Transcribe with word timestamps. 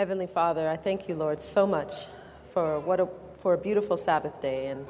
Heavenly 0.00 0.26
Father, 0.26 0.66
I 0.66 0.78
thank 0.78 1.10
you, 1.10 1.14
Lord, 1.14 1.42
so 1.42 1.66
much 1.66 2.06
for 2.54 2.80
what 2.80 3.00
a, 3.00 3.08
for 3.40 3.52
a 3.52 3.58
beautiful 3.58 3.98
Sabbath 3.98 4.40
day. 4.40 4.68
And 4.68 4.86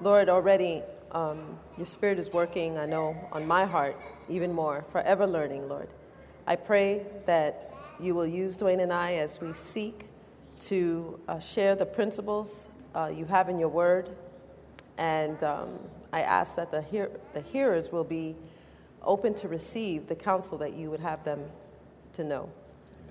Lord, 0.00 0.28
already 0.28 0.82
um, 1.12 1.60
your 1.76 1.86
Spirit 1.86 2.18
is 2.18 2.32
working, 2.32 2.76
I 2.76 2.84
know, 2.84 3.16
on 3.30 3.46
my 3.46 3.64
heart 3.64 3.94
even 4.28 4.52
more, 4.52 4.84
forever 4.90 5.28
learning, 5.28 5.68
Lord. 5.68 5.90
I 6.44 6.56
pray 6.56 7.06
that 7.24 7.72
you 8.00 8.16
will 8.16 8.26
use 8.26 8.56
Dwayne 8.56 8.82
and 8.82 8.92
I 8.92 9.12
as 9.12 9.40
we 9.40 9.52
seek 9.52 10.06
to 10.62 11.20
uh, 11.28 11.38
share 11.38 11.76
the 11.76 11.86
principles 11.86 12.68
uh, 12.96 13.12
you 13.14 13.26
have 13.26 13.48
in 13.48 13.60
your 13.60 13.68
word. 13.68 14.10
And 14.98 15.40
um, 15.44 15.78
I 16.12 16.22
ask 16.22 16.56
that 16.56 16.72
the, 16.72 16.82
hear- 16.82 17.12
the 17.32 17.42
hearers 17.42 17.92
will 17.92 18.02
be 18.02 18.34
open 19.02 19.34
to 19.34 19.46
receive 19.46 20.08
the 20.08 20.16
counsel 20.16 20.58
that 20.58 20.72
you 20.74 20.90
would 20.90 20.98
have 20.98 21.22
them 21.22 21.44
to 22.14 22.24
know. 22.24 22.50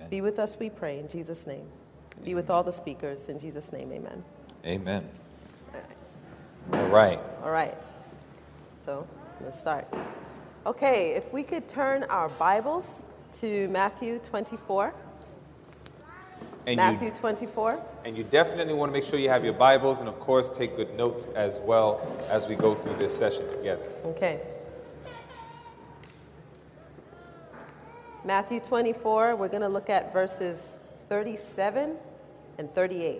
Amen. 0.01 0.09
Be 0.09 0.21
with 0.21 0.39
us, 0.39 0.57
we 0.59 0.69
pray, 0.69 0.99
in 0.99 1.07
Jesus' 1.07 1.45
name. 1.45 1.67
Be 2.23 2.33
with 2.33 2.49
all 2.49 2.63
the 2.63 2.71
speakers, 2.71 3.29
in 3.29 3.39
Jesus' 3.39 3.71
name, 3.71 3.91
amen. 3.91 4.23
Amen. 4.65 5.07
All 6.73 6.87
right. 6.87 7.19
All 7.43 7.51
right. 7.51 7.75
So 8.83 9.07
let's 9.43 9.59
start. 9.59 9.87
Okay, 10.65 11.11
if 11.11 11.31
we 11.31 11.43
could 11.43 11.67
turn 11.67 12.03
our 12.05 12.29
Bibles 12.29 13.03
to 13.39 13.67
Matthew 13.69 14.19
24. 14.19 14.93
And 16.67 16.77
Matthew 16.77 17.07
you, 17.07 17.13
24. 17.13 17.81
and 18.05 18.15
you 18.15 18.23
definitely 18.23 18.73
want 18.73 18.91
to 18.91 18.93
make 18.93 19.03
sure 19.03 19.17
you 19.17 19.29
have 19.29 19.43
your 19.43 19.53
Bibles 19.53 19.99
and, 19.99 20.07
of 20.07 20.19
course, 20.19 20.51
take 20.51 20.75
good 20.75 20.95
notes 20.95 21.27
as 21.35 21.59
well 21.59 21.99
as 22.29 22.47
we 22.47 22.55
go 22.55 22.75
through 22.75 22.95
this 22.97 23.15
session 23.17 23.47
together. 23.49 23.83
Okay. 24.05 24.41
Matthew 28.23 28.59
24, 28.59 29.35
we're 29.35 29.47
going 29.47 29.63
to 29.63 29.67
look 29.67 29.89
at 29.89 30.13
verses 30.13 30.77
37 31.09 31.95
and 32.59 32.71
38. 32.75 33.19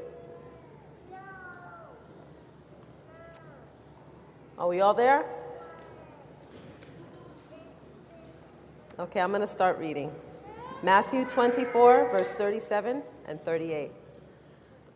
Are 4.60 4.68
we 4.68 4.82
all 4.82 4.94
there? 4.94 5.26
Okay, 9.00 9.20
I'm 9.20 9.30
going 9.30 9.42
to 9.42 9.48
start 9.48 9.80
reading. 9.80 10.12
Matthew 10.84 11.26
24, 11.26 12.10
verse 12.12 12.34
37 12.36 13.02
and 13.26 13.44
38. 13.44 13.90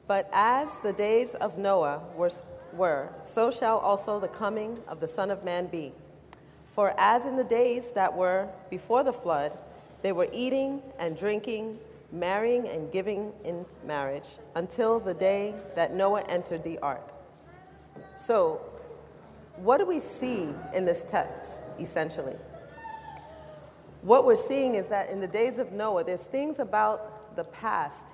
But 0.06 0.30
as 0.32 0.70
the 0.84 0.94
days 0.94 1.34
of 1.34 1.58
Noah 1.58 2.04
were, 2.16 2.30
were, 2.74 3.10
so 3.24 3.50
shall 3.50 3.80
also 3.80 4.20
the 4.20 4.28
coming 4.28 4.78
of 4.88 5.00
the 5.00 5.08
Son 5.08 5.32
of 5.32 5.44
Man 5.44 5.66
be. 5.66 5.94
For 6.76 6.94
as 7.00 7.26
in 7.26 7.38
the 7.38 7.44
days 7.44 7.90
that 7.94 8.16
were 8.16 8.50
before 8.70 9.04
the 9.04 9.14
flood, 9.14 9.58
they 10.06 10.12
were 10.12 10.28
eating 10.32 10.84
and 11.00 11.18
drinking, 11.18 11.80
marrying 12.12 12.68
and 12.68 12.92
giving 12.92 13.34
in 13.44 13.66
marriage, 13.88 14.28
until 14.54 15.00
the 15.00 15.16
day 15.16 15.56
that 15.76 15.96
Noah 15.96 16.22
entered 16.30 16.64
the 16.64 16.78
ark. 16.78 17.12
So, 18.14 18.62
what 19.56 19.80
do 19.80 19.86
we 19.88 20.00
see 20.00 20.54
in 20.76 20.86
this 20.86 21.04
text, 21.08 21.60
essentially? 21.80 22.36
What 24.04 24.26
we're 24.26 24.36
seeing 24.36 24.76
is 24.76 24.86
that 24.94 25.10
in 25.10 25.20
the 25.20 25.28
days 25.28 25.58
of 25.58 25.72
Noah, 25.72 26.04
there's 26.04 26.22
things 26.22 26.60
about 26.60 27.36
the 27.36 27.46
past 27.46 28.14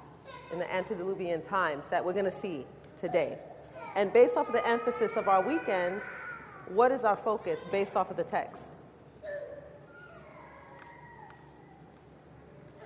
in 0.54 0.60
the 0.60 0.74
antediluvian 0.74 1.42
times 1.42 1.88
that 1.88 2.06
we're 2.06 2.14
going 2.14 2.24
to 2.24 2.32
see 2.32 2.66
today. 2.96 3.38
And 3.98 4.14
based 4.14 4.38
off 4.38 4.48
of 4.48 4.54
the 4.54 4.66
emphasis 4.66 5.18
of 5.18 5.28
our 5.28 5.46
weekend, 5.46 6.00
what 6.70 6.94
is 6.94 7.04
our 7.04 7.18
focus 7.18 7.60
based 7.70 7.98
off 7.98 8.10
of 8.10 8.16
the 8.16 8.24
text? 8.24 8.70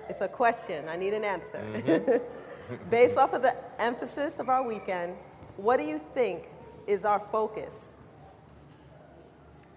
It's 0.09 0.21
a 0.21 0.27
question. 0.27 0.87
I 0.87 0.95
need 0.95 1.13
an 1.13 1.23
answer. 1.23 1.57
Mm-hmm. 1.57 2.89
based 2.89 3.17
off 3.17 3.33
of 3.33 3.41
the 3.41 3.55
emphasis 3.79 4.39
of 4.39 4.49
our 4.49 4.63
weekend, 4.63 5.15
what 5.57 5.77
do 5.77 5.83
you 5.83 5.99
think 6.13 6.49
is 6.87 7.05
our 7.05 7.19
focus 7.31 7.73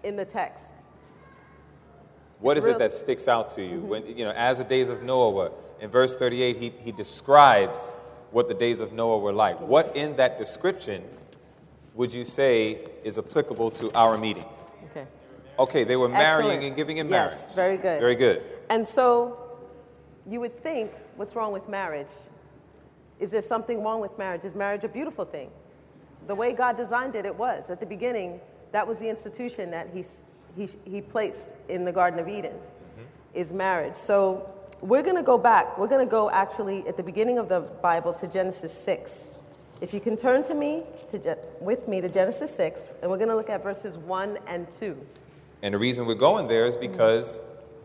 in 0.03 0.15
the 0.15 0.25
text? 0.25 0.65
What 2.39 2.57
It's 2.57 2.65
is 2.65 2.73
it 2.73 2.79
that 2.79 2.91
sticks 2.91 3.27
out 3.27 3.53
to 3.55 3.61
you? 3.63 3.77
Mm-hmm. 3.77 3.87
When, 3.87 4.17
you 4.17 4.23
know, 4.23 4.31
as 4.31 4.59
the 4.59 4.63
days 4.63 4.89
of 4.89 5.03
Noah 5.03 5.31
were, 5.31 5.51
in 5.81 5.89
verse 5.89 6.15
38, 6.15 6.57
he, 6.57 6.73
he 6.79 6.91
describes 6.91 7.97
what 8.31 8.47
the 8.47 8.53
days 8.53 8.79
of 8.79 8.93
Noah 8.93 9.19
were 9.19 9.33
like. 9.33 9.59
What 9.59 9.95
in 9.95 10.15
that 10.17 10.37
description 10.37 11.03
would 11.95 12.13
you 12.13 12.25
say 12.25 12.85
is 13.03 13.17
applicable 13.17 13.71
to 13.71 13.91
our 13.93 14.17
meeting? 14.17 14.45
Okay. 14.85 15.05
Okay, 15.57 15.83
they 15.83 15.95
were 15.95 16.07
marrying 16.09 16.51
Excellent. 16.51 16.63
and 16.63 16.75
giving 16.75 16.97
in 16.97 17.09
Yes, 17.09 17.31
marriage. 17.31 17.55
very 17.55 17.77
good. 17.77 17.99
Very 17.99 18.15
good. 18.15 18.41
And 18.69 18.87
so 18.87 19.48
you 20.29 20.39
would 20.39 20.57
think, 20.61 20.91
what's 21.15 21.35
wrong 21.35 21.51
with 21.51 21.67
marriage? 21.67 22.07
Is 23.19 23.31
there 23.31 23.41
something 23.41 23.83
wrong 23.83 23.99
with 23.99 24.17
marriage? 24.17 24.45
Is 24.45 24.55
marriage 24.55 24.83
a 24.83 24.87
beautiful 24.87 25.25
thing? 25.25 25.49
The 26.27 26.35
way 26.35 26.53
God 26.53 26.77
designed 26.77 27.15
it, 27.15 27.25
it 27.25 27.35
was. 27.35 27.69
At 27.69 27.79
the 27.79 27.85
beginning, 27.85 28.39
that 28.71 28.87
was 28.87 28.97
the 28.97 29.09
institution 29.09 29.71
that 29.71 29.89
he, 29.93 30.05
he, 30.55 30.69
he 30.85 31.01
placed 31.01 31.49
in 31.67 31.85
the 31.85 31.91
Garden 31.91 32.19
of 32.19 32.27
Eden, 32.27 32.53
mm-hmm. 32.53 33.03
is 33.33 33.51
marriage. 33.51 33.95
So 33.95 34.53
we're 34.81 35.01
going 35.01 35.15
to 35.15 35.23
go 35.23 35.37
back. 35.37 35.77
We're 35.77 35.87
going 35.87 36.05
to 36.05 36.09
go 36.09 36.29
actually 36.29 36.87
at 36.87 36.95
the 36.95 37.03
beginning 37.03 37.39
of 37.39 37.49
the 37.49 37.61
Bible 37.61 38.13
to 38.13 38.27
Genesis 38.27 38.73
6. 38.73 39.33
If 39.81 39.93
you 39.93 39.99
can 39.99 40.15
turn 40.15 40.43
to 40.43 40.53
me, 40.53 40.83
to, 41.09 41.37
with 41.59 41.87
me 41.87 42.01
to 42.01 42.09
Genesis 42.09 42.55
6, 42.55 42.89
and 43.01 43.09
we're 43.09 43.17
going 43.17 43.29
to 43.29 43.35
look 43.35 43.49
at 43.49 43.63
verses 43.63 43.97
1 43.97 44.37
and 44.47 44.69
2. 44.69 44.97
And 45.61 45.73
the 45.73 45.77
reason 45.77 46.05
we're 46.05 46.15
going 46.15 46.47
there 46.47 46.65
is 46.65 46.77
because 46.77 47.39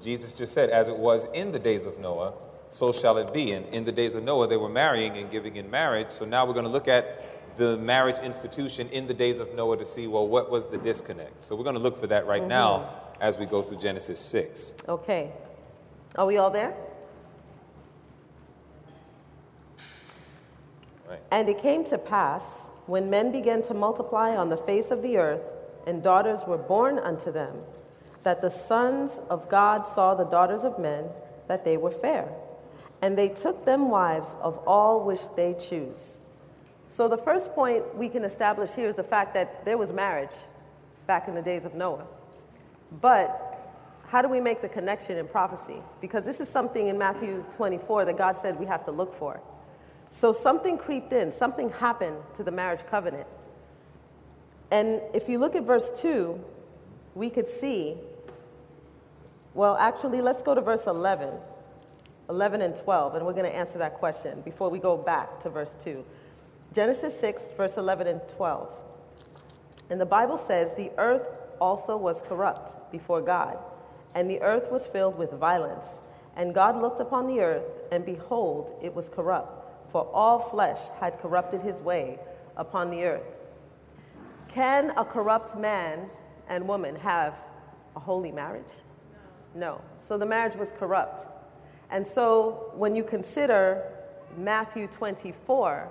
Jesus 0.04 0.34
just 0.34 0.52
said, 0.52 0.68
as 0.68 0.88
it 0.88 0.96
was 0.96 1.24
in 1.32 1.50
the 1.50 1.58
days 1.58 1.86
of 1.86 1.98
Noah, 1.98 2.34
so 2.68 2.92
shall 2.92 3.16
it 3.16 3.32
be. 3.32 3.52
And 3.52 3.66
in 3.68 3.84
the 3.84 3.92
days 3.92 4.14
of 4.14 4.22
Noah, 4.22 4.46
they 4.46 4.58
were 4.58 4.68
marrying 4.68 5.16
and 5.16 5.30
giving 5.30 5.56
in 5.56 5.70
marriage. 5.70 6.10
So 6.10 6.26
now 6.26 6.44
we're 6.44 6.52
going 6.52 6.66
to 6.66 6.70
look 6.70 6.88
at 6.88 7.56
the 7.56 7.78
marriage 7.78 8.18
institution 8.18 8.88
in 8.90 9.06
the 9.06 9.14
days 9.14 9.38
of 9.38 9.54
Noah 9.54 9.78
to 9.78 9.84
see, 9.84 10.06
well, 10.06 10.28
what 10.28 10.50
was 10.50 10.66
the 10.66 10.76
disconnect? 10.76 11.42
So 11.42 11.56
we're 11.56 11.64
going 11.64 11.76
to 11.76 11.80
look 11.82 11.96
for 11.96 12.08
that 12.08 12.26
right 12.26 12.42
mm-hmm. 12.42 12.48
now 12.48 12.90
as 13.20 13.38
we 13.38 13.46
go 13.46 13.62
through 13.62 13.78
Genesis 13.78 14.20
6. 14.20 14.74
Okay. 14.88 15.32
Are 16.16 16.26
we 16.26 16.36
all 16.36 16.50
there? 16.50 16.74
Right. 21.08 21.20
And 21.30 21.48
it 21.48 21.58
came 21.58 21.84
to 21.86 21.96
pass, 21.96 22.68
when 22.86 23.08
men 23.08 23.32
began 23.32 23.62
to 23.62 23.74
multiply 23.74 24.36
on 24.36 24.50
the 24.50 24.56
face 24.56 24.90
of 24.90 25.00
the 25.00 25.16
earth, 25.16 25.42
and 25.86 26.02
daughters 26.02 26.44
were 26.46 26.58
born 26.58 26.98
unto 26.98 27.32
them, 27.32 27.56
that 28.24 28.42
the 28.42 28.50
sons 28.50 29.20
of 29.30 29.48
God 29.48 29.86
saw 29.86 30.14
the 30.14 30.24
daughters 30.24 30.64
of 30.64 30.78
men, 30.78 31.04
that 31.46 31.64
they 31.64 31.76
were 31.76 31.90
fair. 31.90 32.28
And 33.02 33.16
they 33.16 33.28
took 33.28 33.64
them 33.64 33.90
wives 33.90 34.34
of 34.40 34.58
all 34.66 35.04
which 35.04 35.20
they 35.36 35.54
choose. 35.54 36.18
So 36.88 37.06
the 37.08 37.18
first 37.18 37.54
point 37.54 37.94
we 37.96 38.08
can 38.08 38.24
establish 38.24 38.70
here 38.70 38.88
is 38.88 38.96
the 38.96 39.04
fact 39.04 39.34
that 39.34 39.64
there 39.64 39.78
was 39.78 39.92
marriage 39.92 40.34
back 41.06 41.28
in 41.28 41.34
the 41.34 41.42
days 41.42 41.64
of 41.64 41.74
Noah. 41.74 42.06
But 43.00 43.54
how 44.06 44.22
do 44.22 44.28
we 44.28 44.40
make 44.40 44.62
the 44.62 44.68
connection 44.68 45.18
in 45.18 45.26
prophecy? 45.26 45.76
Because 46.00 46.24
this 46.24 46.40
is 46.40 46.48
something 46.48 46.88
in 46.88 46.96
Matthew 46.96 47.44
24 47.50 48.04
that 48.06 48.16
God 48.16 48.36
said 48.36 48.58
we 48.58 48.66
have 48.66 48.84
to 48.86 48.90
look 48.90 49.14
for. 49.14 49.40
So 50.10 50.32
something 50.32 50.78
creeped 50.78 51.12
in, 51.12 51.32
something 51.32 51.70
happened 51.70 52.16
to 52.34 52.44
the 52.44 52.52
marriage 52.52 52.86
covenant. 52.88 53.26
And 54.70 55.00
if 55.12 55.28
you 55.28 55.38
look 55.38 55.56
at 55.56 55.64
verse 55.64 55.90
2, 56.00 56.42
we 57.14 57.30
could 57.30 57.48
see, 57.48 57.96
well, 59.54 59.76
actually, 59.76 60.20
let's 60.20 60.42
go 60.42 60.54
to 60.54 60.60
verse 60.60 60.86
11, 60.86 61.30
11 62.28 62.60
and 62.60 62.74
12, 62.74 63.14
and 63.14 63.24
we're 63.24 63.32
going 63.32 63.50
to 63.50 63.56
answer 63.56 63.78
that 63.78 63.94
question 63.94 64.40
before 64.40 64.68
we 64.68 64.80
go 64.80 64.96
back 64.96 65.40
to 65.42 65.48
verse 65.48 65.76
2. 65.84 66.04
Genesis 66.74 67.18
6, 67.20 67.52
verse 67.56 67.76
11 67.76 68.08
and 68.08 68.20
12. 68.36 68.84
And 69.90 70.00
the 70.00 70.06
Bible 70.06 70.36
says, 70.36 70.74
The 70.74 70.90
earth 70.98 71.38
also 71.60 71.96
was 71.96 72.20
corrupt 72.22 72.90
before 72.90 73.20
God, 73.20 73.56
and 74.16 74.28
the 74.28 74.42
earth 74.42 74.72
was 74.72 74.88
filled 74.88 75.16
with 75.16 75.30
violence. 75.32 76.00
And 76.34 76.52
God 76.52 76.80
looked 76.80 76.98
upon 76.98 77.28
the 77.28 77.40
earth, 77.40 77.64
and 77.92 78.04
behold, 78.04 78.76
it 78.82 78.92
was 78.92 79.08
corrupt, 79.08 79.92
for 79.92 80.10
all 80.12 80.40
flesh 80.40 80.80
had 80.98 81.20
corrupted 81.20 81.62
his 81.62 81.80
way 81.80 82.18
upon 82.56 82.90
the 82.90 83.04
earth. 83.04 83.36
Can 84.48 84.90
a 84.96 85.04
corrupt 85.04 85.56
man 85.56 86.10
and 86.48 86.66
woman 86.66 86.96
have 86.96 87.34
a 87.94 88.00
holy 88.00 88.32
marriage? 88.32 88.64
No. 89.54 89.80
So 89.96 90.18
the 90.18 90.26
marriage 90.26 90.56
was 90.56 90.72
corrupt. 90.72 91.26
And 91.90 92.06
so 92.06 92.72
when 92.74 92.94
you 92.94 93.04
consider 93.04 93.84
Matthew 94.36 94.86
24, 94.88 95.90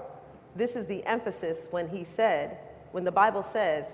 this 0.55 0.75
is 0.75 0.85
the 0.85 1.03
emphasis 1.05 1.67
when 1.71 1.87
he 1.87 2.03
said, 2.03 2.57
when 2.91 3.03
the 3.03 3.11
Bible 3.11 3.41
says 3.41 3.87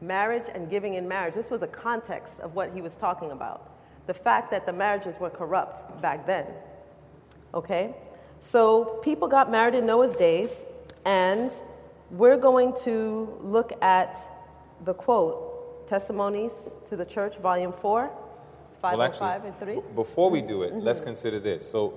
marriage 0.00 0.44
and 0.54 0.70
giving 0.70 0.94
in 0.94 1.06
marriage, 1.06 1.34
this 1.34 1.50
was 1.50 1.60
the 1.60 1.66
context 1.66 2.40
of 2.40 2.54
what 2.54 2.72
he 2.72 2.80
was 2.80 2.94
talking 2.96 3.32
about. 3.32 3.70
The 4.06 4.14
fact 4.14 4.50
that 4.50 4.66
the 4.66 4.72
marriages 4.72 5.16
were 5.18 5.30
corrupt 5.30 6.00
back 6.00 6.26
then. 6.26 6.46
Okay? 7.52 7.94
So 8.40 9.00
people 9.02 9.28
got 9.28 9.50
married 9.50 9.74
in 9.74 9.86
Noah's 9.86 10.14
days, 10.14 10.66
and 11.06 11.52
we're 12.10 12.36
going 12.36 12.74
to 12.84 13.38
look 13.40 13.72
at 13.82 14.18
the 14.84 14.94
quote, 14.94 15.86
Testimonies 15.86 16.70
to 16.88 16.96
the 16.96 17.04
Church, 17.04 17.36
Volume 17.38 17.72
4, 17.72 18.10
505 18.84 19.44
and 19.44 19.58
3. 19.58 19.74
b- 19.76 19.82
before 19.94 20.30
we 20.30 20.42
do 20.42 20.62
it, 20.62 20.72
mm-hmm. 20.72 20.80
let's 20.80 21.00
consider 21.00 21.40
this. 21.40 21.68
So, 21.68 21.94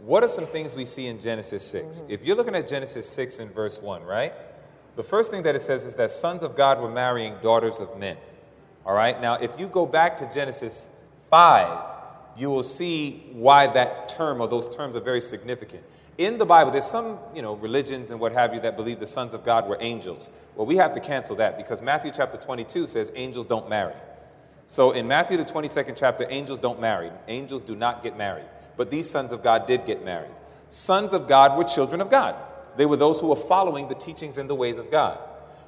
what 0.00 0.22
are 0.22 0.28
some 0.28 0.46
things 0.46 0.74
we 0.74 0.84
see 0.84 1.06
in 1.06 1.20
Genesis 1.20 1.66
6? 1.66 2.02
Mm-hmm. 2.02 2.10
If 2.10 2.24
you're 2.24 2.36
looking 2.36 2.54
at 2.54 2.68
Genesis 2.68 3.08
6 3.08 3.38
and 3.38 3.50
verse 3.52 3.80
1, 3.80 4.02
right? 4.04 4.32
The 4.96 5.04
first 5.04 5.30
thing 5.30 5.42
that 5.44 5.54
it 5.54 5.60
says 5.60 5.84
is 5.84 5.94
that 5.96 6.10
sons 6.10 6.42
of 6.42 6.56
God 6.56 6.80
were 6.80 6.90
marrying 6.90 7.34
daughters 7.40 7.80
of 7.80 7.98
men. 7.98 8.16
All 8.84 8.94
right? 8.94 9.20
Now, 9.20 9.34
if 9.34 9.58
you 9.58 9.66
go 9.66 9.86
back 9.86 10.16
to 10.18 10.30
Genesis 10.32 10.90
5, 11.30 11.90
you 12.36 12.50
will 12.50 12.62
see 12.62 13.26
why 13.32 13.66
that 13.68 14.08
term 14.08 14.40
or 14.40 14.48
those 14.48 14.68
terms 14.74 14.96
are 14.96 15.00
very 15.00 15.20
significant. 15.20 15.82
In 16.18 16.38
the 16.38 16.44
Bible, 16.44 16.70
there's 16.70 16.86
some, 16.86 17.18
you 17.34 17.40
know, 17.40 17.54
religions 17.54 18.10
and 18.10 18.20
what 18.20 18.32
have 18.32 18.52
you 18.52 18.60
that 18.60 18.76
believe 18.76 19.00
the 19.00 19.06
sons 19.06 19.32
of 19.32 19.42
God 19.42 19.68
were 19.68 19.78
angels. 19.80 20.30
Well, 20.54 20.66
we 20.66 20.76
have 20.76 20.92
to 20.94 21.00
cancel 21.00 21.36
that 21.36 21.56
because 21.56 21.80
Matthew 21.80 22.12
chapter 22.14 22.36
22 22.36 22.86
says 22.86 23.10
angels 23.14 23.46
don't 23.46 23.68
marry. 23.68 23.94
So 24.70 24.92
in 24.92 25.08
Matthew 25.08 25.36
the 25.36 25.44
22nd 25.44 25.96
chapter, 25.96 26.24
angels 26.30 26.60
don't 26.60 26.80
marry. 26.80 27.10
Angels 27.26 27.60
do 27.60 27.74
not 27.74 28.04
get 28.04 28.16
married. 28.16 28.44
But 28.76 28.88
these 28.88 29.10
sons 29.10 29.32
of 29.32 29.42
God 29.42 29.66
did 29.66 29.84
get 29.84 30.04
married. 30.04 30.30
Sons 30.68 31.12
of 31.12 31.26
God 31.26 31.58
were 31.58 31.64
children 31.64 32.00
of 32.00 32.08
God. 32.08 32.36
They 32.76 32.86
were 32.86 32.96
those 32.96 33.20
who 33.20 33.26
were 33.26 33.34
following 33.34 33.88
the 33.88 33.96
teachings 33.96 34.38
and 34.38 34.48
the 34.48 34.54
ways 34.54 34.78
of 34.78 34.88
God. 34.88 35.18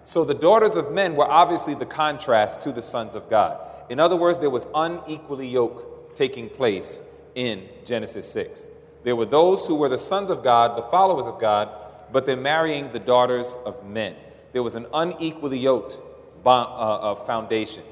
So 0.05 0.25
the 0.25 0.35
daughters 0.35 0.77
of 0.77 0.93
men 0.93 1.17
were 1.17 1.29
obviously 1.29 1.75
the 1.75 1.85
contrast 1.85 2.61
to 2.61 2.71
the 2.71 2.81
sons 2.81 3.17
of 3.17 3.29
God. 3.29 3.59
In 3.91 3.99
other 3.99 4.15
words, 4.15 4.39
there 4.39 4.51
was 4.51 4.69
unequally 4.73 5.49
yoke 5.49 6.15
taking 6.15 6.49
place 6.49 7.03
in 7.35 7.69
Genesis 7.85 8.31
6. 8.31 8.69
There 9.03 9.17
were 9.17 9.27
those 9.27 9.67
who 9.67 9.75
were 9.75 9.89
the 9.89 9.99
sons 9.99 10.31
of 10.31 10.45
God, 10.45 10.79
the 10.79 10.89
followers 10.91 11.27
of 11.27 11.41
God, 11.41 11.71
but 12.13 12.25
they're 12.25 12.37
marrying 12.37 12.93
the 12.93 13.01
daughters 13.01 13.57
of 13.67 13.85
men. 13.85 14.15
There 14.53 14.63
was 14.63 14.77
an 14.77 14.87
unequally 14.95 15.59
yoked 15.59 16.01
uh, 16.47 16.51
uh, 16.51 17.15
foundation. 17.17 17.83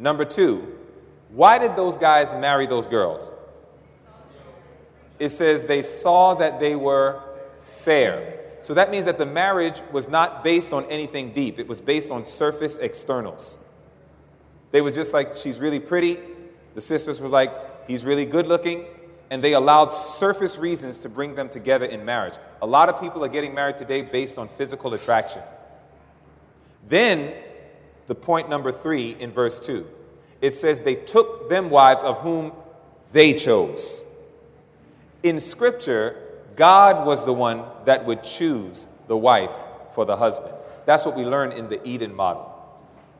Number 0.00 0.24
two, 0.24 0.66
why 1.28 1.58
did 1.58 1.76
those 1.76 1.98
guys 1.98 2.32
marry 2.32 2.66
those 2.66 2.86
girls? 2.86 3.28
It 5.18 5.28
says 5.28 5.62
they 5.62 5.82
saw 5.82 6.34
that 6.36 6.58
they 6.58 6.74
were 6.74 7.22
fair. 7.60 8.40
So 8.60 8.72
that 8.74 8.90
means 8.90 9.04
that 9.04 9.18
the 9.18 9.26
marriage 9.26 9.82
was 9.92 10.08
not 10.08 10.42
based 10.42 10.72
on 10.72 10.86
anything 10.86 11.32
deep, 11.32 11.58
it 11.58 11.68
was 11.68 11.80
based 11.80 12.10
on 12.10 12.24
surface 12.24 12.78
externals. 12.78 13.58
They 14.70 14.80
were 14.80 14.90
just 14.90 15.12
like, 15.12 15.36
she's 15.36 15.60
really 15.60 15.80
pretty. 15.80 16.18
The 16.74 16.80
sisters 16.80 17.20
were 17.20 17.28
like, 17.28 17.52
he's 17.86 18.04
really 18.04 18.24
good 18.24 18.46
looking. 18.46 18.86
And 19.30 19.44
they 19.44 19.52
allowed 19.52 19.88
surface 19.88 20.58
reasons 20.58 20.98
to 21.00 21.08
bring 21.08 21.34
them 21.34 21.48
together 21.48 21.86
in 21.86 22.04
marriage. 22.04 22.34
A 22.62 22.66
lot 22.66 22.88
of 22.88 23.00
people 23.00 23.24
are 23.24 23.28
getting 23.28 23.52
married 23.54 23.76
today 23.76 24.02
based 24.02 24.38
on 24.38 24.48
physical 24.48 24.94
attraction. 24.94 25.42
Then, 26.88 27.34
the 28.10 28.14
point 28.16 28.48
number 28.48 28.72
three 28.72 29.12
in 29.20 29.30
verse 29.30 29.60
2 29.60 29.86
it 30.40 30.56
says, 30.56 30.80
They 30.80 30.96
took 30.96 31.48
them 31.48 31.70
wives 31.70 32.02
of 32.02 32.18
whom 32.18 32.50
they 33.12 33.34
chose. 33.34 34.04
In 35.22 35.38
Scripture, 35.38 36.16
God 36.56 37.06
was 37.06 37.24
the 37.24 37.32
one 37.32 37.62
that 37.84 38.04
would 38.04 38.24
choose 38.24 38.88
the 39.06 39.16
wife 39.16 39.52
for 39.94 40.04
the 40.04 40.16
husband. 40.16 40.52
That's 40.86 41.06
what 41.06 41.14
we 41.14 41.22
learn 41.22 41.52
in 41.52 41.68
the 41.68 41.86
Eden 41.86 42.12
model. 42.12 42.52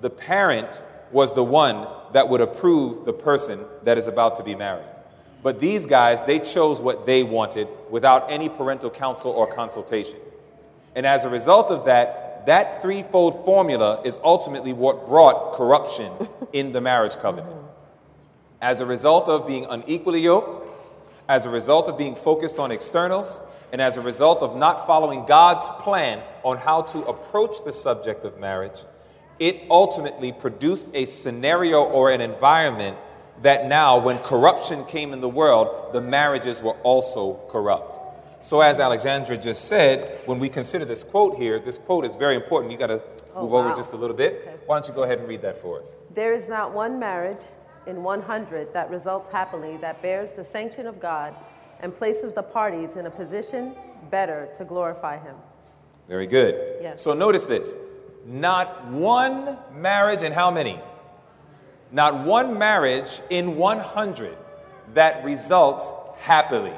The 0.00 0.10
parent 0.10 0.82
was 1.12 1.34
the 1.34 1.44
one 1.44 1.86
that 2.12 2.28
would 2.28 2.40
approve 2.40 3.04
the 3.04 3.12
person 3.12 3.60
that 3.84 3.96
is 3.96 4.08
about 4.08 4.34
to 4.36 4.43
be 4.43 4.56
married. 4.56 4.88
But 5.44 5.60
these 5.60 5.86
guys, 5.86 6.20
they 6.25 6.40
chose 6.40 6.81
what 6.81 7.06
they 7.06 7.22
wanted 7.22 7.69
without 7.90 8.26
any 8.28 8.48
parental 8.48 8.90
counsel 8.90 9.31
or 9.31 9.46
consultation. 9.46 10.19
And 10.96 11.06
as 11.06 11.22
a 11.22 11.28
result 11.28 11.70
of 11.70 11.84
that, 11.84 12.19
that 12.46 12.82
threefold 12.82 13.44
formula 13.44 14.00
is 14.04 14.19
ultimately 14.25 14.72
what 14.72 15.06
brought 15.08 15.54
corruption 15.54 16.12
in 16.52 16.72
the 16.72 16.81
marriage 16.81 17.16
covenant. 17.16 17.54
As 18.60 18.81
a 18.81 18.87
result 18.87 19.28
of 19.28 19.46
being 19.46 19.66
unequally 19.66 20.20
yoked, 20.20 20.66
as 21.28 21.46
a 21.46 21.50
result 21.50 21.88
of 21.88 21.96
being 21.96 22.14
focused 22.14 22.58
on 22.58 22.70
externals, 22.70 23.40
and 23.72 23.81
as 23.81 23.96
a 23.96 24.00
result 24.00 24.42
of 24.42 24.56
not 24.56 24.87
following 24.87 25.25
God's 25.26 25.66
plan 25.82 26.20
on 26.42 26.56
how 26.56 26.82
to 26.82 27.04
approach 27.04 27.64
the 27.64 27.72
subject 27.72 28.25
of 28.25 28.38
marriage, 28.38 28.81
it 29.38 29.62
ultimately 29.70 30.32
produced 30.32 30.86
a 30.93 31.04
scenario 31.04 31.84
or 31.84 32.10
an 32.10 32.20
environment 32.20 32.96
that 33.43 33.69
now, 33.69 33.98
when 33.98 34.19
corruption 34.19 34.84
came 34.84 35.12
in 35.12 35.20
the 35.20 35.28
world, 35.28 35.94
the 35.94 36.00
marriages 36.00 36.62
were 36.62 36.75
also 36.82 37.40
corrupt. 37.48 37.98
So, 38.42 38.60
as 38.60 38.81
Alexandra 38.81 39.37
just 39.37 39.66
said, 39.66 40.19
when 40.25 40.38
we 40.38 40.48
consider 40.48 40.84
this 40.84 41.02
quote 41.02 41.37
here, 41.37 41.58
this 41.58 41.76
quote 41.76 42.06
is 42.06 42.16
very 42.16 42.37
important. 42.37 42.72
You 42.72 42.78
got 42.78 42.87
to 42.87 43.02
oh, 43.34 43.42
move 43.42 43.50
wow. 43.50 43.66
over 43.66 43.76
just 43.76 43.92
a 43.92 43.96
little 43.96 44.16
bit. 44.16 44.42
Okay. 44.46 44.56
Why 44.66 44.76
don't 44.78 44.88
you 44.88 44.94
go 44.94 45.02
ahead 45.02 45.19
and 45.19 45.28
read 45.28 45.42
that 45.42 45.60
for 45.60 45.78
us? 45.78 45.94
There 46.14 46.32
is 46.32 46.48
not 46.48 46.72
one 46.72 46.98
marriage 46.98 47.42
in 47.87 48.02
100 48.02 48.72
that 48.72 48.90
results 48.90 49.28
happily 49.28 49.76
that 49.78 50.00
bears 50.00 50.32
the 50.32 50.44
sanction 50.44 50.87
of 50.87 51.00
God 51.00 51.34
and 51.81 51.94
places 51.94 52.32
the 52.32 52.42
parties 52.42 52.96
in 52.96 53.06
a 53.06 53.10
position 53.10 53.75
better 54.10 54.48
to 54.56 54.64
glorify 54.64 55.19
Him. 55.19 55.36
Very 56.08 56.26
good. 56.26 56.78
Yes. 56.81 57.02
So, 57.02 57.12
notice 57.12 57.46
this 57.46 57.76
not 58.25 58.86
one 58.86 59.58
marriage 59.75 60.22
in 60.22 60.32
how 60.32 60.50
many? 60.50 60.81
Not 61.93 62.25
one 62.25 62.58
marriage 62.58 63.20
in 63.31 63.56
100 63.56 64.36
that 64.94 65.25
results 65.25 65.93
happily, 66.19 66.72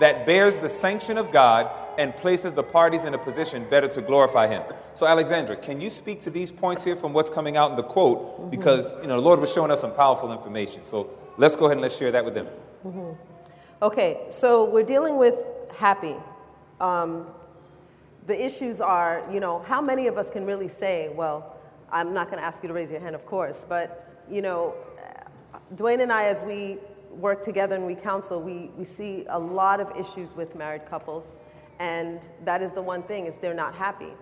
that 0.00 0.26
bears 0.26 0.58
the 0.58 0.68
sanction 0.68 1.18
of 1.18 1.30
God 1.30 1.70
and 1.98 2.14
places 2.16 2.52
the 2.52 2.62
parties 2.62 3.04
in 3.04 3.14
a 3.14 3.18
position 3.18 3.64
better 3.70 3.88
to 3.88 4.02
glorify 4.02 4.46
Him. 4.46 4.62
So, 4.94 5.06
Alexandra, 5.06 5.56
can 5.56 5.80
you 5.80 5.90
speak 5.90 6.20
to 6.22 6.30
these 6.30 6.50
points 6.50 6.84
here 6.84 6.96
from 6.96 7.12
what's 7.12 7.30
coming 7.30 7.56
out 7.56 7.70
in 7.70 7.76
the 7.76 7.82
quote? 7.82 8.18
Mm-hmm. 8.18 8.50
Because, 8.50 8.94
you 9.00 9.06
know, 9.06 9.16
the 9.16 9.22
Lord 9.22 9.40
was 9.40 9.52
showing 9.52 9.70
us 9.70 9.80
some 9.80 9.94
powerful 9.94 10.32
information. 10.32 10.82
So, 10.82 11.10
let's 11.36 11.56
go 11.56 11.66
ahead 11.66 11.76
and 11.76 11.82
let's 11.82 11.96
share 11.96 12.10
that 12.12 12.24
with 12.24 12.34
them. 12.34 12.48
Mm-hmm. 12.84 13.12
Okay, 13.82 14.22
so 14.28 14.68
we're 14.68 14.82
dealing 14.82 15.16
with 15.16 15.36
happy. 15.76 16.16
Um, 16.80 17.26
the 18.26 18.44
issues 18.44 18.80
are, 18.80 19.22
you 19.32 19.40
know, 19.40 19.60
how 19.60 19.80
many 19.80 20.06
of 20.06 20.16
us 20.16 20.30
can 20.30 20.46
really 20.46 20.68
say, 20.68 21.10
well, 21.10 21.56
I'm 21.92 22.14
not 22.14 22.28
going 22.28 22.38
to 22.38 22.44
ask 22.44 22.62
you 22.62 22.68
to 22.68 22.74
raise 22.74 22.90
your 22.90 23.00
hand, 23.00 23.14
of 23.14 23.26
course, 23.26 23.66
but 23.68 24.00
you 24.30 24.42
know, 24.42 24.74
Dwayne 25.74 26.00
and 26.00 26.12
I, 26.12 26.24
as 26.24 26.42
we 26.42 26.78
work 27.16 27.44
together 27.44 27.76
and 27.76 27.86
we 27.86 27.94
counsel, 27.94 28.40
we, 28.40 28.70
we 28.76 28.84
see 28.84 29.24
a 29.28 29.38
lot 29.38 29.80
of 29.80 29.90
issues 29.98 30.34
with 30.34 30.54
married 30.54 30.86
couples. 30.86 31.36
And 31.78 32.20
that 32.44 32.62
is 32.62 32.72
the 32.72 32.82
one 32.82 33.02
thing 33.02 33.26
is 33.26 33.34
they're 33.40 33.54
not 33.54 33.74
happy. 33.74 34.12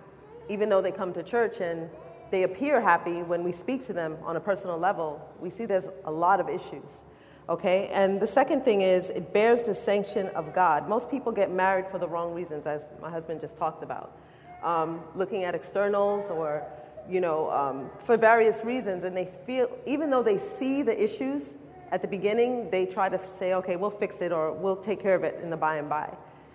Even 0.49 0.69
though 0.69 0.81
they 0.81 0.91
come 0.91 1.13
to 1.13 1.23
church 1.23 1.61
and 1.61 1.89
they 2.31 2.43
appear 2.43 2.81
happy 2.81 3.21
when 3.21 3.43
we 3.43 3.51
speak 3.51 3.85
to 3.85 3.93
them 3.93 4.17
on 4.23 4.35
a 4.35 4.39
personal 4.39 4.77
level, 4.77 5.21
we 5.39 5.49
see 5.49 5.65
there's 5.65 5.89
a 6.05 6.11
lot 6.11 6.39
of 6.39 6.49
issues. 6.49 7.03
Okay? 7.49 7.89
And 7.93 8.19
the 8.19 8.27
second 8.27 8.63
thing 8.63 8.81
is 8.81 9.09
it 9.09 9.33
bears 9.33 9.63
the 9.63 9.73
sanction 9.73 10.27
of 10.29 10.53
God. 10.53 10.89
Most 10.89 11.11
people 11.11 11.31
get 11.31 11.51
married 11.51 11.87
for 11.87 11.99
the 11.99 12.07
wrong 12.07 12.33
reasons, 12.33 12.65
as 12.65 12.93
my 13.01 13.09
husband 13.09 13.41
just 13.41 13.57
talked 13.57 13.83
about. 13.83 14.17
Um, 14.63 15.01
looking 15.13 15.43
at 15.43 15.55
externals 15.55 16.29
or 16.29 16.65
you 17.09 17.21
know, 17.21 17.51
um, 17.51 17.89
for 17.99 18.17
various 18.17 18.63
reasons, 18.63 19.03
and 19.03 19.15
they 19.15 19.29
feel, 19.45 19.69
even 19.85 20.09
though 20.09 20.23
they 20.23 20.37
see 20.37 20.81
the 20.81 21.03
issues 21.03 21.57
at 21.93 22.01
the 22.01 22.07
beginning, 22.07 22.71
they 22.71 22.87
try 22.87 23.07
to 23.07 23.19
say, 23.29 23.53
okay, 23.53 23.75
we'll 23.75 23.91
fix 23.91 24.19
it 24.19 24.31
or 24.31 24.51
we'll 24.51 24.75
take 24.75 24.99
care 24.99 25.13
of 25.13 25.23
it 25.23 25.39
in 25.43 25.51
the 25.51 25.57
by 25.57 25.77
and 25.77 25.87
by. 25.87 26.11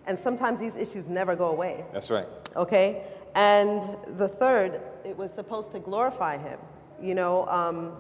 And 0.08 0.18
sometimes 0.18 0.58
these 0.58 0.74
issues 0.74 1.08
never 1.08 1.36
go 1.36 1.50
away. 1.50 1.84
That's 1.92 2.10
right. 2.10 2.26
Okay? 2.56 3.04
And 3.36 3.80
the 4.18 4.26
third, 4.26 4.80
it 5.04 5.16
was 5.16 5.32
supposed 5.32 5.70
to 5.72 5.78
glorify 5.78 6.38
him. 6.38 6.58
You 7.00 7.14
know, 7.14 7.46
um, 7.46 7.92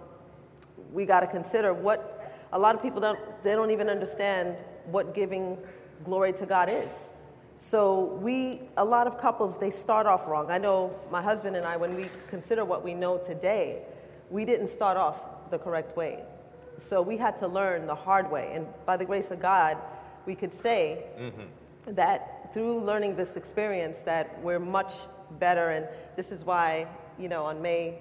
we 0.92 1.06
got 1.06 1.20
to 1.20 1.28
consider 1.28 1.72
what 1.72 2.34
a 2.52 2.58
lot 2.58 2.74
of 2.74 2.82
people 2.82 3.00
don't, 3.00 3.20
they 3.44 3.52
don't 3.52 3.70
even 3.70 3.88
understand 3.88 4.56
what 4.86 5.14
giving 5.14 5.58
glory 6.04 6.32
to 6.32 6.44
God 6.44 6.68
is. 6.68 7.08
So 7.58 8.18
we, 8.20 8.62
a 8.76 8.84
lot 8.84 9.06
of 9.06 9.16
couples, 9.16 9.58
they 9.58 9.70
start 9.70 10.06
off 10.06 10.26
wrong. 10.26 10.50
I 10.50 10.58
know 10.58 10.98
my 11.08 11.22
husband 11.22 11.54
and 11.54 11.64
I, 11.64 11.76
when 11.76 11.94
we 11.94 12.06
consider 12.30 12.64
what 12.64 12.82
we 12.82 12.94
know 12.94 13.16
today, 13.16 13.82
we 14.28 14.44
didn't 14.44 14.68
start 14.68 14.96
off 14.96 15.50
the 15.50 15.58
correct 15.58 15.96
way. 15.96 16.24
So 16.78 17.02
we 17.02 17.16
had 17.16 17.38
to 17.38 17.48
learn 17.48 17.86
the 17.86 17.94
hard 17.94 18.30
way. 18.30 18.52
And 18.54 18.66
by 18.86 18.96
the 18.96 19.04
grace 19.04 19.30
of 19.30 19.40
God, 19.40 19.76
we 20.26 20.34
could 20.34 20.52
say 20.52 21.04
mm-hmm. 21.18 21.94
that 21.94 22.52
through 22.54 22.84
learning 22.84 23.16
this 23.16 23.36
experience 23.36 23.98
that 24.00 24.40
we're 24.42 24.58
much 24.58 24.92
better. 25.38 25.70
And 25.70 25.86
this 26.16 26.32
is 26.32 26.44
why, 26.44 26.86
you 27.18 27.28
know, 27.28 27.44
on 27.44 27.60
May 27.60 27.98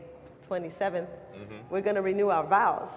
27th, 0.49 0.71
mm-hmm. 0.91 1.55
we're 1.69 1.81
going 1.81 1.95
to 1.95 2.01
renew 2.01 2.29
our 2.29 2.45
vows 2.45 2.89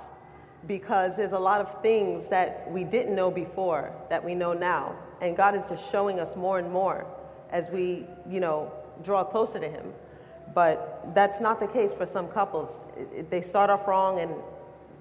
because 0.66 1.16
there's 1.16 1.32
a 1.32 1.38
lot 1.38 1.60
of 1.60 1.82
things 1.82 2.28
that 2.28 2.70
we 2.70 2.84
didn't 2.84 3.16
know 3.16 3.30
before 3.30 3.92
that 4.10 4.22
we 4.22 4.34
know 4.34 4.52
now 4.52 4.94
and 5.20 5.36
God 5.36 5.54
is 5.54 5.66
just 5.66 5.90
showing 5.90 6.18
us 6.18 6.36
more 6.36 6.58
and 6.58 6.70
more 6.70 7.06
as 7.50 7.70
we, 7.70 8.06
you 8.28 8.40
know, 8.40 8.72
draw 9.02 9.24
closer 9.24 9.58
to 9.58 9.68
Him. 9.68 9.92
But 10.54 11.14
that's 11.14 11.40
not 11.40 11.60
the 11.60 11.66
case 11.66 11.92
for 11.92 12.06
some 12.06 12.28
couples. 12.28 12.80
It, 12.96 13.08
it, 13.14 13.30
they 13.30 13.40
start 13.40 13.70
off 13.70 13.86
wrong 13.86 14.18
and 14.20 14.34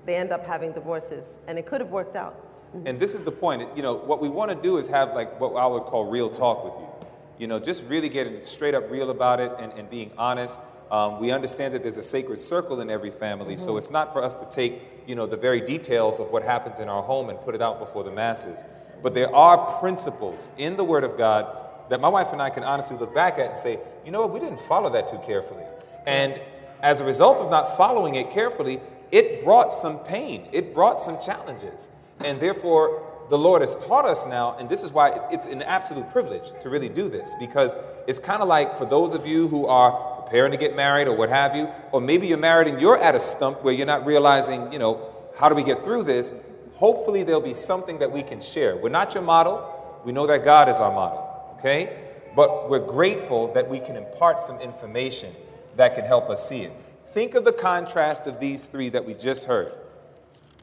they 0.09 0.15
end 0.15 0.31
up 0.31 0.43
having 0.45 0.71
divorces, 0.71 1.23
and 1.47 1.59
it 1.59 1.67
could 1.67 1.81
have 1.81 1.91
worked 1.91 2.15
out. 2.15 2.35
Mm-hmm. 2.75 2.87
And 2.87 2.99
this 2.99 3.13
is 3.13 3.21
the 3.21 3.31
point. 3.31 3.69
You 3.75 3.83
know, 3.83 3.93
what 3.95 4.19
we 4.19 4.27
want 4.27 4.49
to 4.49 4.55
do 4.55 4.77
is 4.77 4.87
have 4.87 5.13
like 5.13 5.39
what 5.39 5.53
I 5.55 5.67
would 5.67 5.83
call 5.83 6.05
real 6.05 6.29
talk 6.29 6.65
with 6.65 6.73
you. 6.81 7.07
You 7.37 7.47
know, 7.47 7.59
just 7.59 7.83
really 7.85 8.09
getting 8.09 8.43
straight 8.43 8.73
up 8.73 8.89
real 8.89 9.11
about 9.11 9.39
it 9.39 9.51
and, 9.59 9.71
and 9.73 9.89
being 9.89 10.11
honest. 10.17 10.59
Um, 10.91 11.19
we 11.19 11.29
understand 11.29 11.75
that 11.75 11.83
there's 11.83 11.97
a 11.97 12.03
sacred 12.03 12.39
circle 12.39 12.81
in 12.81 12.89
every 12.89 13.11
family, 13.11 13.53
mm-hmm. 13.53 13.63
so 13.63 13.77
it's 13.77 13.91
not 13.91 14.11
for 14.11 14.23
us 14.23 14.33
to 14.33 14.49
take, 14.49 14.81
you 15.05 15.13
know, 15.13 15.27
the 15.27 15.37
very 15.37 15.61
details 15.61 16.19
of 16.19 16.31
what 16.31 16.41
happens 16.41 16.79
in 16.79 16.89
our 16.89 17.03
home 17.03 17.29
and 17.29 17.39
put 17.41 17.53
it 17.53 17.61
out 17.61 17.77
before 17.77 18.03
the 18.03 18.11
masses. 18.11 18.65
But 19.03 19.13
there 19.13 19.33
are 19.33 19.79
principles 19.79 20.49
in 20.57 20.75
the 20.75 20.83
Word 20.83 21.03
of 21.03 21.17
God 21.17 21.55
that 21.89 22.01
my 22.01 22.09
wife 22.09 22.33
and 22.33 22.41
I 22.41 22.49
can 22.49 22.63
honestly 22.63 22.97
look 22.97 23.13
back 23.13 23.37
at 23.37 23.45
and 23.45 23.57
say, 23.57 23.79
you 24.03 24.11
know 24.11 24.21
what, 24.21 24.31
we 24.31 24.39
didn't 24.39 24.59
follow 24.61 24.89
that 24.89 25.07
too 25.07 25.19
carefully. 25.23 25.63
And 26.07 26.41
as 26.81 26.99
a 26.99 27.05
result 27.05 27.39
of 27.39 27.51
not 27.51 27.77
following 27.77 28.15
it 28.15 28.31
carefully, 28.31 28.79
it 29.11 29.43
brought 29.43 29.73
some 29.73 29.99
pain, 29.99 30.47
it 30.51 30.73
brought 30.73 31.01
some 31.01 31.19
challenges. 31.21 31.89
And 32.23 32.39
therefore, 32.39 33.05
the 33.29 33.37
Lord 33.37 33.61
has 33.61 33.75
taught 33.75 34.05
us 34.05 34.25
now, 34.25 34.57
and 34.57 34.67
this 34.67 34.83
is 34.83 34.91
why 34.91 35.19
it's 35.31 35.47
an 35.47 35.61
absolute 35.61 36.09
privilege 36.11 36.51
to 36.61 36.69
really 36.69 36.89
do 36.89 37.09
this, 37.09 37.33
because 37.39 37.75
it's 38.07 38.19
kind 38.19 38.41
of 38.41 38.47
like 38.47 38.75
for 38.75 38.85
those 38.85 39.13
of 39.13 39.25
you 39.25 39.47
who 39.47 39.67
are 39.67 40.23
preparing 40.23 40.51
to 40.51 40.57
get 40.57 40.75
married 40.75 41.07
or 41.07 41.15
what 41.15 41.29
have 41.29 41.55
you, 41.55 41.69
or 41.91 42.01
maybe 42.01 42.27
you're 42.27 42.37
married 42.37 42.67
and 42.67 42.81
you're 42.81 42.97
at 42.97 43.15
a 43.15 43.19
stump 43.19 43.63
where 43.63 43.73
you're 43.73 43.85
not 43.85 44.05
realizing, 44.05 44.71
you 44.73 44.79
know, 44.79 45.13
how 45.37 45.47
do 45.47 45.55
we 45.55 45.63
get 45.63 45.83
through 45.83 46.03
this? 46.03 46.33
Hopefully, 46.75 47.23
there'll 47.23 47.41
be 47.41 47.53
something 47.53 47.99
that 47.99 48.11
we 48.11 48.23
can 48.23 48.41
share. 48.41 48.75
We're 48.75 48.89
not 48.89 49.13
your 49.13 49.23
model, 49.23 50.01
we 50.05 50.11
know 50.11 50.25
that 50.27 50.43
God 50.43 50.69
is 50.69 50.77
our 50.77 50.91
model, 50.91 51.55
okay? 51.59 51.97
But 52.35 52.69
we're 52.69 52.79
grateful 52.85 53.53
that 53.53 53.69
we 53.69 53.79
can 53.79 53.95
impart 53.95 54.39
some 54.39 54.59
information 54.59 55.33
that 55.75 55.95
can 55.95 56.05
help 56.05 56.29
us 56.29 56.47
see 56.47 56.61
it. 56.61 56.71
Think 57.11 57.35
of 57.35 57.45
the 57.45 57.51
contrast 57.51 58.27
of 58.27 58.39
these 58.39 58.65
three 58.65 58.89
that 58.89 59.05
we 59.05 59.13
just 59.13 59.45
heard. 59.45 59.73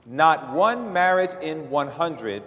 Not 0.04 0.52
one 0.52 0.92
marriage 0.92 1.34
in 1.42 1.68
100 1.68 2.42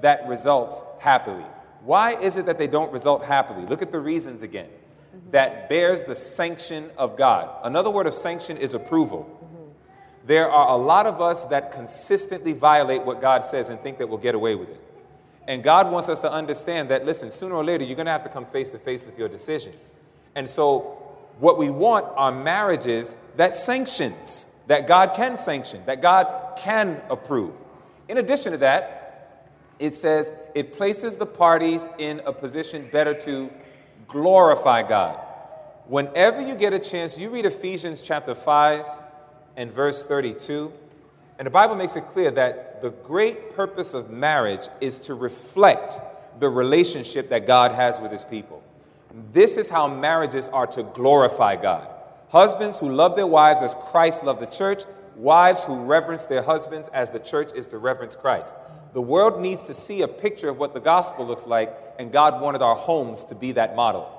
that 0.00 0.26
results 0.26 0.82
happily. 0.98 1.44
Why 1.82 2.16
is 2.16 2.36
it 2.36 2.46
that 2.46 2.58
they 2.58 2.66
don't 2.66 2.92
result 2.92 3.24
happily? 3.24 3.64
Look 3.66 3.82
at 3.82 3.92
the 3.92 4.00
reasons 4.00 4.42
again. 4.42 4.68
Mm-hmm. 4.68 5.30
That 5.30 5.68
bears 5.68 6.02
the 6.02 6.16
sanction 6.16 6.90
of 6.98 7.16
God. 7.16 7.48
Another 7.62 7.90
word 7.90 8.08
of 8.08 8.14
sanction 8.14 8.56
is 8.56 8.74
approval. 8.74 9.20
Mm-hmm. 9.20 9.70
There 10.26 10.50
are 10.50 10.70
a 10.70 10.76
lot 10.76 11.06
of 11.06 11.20
us 11.20 11.44
that 11.44 11.70
consistently 11.70 12.52
violate 12.52 13.04
what 13.04 13.20
God 13.20 13.44
says 13.44 13.68
and 13.68 13.78
think 13.78 13.98
that 13.98 14.08
we'll 14.08 14.18
get 14.18 14.34
away 14.34 14.56
with 14.56 14.70
it. 14.70 14.82
And 15.46 15.62
God 15.62 15.92
wants 15.92 16.08
us 16.08 16.18
to 16.20 16.32
understand 16.32 16.88
that, 16.88 17.06
listen, 17.06 17.30
sooner 17.30 17.54
or 17.54 17.64
later, 17.64 17.84
you're 17.84 17.94
going 17.94 18.06
to 18.06 18.12
have 18.12 18.24
to 18.24 18.28
come 18.28 18.44
face 18.44 18.70
to 18.70 18.78
face 18.78 19.04
with 19.06 19.16
your 19.16 19.28
decisions. 19.28 19.94
And 20.34 20.48
so, 20.48 21.05
what 21.38 21.58
we 21.58 21.70
want 21.70 22.06
are 22.16 22.32
marriages 22.32 23.16
that 23.36 23.56
sanctions, 23.56 24.46
that 24.66 24.86
God 24.86 25.14
can 25.14 25.36
sanction, 25.36 25.82
that 25.86 26.00
God 26.00 26.56
can 26.56 27.00
approve. 27.10 27.52
In 28.08 28.18
addition 28.18 28.52
to 28.52 28.58
that, 28.58 28.96
it 29.78 29.94
says 29.94 30.32
it 30.54 30.74
places 30.74 31.16
the 31.16 31.26
parties 31.26 31.88
in 31.98 32.20
a 32.24 32.32
position 32.32 32.88
better 32.90 33.12
to 33.12 33.50
glorify 34.08 34.82
God. 34.82 35.18
Whenever 35.86 36.40
you 36.40 36.54
get 36.54 36.72
a 36.72 36.78
chance, 36.78 37.18
you 37.18 37.30
read 37.30 37.44
Ephesians 37.44 38.00
chapter 38.00 38.34
5 38.34 38.86
and 39.56 39.70
verse 39.70 40.04
32, 40.04 40.72
and 41.38 41.46
the 41.46 41.50
Bible 41.50 41.76
makes 41.76 41.96
it 41.96 42.06
clear 42.06 42.30
that 42.30 42.82
the 42.82 42.90
great 42.90 43.54
purpose 43.54 43.92
of 43.94 44.10
marriage 44.10 44.68
is 44.80 44.98
to 45.00 45.14
reflect 45.14 45.98
the 46.40 46.48
relationship 46.48 47.28
that 47.28 47.46
God 47.46 47.72
has 47.72 48.00
with 48.00 48.10
his 48.10 48.24
people. 48.24 48.62
This 49.32 49.56
is 49.56 49.70
how 49.70 49.88
marriages 49.88 50.48
are 50.48 50.66
to 50.68 50.82
glorify 50.82 51.56
God. 51.56 51.88
Husbands 52.28 52.78
who 52.78 52.90
love 52.90 53.16
their 53.16 53.26
wives 53.26 53.62
as 53.62 53.74
Christ 53.74 54.24
loved 54.24 54.40
the 54.40 54.46
church, 54.46 54.82
wives 55.16 55.64
who 55.64 55.74
reverence 55.76 56.26
their 56.26 56.42
husbands 56.42 56.88
as 56.88 57.10
the 57.10 57.18
church 57.18 57.50
is 57.54 57.66
to 57.68 57.78
reverence 57.78 58.14
Christ. 58.14 58.54
The 58.92 59.00
world 59.00 59.40
needs 59.40 59.62
to 59.64 59.74
see 59.74 60.02
a 60.02 60.08
picture 60.08 60.50
of 60.50 60.58
what 60.58 60.74
the 60.74 60.80
gospel 60.80 61.26
looks 61.26 61.46
like, 61.46 61.74
and 61.98 62.12
God 62.12 62.42
wanted 62.42 62.60
our 62.60 62.74
homes 62.74 63.24
to 63.24 63.34
be 63.34 63.52
that 63.52 63.74
model. 63.74 64.12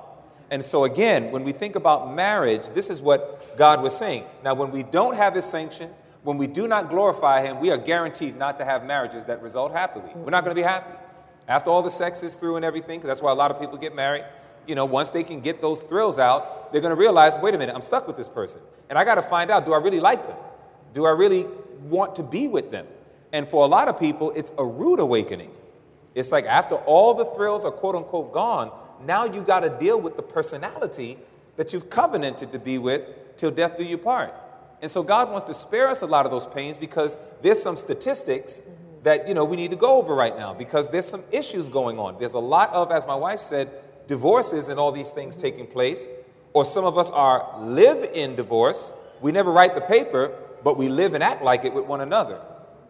And 0.50 0.64
so, 0.64 0.84
again, 0.84 1.30
when 1.30 1.44
we 1.44 1.52
think 1.52 1.76
about 1.76 2.12
marriage, 2.12 2.68
this 2.70 2.90
is 2.90 3.00
what 3.02 3.56
God 3.56 3.82
was 3.82 3.96
saying. 3.96 4.24
Now, 4.42 4.54
when 4.54 4.70
we 4.72 4.82
don't 4.82 5.14
have 5.14 5.34
His 5.34 5.44
sanction, 5.44 5.90
when 6.22 6.38
we 6.38 6.46
do 6.46 6.66
not 6.66 6.90
glorify 6.90 7.42
Him, 7.42 7.60
we 7.60 7.70
are 7.70 7.78
guaranteed 7.78 8.36
not 8.36 8.58
to 8.58 8.64
have 8.64 8.84
marriages 8.84 9.26
that 9.26 9.42
result 9.42 9.72
happily. 9.72 10.10
We're 10.14 10.30
not 10.30 10.44
going 10.44 10.56
to 10.56 10.60
be 10.60 10.66
happy. 10.66 10.96
After 11.46 11.70
all 11.70 11.82
the 11.82 11.90
sex 11.90 12.22
is 12.22 12.34
through 12.34 12.56
and 12.56 12.64
everything, 12.64 12.98
because 12.98 13.08
that's 13.08 13.22
why 13.22 13.30
a 13.30 13.34
lot 13.34 13.50
of 13.50 13.60
people 13.60 13.78
get 13.78 13.94
married, 13.94 14.24
you 14.68 14.74
know, 14.74 14.84
once 14.84 15.10
they 15.10 15.22
can 15.22 15.40
get 15.40 15.60
those 15.60 15.82
thrills 15.82 16.18
out, 16.18 16.72
they're 16.72 16.82
going 16.82 16.94
to 16.94 17.00
realize, 17.00 17.36
wait 17.38 17.54
a 17.54 17.58
minute, 17.58 17.74
I'm 17.74 17.82
stuck 17.82 18.06
with 18.06 18.16
this 18.16 18.28
person. 18.28 18.60
And 18.90 18.98
I 18.98 19.04
got 19.04 19.16
to 19.16 19.22
find 19.22 19.50
out, 19.50 19.64
do 19.64 19.72
I 19.72 19.78
really 19.78 19.98
like 19.98 20.26
them? 20.26 20.36
Do 20.92 21.06
I 21.06 21.10
really 21.10 21.46
want 21.88 22.14
to 22.16 22.22
be 22.22 22.46
with 22.46 22.70
them? 22.70 22.86
And 23.32 23.48
for 23.48 23.64
a 23.64 23.66
lot 23.66 23.88
of 23.88 23.98
people, 23.98 24.30
it's 24.32 24.52
a 24.58 24.64
rude 24.64 25.00
awakening. 25.00 25.50
It's 26.14 26.30
like 26.30 26.44
after 26.44 26.74
all 26.74 27.14
the 27.14 27.24
thrills 27.24 27.64
are 27.64 27.70
quote 27.70 27.96
unquote 27.96 28.32
gone, 28.32 28.70
now 29.04 29.24
you 29.24 29.42
got 29.42 29.60
to 29.60 29.70
deal 29.70 30.00
with 30.00 30.16
the 30.16 30.22
personality 30.22 31.18
that 31.56 31.72
you've 31.72 31.88
covenanted 31.88 32.52
to 32.52 32.58
be 32.58 32.78
with 32.78 33.36
till 33.36 33.50
death 33.50 33.76
do 33.76 33.84
you 33.84 33.96
part. 33.96 34.34
And 34.80 34.90
so 34.90 35.02
God 35.02 35.30
wants 35.30 35.46
to 35.46 35.54
spare 35.54 35.88
us 35.88 36.02
a 36.02 36.06
lot 36.06 36.24
of 36.24 36.30
those 36.30 36.46
pains 36.46 36.76
because 36.76 37.16
there's 37.42 37.60
some 37.60 37.76
statistics 37.76 38.62
that 39.02 39.28
you 39.28 39.34
know 39.34 39.44
we 39.44 39.56
need 39.56 39.70
to 39.70 39.76
go 39.76 39.96
over 39.96 40.14
right 40.14 40.36
now 40.36 40.52
because 40.52 40.88
there's 40.88 41.06
some 41.06 41.24
issues 41.30 41.68
going 41.68 41.98
on. 41.98 42.18
There's 42.18 42.34
a 42.34 42.40
lot 42.40 42.72
of, 42.72 42.90
as 42.92 43.06
my 43.06 43.14
wife 43.14 43.40
said, 43.40 43.70
divorces 44.08 44.68
and 44.68 44.80
all 44.80 44.90
these 44.90 45.10
things 45.10 45.36
taking 45.36 45.66
place, 45.66 46.08
or 46.52 46.64
some 46.64 46.84
of 46.84 46.98
us 46.98 47.10
are 47.12 47.60
live 47.60 48.02
in 48.14 48.34
divorce. 48.34 48.92
We 49.20 49.30
never 49.30 49.52
write 49.52 49.76
the 49.76 49.80
paper, 49.82 50.34
but 50.64 50.76
we 50.76 50.88
live 50.88 51.14
and 51.14 51.22
act 51.22 51.44
like 51.44 51.64
it 51.64 51.72
with 51.72 51.84
one 51.84 52.00
another. 52.00 52.40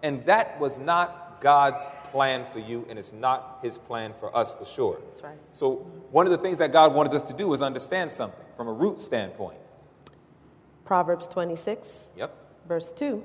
And 0.03 0.25
that 0.25 0.59
was 0.59 0.79
not 0.79 1.41
God's 1.41 1.87
plan 2.11 2.47
for 2.47 2.61
you, 2.61 2.87
and 2.89 2.99
it's 2.99 3.13
not 3.13 3.59
His 3.63 3.77
plan 3.77 4.15
for 4.19 4.35
us 4.35 4.51
for 4.51 4.65
sure. 4.65 5.01
Right. 5.23 5.37
So, 5.53 5.75
one 6.11 6.27
of 6.27 6.33
the 6.33 6.39
things 6.39 6.59
that 6.59 6.73
God 6.73 6.95
wanted 6.95 7.13
us 7.13 7.23
to 7.25 7.35
do 7.35 7.49
was 7.49 7.61
understand 7.61 8.11
something 8.11 8.45
from 8.57 8.69
a 8.69 8.73
root 8.73 9.01
standpoint. 9.01 9.59
Proverbs 10.85 11.27
26, 11.27 12.09
yep. 12.17 12.35
verse 12.67 12.91
2. 12.93 13.23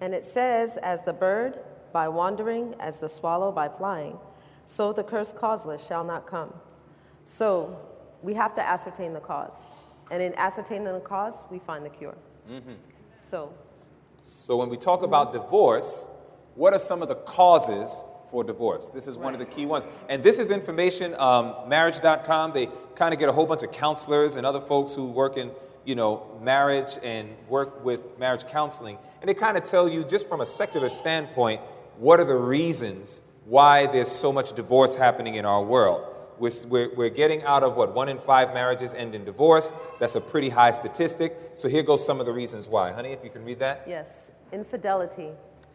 And 0.00 0.14
it 0.14 0.24
says, 0.24 0.76
As 0.78 1.02
the 1.02 1.12
bird 1.12 1.60
by 1.92 2.08
wandering, 2.08 2.74
as 2.80 2.98
the 2.98 3.08
swallow 3.08 3.52
by 3.52 3.68
flying, 3.68 4.18
so 4.66 4.92
the 4.92 5.04
curse 5.04 5.32
causeless 5.32 5.86
shall 5.86 6.04
not 6.04 6.26
come. 6.26 6.52
So 7.28 7.78
we 8.22 8.32
have 8.34 8.54
to 8.54 8.66
ascertain 8.66 9.12
the 9.12 9.20
cause. 9.20 9.58
And 10.10 10.22
in 10.22 10.34
ascertaining 10.36 10.84
the 10.84 11.00
cause, 11.00 11.44
we 11.50 11.58
find 11.58 11.84
the 11.84 11.90
cure. 11.90 12.16
Mm-hmm. 12.50 12.72
So, 13.18 13.52
so 14.22 14.56
when 14.56 14.70
we 14.70 14.78
talk 14.78 15.02
about 15.02 15.34
divorce, 15.34 16.06
what 16.54 16.72
are 16.72 16.78
some 16.78 17.02
of 17.02 17.08
the 17.08 17.16
causes 17.16 18.02
for 18.30 18.42
divorce? 18.42 18.88
This 18.88 19.06
is 19.06 19.16
right. 19.16 19.24
one 19.24 19.34
of 19.34 19.40
the 19.40 19.46
key 19.46 19.66
ones. 19.66 19.86
And 20.08 20.22
this 20.22 20.38
is 20.38 20.50
information, 20.50 21.14
um, 21.16 21.68
marriage.com. 21.68 22.52
They 22.54 22.70
kind 22.94 23.12
of 23.12 23.20
get 23.20 23.28
a 23.28 23.32
whole 23.32 23.46
bunch 23.46 23.62
of 23.62 23.72
counselors 23.72 24.36
and 24.36 24.46
other 24.46 24.60
folks 24.60 24.94
who 24.94 25.04
work 25.04 25.36
in, 25.36 25.50
you 25.84 25.96
know, 25.96 26.40
marriage 26.42 26.92
and 27.02 27.28
work 27.46 27.84
with 27.84 28.00
marriage 28.18 28.48
counseling. 28.48 28.96
And 29.20 29.28
they 29.28 29.34
kind 29.34 29.58
of 29.58 29.64
tell 29.64 29.86
you, 29.86 30.02
just 30.02 30.30
from 30.30 30.40
a 30.40 30.46
secular 30.46 30.88
standpoint, 30.88 31.60
what 31.98 32.20
are 32.20 32.24
the 32.24 32.34
reasons 32.34 33.20
why 33.44 33.86
there's 33.86 34.10
so 34.10 34.32
much 34.32 34.54
divorce 34.54 34.94
happening 34.94 35.34
in 35.34 35.44
our 35.44 35.62
world. 35.62 36.17
We're, 36.38 36.52
we're, 36.68 36.94
we're, 36.94 37.08
getting 37.08 37.42
out 37.42 37.62
of 37.62 37.76
what 37.76 37.94
one 37.94 38.08
in 38.08 38.18
five 38.18 38.54
marriages 38.54 38.94
end 38.94 39.14
in 39.14 39.24
divorce. 39.24 39.72
That's 39.98 40.14
a 40.14 40.20
pretty 40.20 40.48
high 40.48 40.72
statistic. 40.72 41.36
So 41.54 41.68
here 41.68 41.82
goes 41.82 42.04
some 42.04 42.20
of 42.20 42.26
the 42.26 42.32
reasons 42.32 42.68
why. 42.68 42.92
Honey, 42.92 43.10
if 43.10 43.24
you 43.24 43.30
can 43.30 43.44
read 43.44 43.58
that. 43.58 43.84
Yes. 43.86 44.30
Infidelity. 44.52 45.30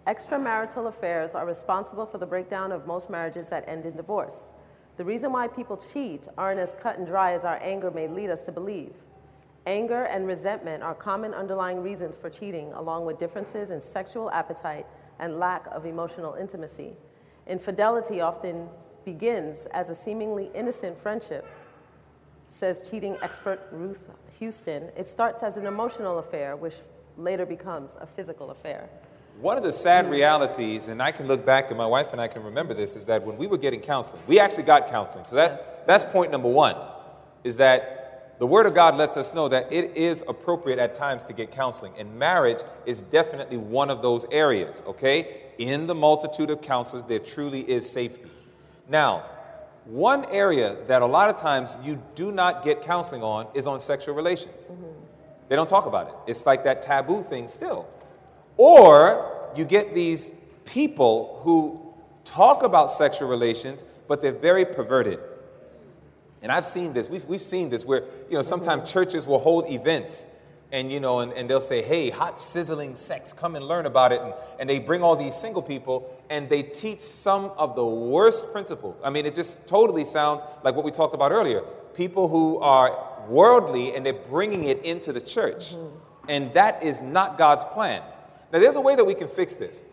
Extramarital 0.08 0.88
affairs 0.88 1.36
are 1.36 1.46
responsible 1.46 2.06
for 2.06 2.18
the 2.18 2.26
breakdown 2.26 2.72
of 2.72 2.86
most 2.86 3.10
marriages 3.10 3.50
that 3.50 3.64
end 3.68 3.86
in 3.86 3.96
divorce. 3.96 4.44
The 4.98 5.06
reason 5.06 5.32
why 5.32 5.48
people 5.48 5.78
cheat 5.78 6.28
aren't 6.38 6.60
as 6.60 6.76
cut 6.80 6.98
and 6.98 7.08
dry 7.08 7.34
as 7.34 7.46
our 7.46 7.58
anger 7.62 7.90
may 7.90 8.08
lead 8.08 8.30
us 8.30 8.44
to 8.44 8.52
believe. 8.52 8.94
Anger 9.66 10.04
and 10.04 10.28
resentment 10.28 10.84
are 10.84 10.94
common 10.94 11.34
underlying 11.34 11.82
reasons 11.82 12.18
for 12.18 12.30
cheating, 12.30 12.74
along 12.74 13.06
with 13.06 13.18
differences 13.18 13.72
in 13.72 13.80
sexual 13.80 14.30
appetite 14.32 14.86
and 15.20 15.40
lack 15.40 15.68
of 15.68 15.86
emotional 15.86 16.36
intimacy. 16.36 16.98
Infidelity 17.48 18.20
often 18.20 18.68
begins 19.06 19.66
as 19.68 19.90
a 19.90 19.96
seemingly 19.96 20.50
innocent 20.54 20.98
friendship, 20.98 21.46
says 22.48 22.90
cheating 22.90 23.18
expert 23.22 23.68
Ruth 23.72 24.10
Houston. 24.40 24.90
It 24.96 25.08
starts 25.08 25.44
as 25.44 25.58
an 25.58 25.66
emotional 25.66 26.20
affair, 26.20 26.56
which 26.56 26.76
later 27.18 27.46
becomes 27.46 27.98
a 28.00 28.06
physical 28.06 28.52
affair. 28.52 28.90
One 29.40 29.58
of 29.58 29.64
the 29.64 29.72
sad 29.72 30.10
realities, 30.12 30.88
and 30.88 31.02
I 31.02 31.12
can 31.12 31.28
look 31.28 31.46
back, 31.46 31.70
and 31.70 31.78
my 31.78 31.88
wife 31.88 32.12
and 32.12 32.22
I 32.22 32.28
can 32.28 32.44
remember 32.44 32.74
this, 32.74 32.96
is 32.96 33.06
that 33.06 33.26
when 33.26 33.38
we 33.38 33.48
were 33.48 33.58
getting 33.58 33.80
counseling, 33.80 34.22
we 34.28 34.40
actually 34.40 34.64
got 34.64 34.88
counseling. 34.88 35.26
So 35.26 35.36
that's, 35.36 35.56
that's 35.88 36.04
point 36.06 36.32
number 36.32 36.50
one, 36.50 36.76
is 37.44 37.58
that 37.58 38.36
the 38.40 38.48
Word 38.48 38.66
of 38.66 38.74
God 38.76 38.96
lets 38.98 39.18
us 39.18 39.34
know 39.34 39.48
that 39.48 39.72
it 39.72 39.96
is 39.96 40.24
appropriate 40.28 40.78
at 40.78 40.94
times 40.94 41.24
to 41.26 41.34
get 41.34 41.52
counseling. 41.52 41.94
And 41.98 42.16
marriage 42.18 42.60
is 42.86 43.02
definitely 43.04 43.58
one 43.58 43.90
of 43.90 44.02
those 44.02 44.26
areas, 44.32 44.84
okay? 44.86 45.42
In 45.58 45.88
the 45.88 45.96
multitude 45.96 46.50
of 46.50 46.62
counselors, 46.62 47.06
there 47.06 47.20
truly 47.20 47.62
is 47.62 47.90
safety. 47.90 48.30
Now, 48.88 49.26
one 49.86 50.26
area 50.26 50.78
that 50.88 51.02
a 51.02 51.06
lot 51.06 51.30
of 51.30 51.40
times 51.40 51.78
you 51.84 52.02
do 52.16 52.32
not 52.32 52.64
get 52.64 52.82
counseling 52.82 53.24
on 53.24 53.48
is 53.54 53.68
on 53.68 53.80
sexual 53.80 54.16
relations. 54.16 54.72
Mm-hmm. 54.72 54.86
They 55.50 55.56
don't 55.56 55.70
talk 55.70 55.86
about 55.86 56.08
it. 56.08 56.14
It's 56.28 56.46
like 56.46 56.64
that 56.64 56.82
taboo 56.82 57.22
thing 57.22 57.48
still. 57.48 57.88
Or 58.58 59.52
you 59.56 59.66
get 59.66 59.94
these 59.94 60.34
people 60.66 61.42
who 61.44 61.94
talk 62.24 62.64
about 62.64 62.90
sexual 62.90 63.28
relations, 63.28 63.84
but 64.08 64.22
they're 64.22 64.32
very 64.32 64.66
perverted. 64.66 65.20
And 66.42 66.52
I've 66.52 66.66
seen 66.66 66.94
this. 66.94 67.10
We've, 67.10 67.26
we've 67.26 67.42
seen 67.42 67.70
this 67.70 67.86
where, 67.86 68.04
you 68.30 68.36
know, 68.36 68.42
sometimes 68.42 68.84
mm-hmm. 68.84 68.94
churches 68.94 69.28
will 69.28 69.40
hold 69.40 69.70
events 69.70 70.28
and 70.74 70.92
you 70.92 71.00
know, 71.00 71.20
and, 71.20 71.32
and 71.34 71.48
they'll 71.48 71.62
say, 71.62 71.84
hey, 71.84 72.10
hot 72.10 72.40
sizzling 72.40 72.96
sex, 72.96 73.32
come 73.32 73.56
and 73.56 73.64
learn 73.64 73.86
about 73.86 74.12
it. 74.12 74.20
And, 74.22 74.34
and 74.60 74.68
they 74.68 74.80
bring 74.80 75.04
all 75.04 75.16
these 75.16 75.36
single 75.36 75.62
people 75.62 76.20
and 76.32 76.50
they 76.50 76.64
teach 76.64 77.00
some 77.00 77.52
of 77.58 77.76
the 77.76 77.86
worst 77.86 78.52
principles. 78.52 79.00
I 79.06 79.12
mean, 79.12 79.28
it 79.28 79.36
just 79.36 79.68
totally 79.68 80.04
sounds 80.04 80.42
like 80.64 80.76
what 80.76 80.84
we 80.84 80.90
talked 80.90 81.14
about 81.14 81.32
earlier. 81.32 81.62
People 81.94 82.28
who 82.28 82.58
are 82.58 83.08
worldly 83.30 83.96
and 83.96 84.04
they're 84.04 84.14
bringing 84.14 84.64
it 84.64 84.84
into 84.84 85.14
the 85.14 85.22
church. 85.22 85.76
Mm-hmm. 85.76 86.30
And 86.30 86.54
that 86.56 86.82
is 86.82 87.04
not 87.04 87.38
God's 87.38 87.66
plan. 87.66 88.02
Now, 88.52 88.58
there's 88.60 88.76
a 88.76 88.82
way 88.82 88.96
that 88.96 89.06
we 89.06 89.14
can 89.14 89.28
fix 89.28 89.56
this. 89.56 89.86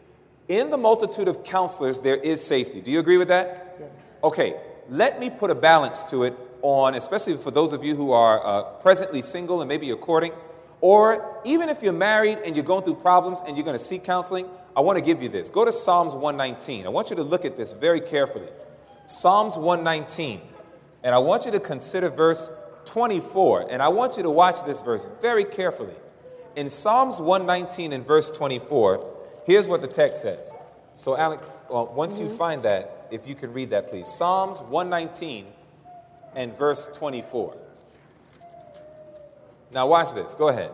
In 0.49 0.71
the 0.71 0.79
multitude 0.79 1.29
of 1.29 1.45
counselors, 1.45 2.01
there 2.01 2.17
is 2.17 2.43
safety. 2.43 2.81
Do 2.81 2.91
you 2.91 3.01
agree 3.01 3.19
with 3.19 3.29
that? 3.29 3.77
Yes. 3.79 3.91
Okay, 4.25 4.57
let 4.89 5.21
me 5.21 5.29
put 5.29 5.51
a 5.51 5.55
balance 5.55 6.05
to 6.05 6.25
it 6.25 6.35
on, 6.63 6.95
especially 6.95 7.37
for 7.37 7.51
those 7.51 7.73
of 7.73 7.85
you 7.85 7.95
who 7.95 8.13
are 8.13 8.45
uh, 8.45 8.63
presently 8.81 9.21
single 9.23 9.61
and 9.61 9.69
maybe 9.69 9.87
you're 9.87 9.97
courting. 9.97 10.33
Or 10.81 11.41
even 11.45 11.69
if 11.69 11.83
you're 11.83 11.93
married 11.93 12.39
and 12.45 12.57
you're 12.57 12.65
going 12.65 12.85
through 12.85 12.97
problems 12.97 13.43
and 13.47 13.57
you're 13.57 13.65
going 13.65 13.79
to 13.79 13.85
seek 13.85 14.05
counseling, 14.05 14.47
I 14.77 14.81
want 14.81 14.99
to 14.99 15.05
give 15.05 15.23
you 15.23 15.29
this. 15.29 15.51
Go 15.51 15.65
to 15.65 15.73
Psalms 15.73 16.15
119. 16.15 16.87
I 16.87 16.89
want 16.89 17.11
you 17.11 17.17
to 17.17 17.23
look 17.23 17.45
at 17.45 17.57
this 17.57 17.73
very 17.73 18.01
carefully. 18.01 18.49
Psalms 19.05 19.57
119. 19.57 20.41
And 21.03 21.15
I 21.15 21.19
want 21.19 21.45
you 21.45 21.51
to 21.53 21.61
consider 21.61 22.09
verse 22.09 22.51
24. 22.85 23.69
And 23.71 23.83
I 23.83 23.89
want 23.89 24.17
you 24.17 24.23
to 24.23 24.31
watch 24.31 24.65
this 24.65 24.81
verse 24.81 25.07
very 25.21 25.45
carefully. 25.45 25.95
In 26.57 26.69
Psalms 26.69 27.21
119 27.21 27.93
and 27.93 28.07
verse 28.07 28.31
24, 28.31 29.07
here's 29.45 29.69
what 29.69 29.81
the 29.83 29.89
text 29.89 30.23
says. 30.23 30.55
So, 30.95 31.17
Alex, 31.17 31.61
well, 31.71 31.89
uh, 31.89 31.95
once 31.95 32.19
mm-hmm. 32.19 32.31
you 32.31 32.37
find 32.37 32.63
that, 32.65 33.09
if 33.11 33.27
you 33.27 33.35
can 33.35 33.53
read 33.53 33.71
that, 33.71 33.91
please. 33.91 34.09
Psalms 34.09 34.61
119 34.61 35.47
and 36.35 36.57
verse 36.57 36.89
24. 36.95 37.57
Now, 39.73 39.87
watch 39.87 40.13
this. 40.15 40.35
Go 40.35 40.49
ahead. 40.49 40.73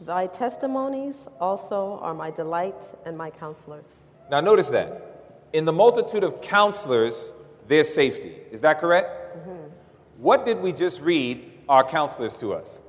Thy 0.00 0.26
testimonies 0.26 1.26
also 1.40 1.98
are 2.02 2.14
my 2.14 2.30
delight 2.30 2.92
and 3.04 3.16
my 3.16 3.30
counselors. 3.30 4.04
Now, 4.30 4.40
notice 4.40 4.68
that. 4.68 5.24
In 5.52 5.64
the 5.64 5.72
multitude 5.72 6.22
of 6.22 6.40
counselors, 6.40 7.32
there's 7.66 7.92
safety. 7.92 8.36
Is 8.50 8.60
that 8.60 8.78
correct? 8.78 9.38
Mm-hmm. 9.38 9.72
What 10.18 10.44
did 10.44 10.60
we 10.60 10.72
just 10.72 11.00
read 11.00 11.50
our 11.68 11.82
counselors 11.82 12.36
to 12.36 12.52
us? 12.52 12.82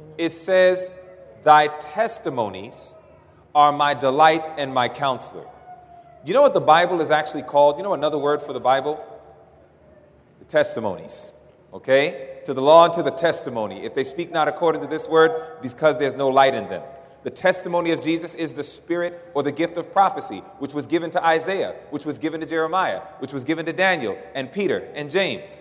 Mm-hmm. 0.00 0.12
It 0.18 0.32
says, 0.32 0.92
Thy 1.42 1.68
testimonies 1.68 2.94
are 3.54 3.72
my 3.72 3.94
delight 3.94 4.46
and 4.56 4.72
my 4.72 4.88
counselor. 4.88 5.46
You 6.24 6.34
know 6.34 6.42
what 6.42 6.52
the 6.54 6.60
Bible 6.60 7.00
is 7.00 7.10
actually 7.10 7.42
called? 7.42 7.78
You 7.78 7.82
know 7.82 7.94
another 7.94 8.18
word 8.18 8.42
for 8.42 8.52
the 8.52 8.60
Bible? 8.60 9.02
The 10.38 10.44
testimonies 10.44 11.30
okay? 11.72 12.29
To 12.44 12.54
the 12.54 12.62
law 12.62 12.84
and 12.86 12.92
to 12.94 13.02
the 13.02 13.10
testimony. 13.10 13.84
If 13.84 13.94
they 13.94 14.04
speak 14.04 14.32
not 14.32 14.48
according 14.48 14.80
to 14.82 14.86
this 14.86 15.08
word, 15.08 15.60
because 15.62 15.96
there's 15.98 16.16
no 16.16 16.28
light 16.28 16.54
in 16.54 16.68
them. 16.68 16.82
The 17.22 17.30
testimony 17.30 17.90
of 17.90 18.02
Jesus 18.02 18.34
is 18.34 18.54
the 18.54 18.64
spirit 18.64 19.30
or 19.34 19.42
the 19.42 19.52
gift 19.52 19.76
of 19.76 19.92
prophecy, 19.92 20.38
which 20.58 20.72
was 20.72 20.86
given 20.86 21.10
to 21.10 21.24
Isaiah, 21.24 21.76
which 21.90 22.06
was 22.06 22.18
given 22.18 22.40
to 22.40 22.46
Jeremiah, 22.46 23.00
which 23.18 23.32
was 23.32 23.44
given 23.44 23.66
to 23.66 23.72
Daniel 23.74 24.16
and 24.34 24.50
Peter 24.50 24.88
and 24.94 25.10
James. 25.10 25.60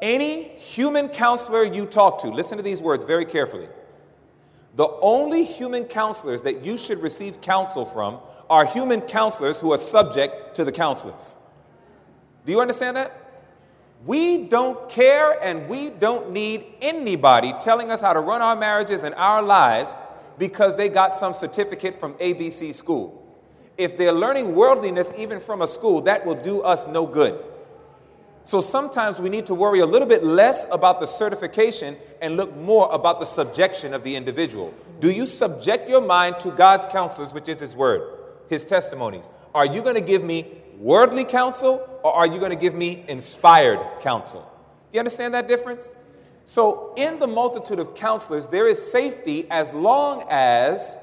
Any 0.00 0.44
human 0.56 1.08
counselor 1.08 1.62
you 1.62 1.84
talk 1.84 2.18
to, 2.22 2.28
listen 2.28 2.56
to 2.56 2.62
these 2.62 2.80
words 2.80 3.04
very 3.04 3.26
carefully. 3.26 3.68
The 4.76 4.88
only 5.00 5.44
human 5.44 5.84
counselors 5.84 6.42
that 6.42 6.64
you 6.64 6.78
should 6.78 7.02
receive 7.02 7.40
counsel 7.40 7.84
from 7.84 8.18
are 8.48 8.64
human 8.64 9.02
counselors 9.02 9.60
who 9.60 9.72
are 9.72 9.78
subject 9.78 10.54
to 10.56 10.64
the 10.64 10.72
counselors. 10.72 11.36
Do 12.44 12.52
you 12.52 12.60
understand 12.60 12.96
that? 12.96 13.25
We 14.06 14.44
don't 14.44 14.88
care 14.88 15.32
and 15.42 15.68
we 15.68 15.90
don't 15.90 16.30
need 16.30 16.64
anybody 16.80 17.52
telling 17.60 17.90
us 17.90 18.00
how 18.00 18.12
to 18.12 18.20
run 18.20 18.40
our 18.40 18.54
marriages 18.54 19.02
and 19.02 19.14
our 19.16 19.42
lives 19.42 19.98
because 20.38 20.76
they 20.76 20.88
got 20.88 21.16
some 21.16 21.34
certificate 21.34 21.94
from 21.94 22.14
ABC 22.14 22.72
school. 22.72 23.22
If 23.76 23.98
they're 23.98 24.12
learning 24.12 24.54
worldliness 24.54 25.12
even 25.18 25.40
from 25.40 25.60
a 25.60 25.66
school, 25.66 26.02
that 26.02 26.24
will 26.24 26.36
do 26.36 26.62
us 26.62 26.86
no 26.86 27.04
good. 27.04 27.44
So 28.44 28.60
sometimes 28.60 29.20
we 29.20 29.28
need 29.28 29.46
to 29.46 29.54
worry 29.56 29.80
a 29.80 29.86
little 29.86 30.06
bit 30.06 30.22
less 30.22 30.68
about 30.70 31.00
the 31.00 31.06
certification 31.06 31.96
and 32.22 32.36
look 32.36 32.56
more 32.56 32.88
about 32.92 33.18
the 33.18 33.26
subjection 33.26 33.92
of 33.92 34.04
the 34.04 34.14
individual. 34.14 34.72
Do 35.00 35.10
you 35.10 35.26
subject 35.26 35.90
your 35.90 36.00
mind 36.00 36.38
to 36.40 36.52
God's 36.52 36.86
counselors, 36.86 37.34
which 37.34 37.48
is 37.48 37.58
His 37.58 37.74
word, 37.74 38.02
His 38.48 38.64
testimonies? 38.64 39.28
Are 39.52 39.66
you 39.66 39.82
going 39.82 39.96
to 39.96 40.00
give 40.00 40.22
me 40.22 40.62
worldly 40.78 41.24
counsel 41.24 41.88
or 42.02 42.12
are 42.14 42.26
you 42.26 42.38
going 42.38 42.50
to 42.50 42.56
give 42.56 42.74
me 42.74 43.04
inspired 43.08 43.84
counsel? 44.00 44.50
You 44.92 45.00
understand 45.00 45.34
that 45.34 45.48
difference? 45.48 45.90
So, 46.44 46.94
in 46.96 47.18
the 47.18 47.26
multitude 47.26 47.80
of 47.80 47.96
counselors, 47.96 48.46
there 48.46 48.68
is 48.68 48.80
safety 48.80 49.50
as 49.50 49.74
long 49.74 50.24
as 50.30 50.96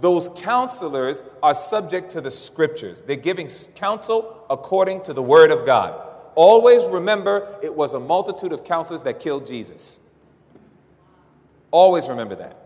those 0.00 0.28
counselors 0.30 1.22
are 1.42 1.54
subject 1.54 2.10
to 2.10 2.20
the 2.20 2.30
scriptures. 2.30 3.02
They're 3.02 3.16
giving 3.16 3.48
counsel 3.76 4.44
according 4.50 5.02
to 5.04 5.12
the 5.12 5.22
word 5.22 5.52
of 5.52 5.64
God. 5.64 6.04
Always 6.34 6.84
remember 6.86 7.56
it 7.62 7.74
was 7.74 7.94
a 7.94 8.00
multitude 8.00 8.52
of 8.52 8.64
counselors 8.64 9.02
that 9.02 9.20
killed 9.20 9.46
Jesus. 9.46 10.00
Always 11.70 12.08
remember 12.08 12.34
that. 12.34 12.56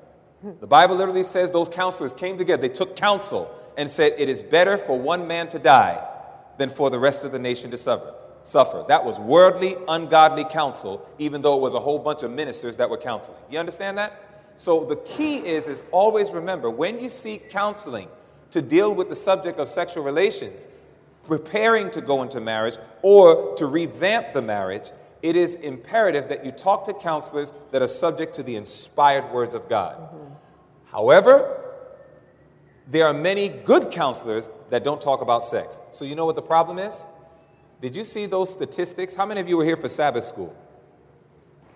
The 0.61 0.67
Bible 0.67 0.97
literally 0.97 1.23
says 1.23 1.51
those 1.51 1.69
counselors 1.69 2.15
came 2.15 2.39
together, 2.39 2.63
they 2.63 2.69
took 2.69 2.97
counsel 2.97 3.55
and 3.77 3.89
said, 3.89 4.15
It 4.17 4.29
is 4.29 4.43
better 4.43 4.79
for 4.79 4.99
one 4.99 5.27
man 5.27 5.49
to 5.49 5.59
die 5.59 6.07
than 6.59 6.69
for 6.69 6.91
the 6.91 6.99
rest 6.99 7.25
of 7.25 7.33
the 7.33 7.39
nation 7.39 7.71
to 7.71 7.79
suffer. 7.79 8.15
Suffer. 8.45 8.85
That 8.89 9.05
was 9.05 9.21
worldly, 9.21 9.77
ungodly 9.89 10.45
counsel, 10.45 11.09
even 11.19 11.43
though 11.43 11.57
it 11.57 11.61
was 11.61 11.75
a 11.75 11.81
whole 11.81 11.99
bunch 11.99 12.23
of 12.23 12.31
ministers 12.31 12.77
that 12.79 12.91
were 12.91 12.97
counseling. 12.97 13.39
You 13.51 13.59
understand 13.59 13.99
that? 13.99 14.21
So 14.57 14.85
the 14.85 14.97
key 14.97 15.39
is 15.39 15.69
is 15.69 15.83
always 15.93 16.33
remember 16.33 16.71
when 16.71 17.01
you 17.01 17.09
seek 17.09 17.51
counseling 17.51 18.09
to 18.51 18.61
deal 18.61 18.95
with 18.95 19.09
the 19.09 19.17
subject 19.17 19.59
of 19.59 19.69
sexual 19.69 20.05
relations, 20.05 20.69
preparing 21.27 21.91
to 21.93 22.01
go 22.01 22.23
into 22.23 22.41
marriage 22.41 22.77
or 23.03 23.55
to 23.57 23.67
revamp 23.67 24.33
the 24.33 24.43
marriage, 24.43 24.91
it 25.23 25.37
is 25.37 25.55
imperative 25.57 26.29
that 26.29 26.45
you 26.45 26.51
talk 26.51 26.85
to 26.85 26.93
counselors 26.93 27.53
that 27.71 27.81
are 27.81 27.89
subject 27.89 28.35
to 28.35 28.43
the 28.43 28.57
inspired 28.57 29.33
words 29.33 29.55
of 29.55 29.69
God. 29.69 29.97
Mm-hmm. 29.97 30.33
However, 30.87 31.62
there 32.91 33.07
are 33.07 33.15
many 33.15 33.49
good 33.49 33.91
counselors 33.91 34.51
that 34.71 34.85
don't 34.85 35.01
talk 35.01 35.23
about 35.23 35.45
sex. 35.45 35.79
So, 35.93 36.05
you 36.05 36.15
know 36.15 36.27
what 36.27 36.37
the 36.37 36.43
problem 36.43 36.79
is? 36.79 37.07
Did 37.81 37.97
you 37.97 38.05
see 38.05 38.27
those 38.27 38.51
statistics? 38.51 39.15
How 39.15 39.27
many 39.27 39.41
of 39.41 39.49
you 39.49 39.57
were 39.57 39.65
here 39.65 39.77
for 39.77 39.89
Sabbath 39.89 40.25
school? 40.25 40.55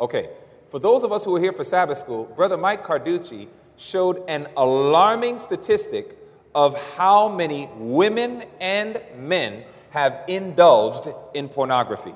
Okay, 0.01 0.31
for 0.69 0.79
those 0.79 1.03
of 1.03 1.13
us 1.13 1.25
who 1.25 1.33
were 1.33 1.41
here 1.41 1.53
for 1.53 1.65
Sabbath 1.65 1.99
school, 1.99 2.25
Brother 2.25 2.57
Mike 2.57 2.85
Carducci 2.85 3.49
showed 3.77 4.23
an 4.29 4.49
alarming 4.57 5.39
statistic 5.39 6.17
of 6.55 6.79
how 6.97 7.29
many 7.29 7.69
women 7.77 8.45
and 8.61 9.01
men 9.17 9.65
have 9.91 10.23
indulged 10.29 11.09
in 11.35 11.49
pornography. 11.49 12.15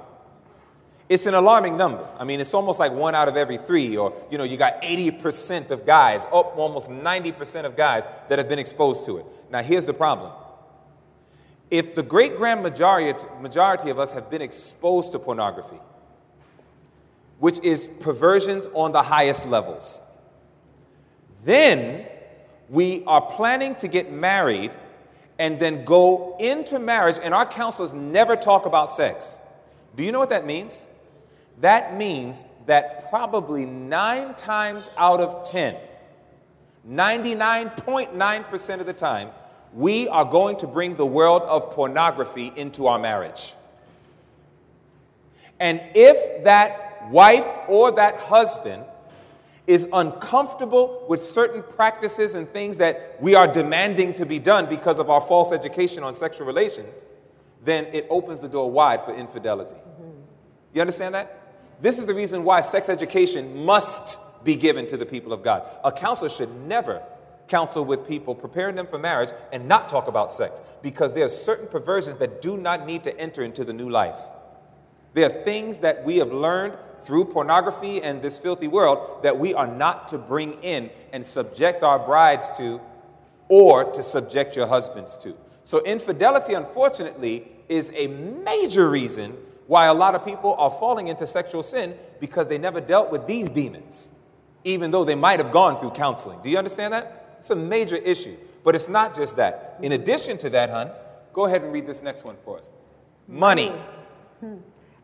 It's 1.11 1.27
an 1.27 1.35
alarming 1.35 1.77
number. 1.77 2.09
I 2.21 2.23
mean, 2.23 2.41
it's 2.41 2.55
almost 2.55 2.79
like 2.79 2.93
one 2.93 3.17
out 3.17 3.27
of 3.27 3.37
every 3.37 3.59
three, 3.59 3.97
or, 3.97 4.15
you 4.31 4.39
know, 4.39 4.45
you 4.45 4.57
got 4.57 4.81
80% 4.81 5.73
of 5.73 5.85
guys, 5.85 6.25
oh, 6.31 6.43
almost 6.43 6.89
90% 6.89 7.65
of 7.65 7.77
guys 7.77 8.07
that 8.29 8.39
have 8.39 8.49
been 8.49 8.61
exposed 8.61 9.07
to 9.07 9.19
it. 9.19 9.27
Now, 9.51 9.61
here's 9.61 9.85
the 9.85 9.93
problem. 9.93 10.31
If 11.69 11.97
the 11.97 12.05
great 12.05 12.37
grand 12.37 12.63
majority, 12.63 13.27
majority 13.41 13.91
of 13.91 13.99
us 13.99 14.13
have 14.13 14.31
been 14.31 14.41
exposed 14.41 15.11
to 15.11 15.19
pornography, 15.19 15.81
which 17.41 17.59
is 17.65 17.89
perversions 17.89 18.69
on 18.73 18.93
the 18.93 19.03
highest 19.03 19.49
levels, 19.49 20.01
then 21.45 22.07
we 22.69 23.03
are 23.09 23.21
planning 23.21 23.75
to 23.77 23.89
get 23.89 24.13
married 24.13 24.71
and 25.41 25.59
then 25.59 25.85
go 25.85 26.37
into 26.39 26.79
marriage, 26.79 27.17
and 27.21 27.35
our 27.35 27.47
counselors 27.47 27.95
never 27.95 28.37
talk 28.37 28.65
about 28.65 28.91
sex. 28.91 29.41
Do 29.97 30.05
you 30.05 30.13
know 30.13 30.21
what 30.21 30.31
that 30.31 30.47
means? 30.47 30.87
That 31.61 31.97
means 31.97 32.47
that 32.67 33.11
probably 33.11 33.67
nine 33.67 34.35
times 34.35 34.91
out 34.97 35.21
of 35.21 35.49
10, 35.51 35.77
99.9% 36.89 38.81
of 38.81 38.87
the 38.87 38.93
time, 38.93 39.31
we 39.73 40.09
are 40.09 40.25
going 40.25 40.57
to 40.57 40.67
bring 40.67 40.97
the 40.97 41.07
world 41.07 41.43
of 41.43 41.71
pornography 41.71 42.53
into 42.57 42.87
our 42.87 42.99
marriage. 42.99 43.55
And 45.59 45.83
if 45.95 46.45
that 46.45 47.11
wife 47.11 47.47
or 47.69 47.93
that 47.93 48.19
husband 48.19 48.85
is 49.67 49.87
uncomfortable 49.93 51.05
with 51.09 51.23
certain 51.23 51.63
practices 51.63 52.35
and 52.35 52.49
things 52.49 52.79
that 52.79 53.17
we 53.21 53.35
are 53.35 53.47
demanding 53.47 54.13
to 54.15 54.27
be 54.27 54.39
done 54.39 54.67
because 54.67 54.99
of 54.99 55.11
our 55.11 55.21
false 55.21 55.53
education 55.53 56.03
on 56.03 56.15
sexual 56.15 56.47
relations, 56.47 57.07
then 57.63 57.85
it 57.93 58.07
opens 58.11 58.41
the 58.41 58.49
door 58.49 58.71
wide 58.71 59.03
for 59.03 59.15
infidelity. 59.15 59.75
Mm-hmm. 59.75 60.11
You 60.75 60.81
understand 60.81 61.15
that? 61.15 61.40
This 61.81 61.99
is 61.99 62.07
the 62.07 62.15
reason 62.15 62.45
why 62.45 62.61
sex 62.61 62.89
education 62.89 63.65
must 63.65 64.19
be 64.45 64.57
given 64.57 64.87
to 64.89 64.97
the 64.97 65.07
people 65.07 65.33
of 65.33 65.43
God. 65.43 65.65
A 65.85 65.93
counselor 65.93 66.29
should 66.29 66.55
never 66.67 67.03
counsel 67.49 67.85
with 67.85 68.07
people, 68.07 68.35
preparing 68.35 68.77
them 68.77 68.87
for 68.87 68.99
marriage, 68.99 69.31
and 69.53 69.67
not 69.67 69.89
talk 69.89 70.07
about 70.07 70.31
sex 70.31 70.63
because 70.83 71.15
there 71.15 71.25
are 71.25 71.29
certain 71.29 71.67
perversions 71.67 72.17
that 72.17 72.41
do 72.41 72.57
not 72.57 72.87
need 72.87 73.03
to 73.05 73.19
enter 73.19 73.43
into 73.43 73.65
the 73.65 73.73
new 73.73 73.91
life. 73.91 74.17
There 75.15 75.27
are 75.27 75.43
things 75.45 75.81
that 75.81 76.05
we 76.05 76.19
have 76.19 76.33
learned 76.33 76.77
through 77.01 77.25
pornography 77.27 78.03
and 78.03 78.23
this 78.23 78.39
filthy 78.39 78.69
world 78.69 79.23
that 79.23 79.37
we 79.37 79.55
are 79.55 79.67
not 79.67 80.09
to 80.09 80.19
bring 80.19 80.53
in 80.63 80.91
and 81.13 81.27
subject 81.27 81.83
our 81.83 81.99
brides 81.99 82.57
to 82.59 82.81
or 83.49 83.85
to 83.93 84.03
subject 84.03 84.55
your 84.55 84.69
husbands 84.69 85.17
to. 85.17 85.35
So, 85.65 85.83
infidelity, 85.83 86.55
unfortunately, 86.55 87.49
is 87.69 87.93
a 87.95 88.07
major 88.07 88.89
reason 88.89 89.37
why 89.71 89.87
a 89.87 89.95
lot 89.95 90.17
of 90.17 90.25
people 90.25 90.57
are 90.59 90.69
falling 90.69 91.07
into 91.07 91.25
sexual 91.25 91.63
sin 91.63 91.95
because 92.19 92.49
they 92.49 92.59
never 92.59 92.81
dealt 92.81 93.09
with 93.13 93.25
these 93.29 93.49
demons, 93.49 94.11
even 94.65 94.91
though 94.91 95.05
they 95.05 95.15
might 95.15 95.39
have 95.39 95.53
gone 95.53 95.79
through 95.79 95.93
counseling. 95.93 96.41
Do 96.43 96.51
you 96.51 96.59
understand 96.59 96.93
that? 96.93 97.37
It's 97.39 97.51
a 97.51 97.55
major 97.55 97.95
issue. 97.95 98.37
But 98.65 98.75
it's 98.75 98.89
not 98.89 99.15
just 99.15 99.37
that. 99.37 99.79
In 99.81 99.93
addition 99.93 100.39
to 100.39 100.51
that, 100.51 100.71
hun, 100.71 100.91
go 101.33 101.47
ahead 101.47 101.63
and 101.63 101.73
read 101.73 101.87
this 101.87 102.03
next 102.03 102.25
one 102.25 102.35
for 102.45 102.59
us. 102.59 102.69
Money. 103.29 103.69
Hmm. 104.41 104.57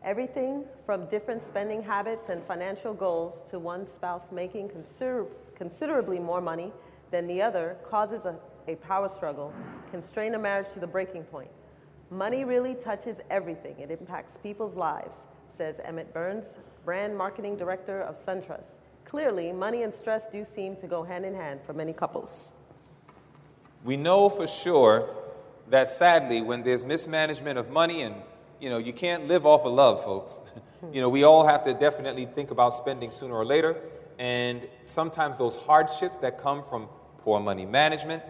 Everything 0.03 0.65
from 0.85 1.05
different 1.05 1.41
spending 1.41 1.81
habits 1.81 2.27
and 2.27 2.43
financial 2.43 2.93
goals 2.93 3.49
to 3.49 3.59
one 3.59 3.87
spouse 3.87 4.25
making 4.33 4.67
consider- 4.67 5.27
considerably 5.55 6.19
more 6.19 6.41
money 6.41 6.73
than 7.09 7.25
the 7.25 7.41
other 7.41 7.77
causes 7.89 8.25
a, 8.25 8.35
a 8.67 8.75
power 8.75 9.07
struggle, 9.07 9.53
can 9.91 10.01
strain 10.01 10.35
a 10.35 10.37
marriage 10.37 10.67
to 10.73 10.81
the 10.81 10.87
breaking 10.87 11.23
point. 11.23 11.47
Money 12.09 12.45
really 12.45 12.73
touches 12.73 13.17
everything. 13.29 13.75
It 13.79 13.91
impacts 13.91 14.37
people's 14.37 14.75
lives, 14.75 15.17
says 15.49 15.81
Emmett 15.83 16.13
Burns, 16.13 16.55
brand 16.85 17.17
marketing 17.17 17.57
director 17.57 18.01
of 18.01 18.17
SunTrust. 18.17 18.75
Clearly, 19.03 19.51
money 19.51 19.83
and 19.83 19.93
stress 19.93 20.23
do 20.31 20.45
seem 20.45 20.77
to 20.77 20.87
go 20.87 21.03
hand 21.03 21.25
in 21.25 21.35
hand 21.35 21.61
for 21.61 21.73
many 21.73 21.91
couples. 21.91 22.53
We 23.83 23.97
know 23.97 24.29
for 24.29 24.47
sure 24.47 25.09
that 25.69 25.89
sadly, 25.89 26.41
when 26.41 26.63
there's 26.63 26.85
mismanagement 26.85 27.59
of 27.59 27.69
money 27.69 28.01
and 28.03 28.15
you 28.59 28.69
know, 28.69 28.77
you 28.77 28.93
can't 28.93 29.27
live 29.27 29.45
off 29.45 29.65
of 29.65 29.73
love, 29.73 30.03
folks. 30.03 30.41
you 30.93 31.01
know, 31.01 31.09
we 31.09 31.23
all 31.23 31.45
have 31.45 31.63
to 31.63 31.73
definitely 31.73 32.25
think 32.25 32.51
about 32.51 32.73
spending 32.73 33.11
sooner 33.11 33.35
or 33.35 33.45
later. 33.45 33.77
And 34.17 34.67
sometimes 34.83 35.37
those 35.37 35.55
hardships 35.55 36.17
that 36.17 36.39
come 36.39 36.63
from 36.63 36.87
poor 37.19 37.39
money 37.39 37.65
management, 37.65 38.23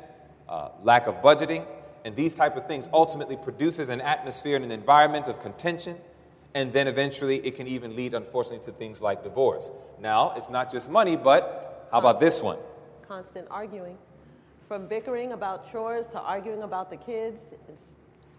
uh, 0.50 0.70
lack 0.84 1.08
of 1.08 1.16
budgeting, 1.22 1.66
and 2.08 2.16
these 2.16 2.34
type 2.34 2.56
of 2.56 2.68
things 2.68 2.88
ultimately 2.94 3.36
produces 3.36 3.90
an 3.90 4.00
atmosphere 4.00 4.56
and 4.56 4.64
an 4.64 4.72
environment 4.72 5.28
of 5.28 5.42
contention. 5.42 5.98
And 6.56 6.72
then 6.72 6.88
eventually 6.88 7.46
it 7.46 7.58
can 7.58 7.68
even 7.68 7.98
lead, 7.98 8.14
unfortunately, 8.14 8.66
to 8.66 8.72
things 8.72 9.02
like 9.02 9.26
divorce. 9.26 9.72
Now, 10.00 10.34
it's 10.38 10.50
not 10.50 10.72
just 10.72 10.90
money, 10.90 11.18
but 11.18 11.90
how 11.92 12.00
about 12.00 12.22
this 12.22 12.42
one? 12.42 12.60
Constant 13.06 13.46
arguing. 13.52 13.98
From 14.70 14.88
bickering 14.88 15.34
about 15.34 15.70
chores 15.70 16.08
to 16.14 16.22
arguing 16.22 16.64
about 16.64 16.90
the 16.90 16.96
kids, 16.96 17.42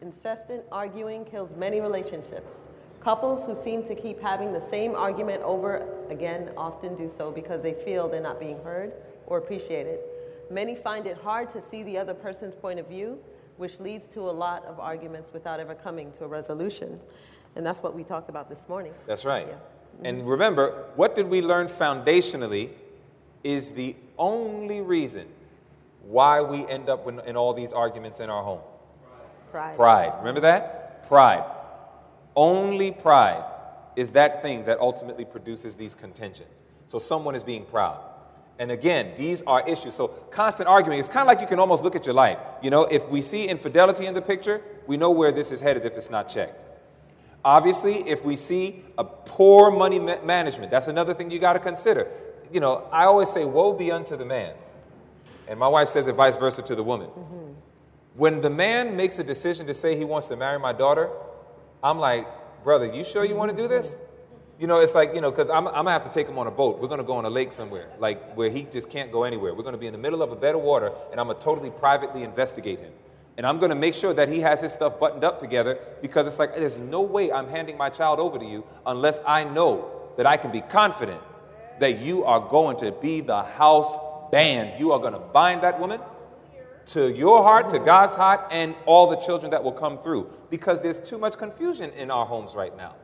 Incessant 0.01 0.63
arguing 0.73 1.27
kills 1.27 1.55
many 1.55 1.83
relationships. 1.83 2.53
Couples 3.01 3.45
who 3.45 3.55
seem 3.55 3.83
to 3.83 3.95
keep 3.95 4.19
having 4.19 4.51
the 4.55 4.61
same 4.61 4.95
argument 4.95 5.43
over 5.43 5.87
again 6.09 6.53
often 6.57 6.95
do 6.97 7.07
so 7.07 7.31
because 7.31 7.61
they 7.61 7.75
feel 7.75 8.09
they're 8.09 8.23
not 8.23 8.41
being 8.41 8.63
heard 8.63 8.95
or 9.27 9.37
appreciated. 9.37 9.99
Many 10.51 10.75
find 10.75 11.07
it 11.07 11.19
hard 11.19 11.51
to 11.51 11.61
see 11.61 11.83
the 11.83 11.99
other 11.99 12.15
person's 12.15 12.55
point 12.55 12.79
of 12.79 12.87
view, 12.87 13.19
which 13.59 13.79
leads 13.81 14.07
to 14.09 14.21
a 14.21 14.31
lot 14.31 14.65
of 14.65 14.81
arguments 14.81 15.33
without 15.33 15.61
ever 15.61 15.75
coming 15.75 16.11
to 16.13 16.25
a 16.25 16.29
resolution. 16.29 16.99
And 17.57 17.67
that's 17.67 17.83
what 17.83 17.95
we 17.95 18.05
talked 18.05 18.29
about 18.29 18.49
this 18.49 18.69
morning. 18.69 18.93
That's 19.07 19.25
right. 19.25 19.47
Yeah. 19.47 19.55
Mm-hmm. 19.55 20.07
And 20.07 20.29
remember, 20.29 20.87
what 20.97 21.15
did 21.15 21.29
we 21.29 21.43
learn 21.43 21.67
foundationally 21.67 22.71
is 23.45 23.73
the 23.73 23.95
only 24.17 24.81
reason 24.81 25.27
why 26.03 26.41
we 26.41 26.67
end 26.67 26.89
up 26.89 27.07
in, 27.07 27.21
in 27.21 27.37
all 27.37 27.53
these 27.53 27.73
arguments 27.73 28.21
in 28.21 28.31
our 28.31 28.43
home. 28.43 28.61
Pride. 29.51 29.77
Pride. 29.77 30.13
Remember 30.19 30.41
that? 30.41 31.07
Pride. 31.07 31.45
Only 32.35 32.91
pride 32.91 33.45
is 33.97 34.13
that 34.13 34.43
thing 34.43 34.65
that 34.65 34.79
ultimately 34.79 35.25
produces 35.25 35.77
these 35.77 35.95
contentions. 35.95 36.63
So 36.87 36.99
someone 36.99 37.35
is 37.35 37.43
being 37.43 37.65
proud. 37.65 38.01
And 38.59 38.73
again, 38.73 39.13
these 39.17 39.43
are 39.43 39.67
issues. 39.69 39.95
So 39.95 40.09
constant 40.31 40.69
arguing, 40.69 40.99
it's 40.99 41.09
kind 41.09 41.23
of 41.23 41.29
like 41.29 41.41
you 41.41 41.47
can 41.47 41.61
almost 41.61 41.85
look 41.85 41.95
at 41.95 42.07
your 42.07 42.15
life. 42.15 42.39
You 42.63 42.71
know, 42.71 42.85
if 42.85 43.09
we 43.09 43.21
see 43.21 43.47
infidelity 43.47 44.07
in 44.07 44.15
the 44.15 44.23
picture, 44.23 44.61
we 44.87 44.97
know 44.97 45.11
where 45.11 45.31
this 45.31 45.53
is 45.53 45.61
headed 45.61 45.85
if 45.87 45.97
it's 45.97 46.11
not 46.11 46.29
checked. 46.29 46.65
Obviously, 47.45 48.09
if 48.09 48.25
we 48.25 48.35
see 48.35 48.85
a 48.99 49.05
poor 49.05 49.71
money 49.71 50.01
ma- 50.01 50.21
management, 50.25 50.73
that's 50.73 50.89
another 50.89 51.15
thing 51.15 51.31
you 51.31 51.39
got 51.39 51.53
to 51.53 51.61
consider. 51.61 52.09
You 52.53 52.59
know, 52.61 52.89
I 52.91 53.05
always 53.05 53.31
say, 53.31 53.45
woe 53.45 53.73
be 53.73 53.93
unto 53.93 54.17
the 54.17 54.25
man. 54.25 54.55
And 55.47 55.59
my 55.59 55.69
wife 55.69 55.89
says 55.89 56.09
it 56.09 56.15
vice 56.15 56.37
versa 56.37 56.63
to 56.63 56.75
the 56.75 56.83
woman. 56.83 57.09
Mm-hmm. 57.09 57.53
When 58.17 58.41
the 58.41 58.51
man 58.51 58.97
makes 58.97 59.19
a 59.21 59.25
decision 59.25 59.67
to 59.69 59.75
say 59.75 59.97
he 59.97 60.05
wants 60.05 60.27
to 60.27 60.37
marry 60.37 60.59
my 60.59 60.73
daughter, 60.73 61.09
I'm 61.83 62.01
like, 62.01 62.27
brother, 62.65 62.93
you 62.93 63.05
sure 63.05 63.25
you 63.25 63.37
want 63.37 63.53
to 63.53 63.57
do 63.57 63.69
this? 63.69 63.97
You 64.59 64.67
know, 64.67 64.81
it's 64.81 64.95
like, 64.95 65.15
you 65.15 65.21
know, 65.21 65.31
because 65.31 65.49
I'm, 65.49 65.69
I'm 65.69 65.73
going 65.73 65.87
to 65.87 65.91
have 65.93 66.05
to 66.05 66.11
take 66.11 66.27
him 66.27 66.37
on 66.37 66.49
a 66.49 66.51
boat. 66.51 66.81
We're 66.81 66.89
going 66.89 66.99
to 66.99 67.07
go 67.07 67.15
on 67.15 67.25
a 67.25 67.31
lake 67.31 67.53
somewhere, 67.53 67.89
like 68.01 68.35
where 68.35 68.51
he 68.51 68.65
just 68.65 68.91
can't 68.91 69.13
go 69.13 69.23
anywhere. 69.23 69.55
We're 69.55 69.63
going 69.63 69.75
to 69.75 69.79
be 69.79 69.87
in 69.87 69.93
the 69.93 70.01
middle 70.01 70.21
of 70.21 70.33
a 70.33 70.37
bed 70.37 70.57
of 70.57 70.63
water, 70.63 70.91
and 71.13 71.21
I'm 71.21 71.27
going 71.27 71.39
to 71.39 71.45
totally 71.45 71.71
privately 71.71 72.25
investigate 72.25 72.81
him. 72.81 72.93
And 73.37 73.47
I'm 73.47 73.61
going 73.61 73.71
to 73.71 73.77
make 73.77 73.95
sure 73.95 74.13
that 74.15 74.29
he 74.29 74.41
has 74.41 74.61
his 74.61 74.73
stuff 74.73 74.99
buttoned 74.99 75.23
up 75.23 75.39
together 75.39 75.79
because 76.03 76.27
it's 76.27 76.41
like, 76.41 76.57
there's 76.57 76.77
no 76.77 77.03
way 77.03 77.31
I'm 77.31 77.47
handing 77.47 77.79
my 77.79 77.89
child 77.89 78.19
over 78.19 78.37
to 78.37 78.45
you 78.45 78.65
unless 78.85 79.23
I 79.25 79.45
know 79.45 80.11
that 80.17 80.27
I 80.27 80.37
can 80.37 80.51
be 80.51 80.61
confident 80.61 81.21
that 81.79 82.01
you 82.01 82.25
are 82.25 82.41
going 82.41 82.79
to 82.79 82.91
be 82.91 83.21
the 83.21 83.45
house 83.45 83.97
band. 84.33 84.81
You 84.81 84.91
are 84.91 84.99
going 84.99 85.13
to 85.13 85.21
bind 85.21 85.63
that 85.63 85.79
woman 85.79 86.01
to 86.87 87.15
your 87.15 87.45
heart, 87.45 87.69
to 87.69 87.79
God's 87.79 88.17
heart, 88.17 88.49
and 88.51 88.75
all 88.87 89.09
the 89.09 89.17
children 89.17 89.53
that 89.53 89.63
will 89.63 89.71
come 89.71 89.99
through 89.99 90.33
because 90.51 90.83
there's 90.83 90.99
too 90.99 91.19
much 91.19 91.39
confusion 91.39 91.91
in 91.93 92.11
our 92.11 92.27
homes 92.27 92.57
right 92.57 92.77
now. 92.77 92.97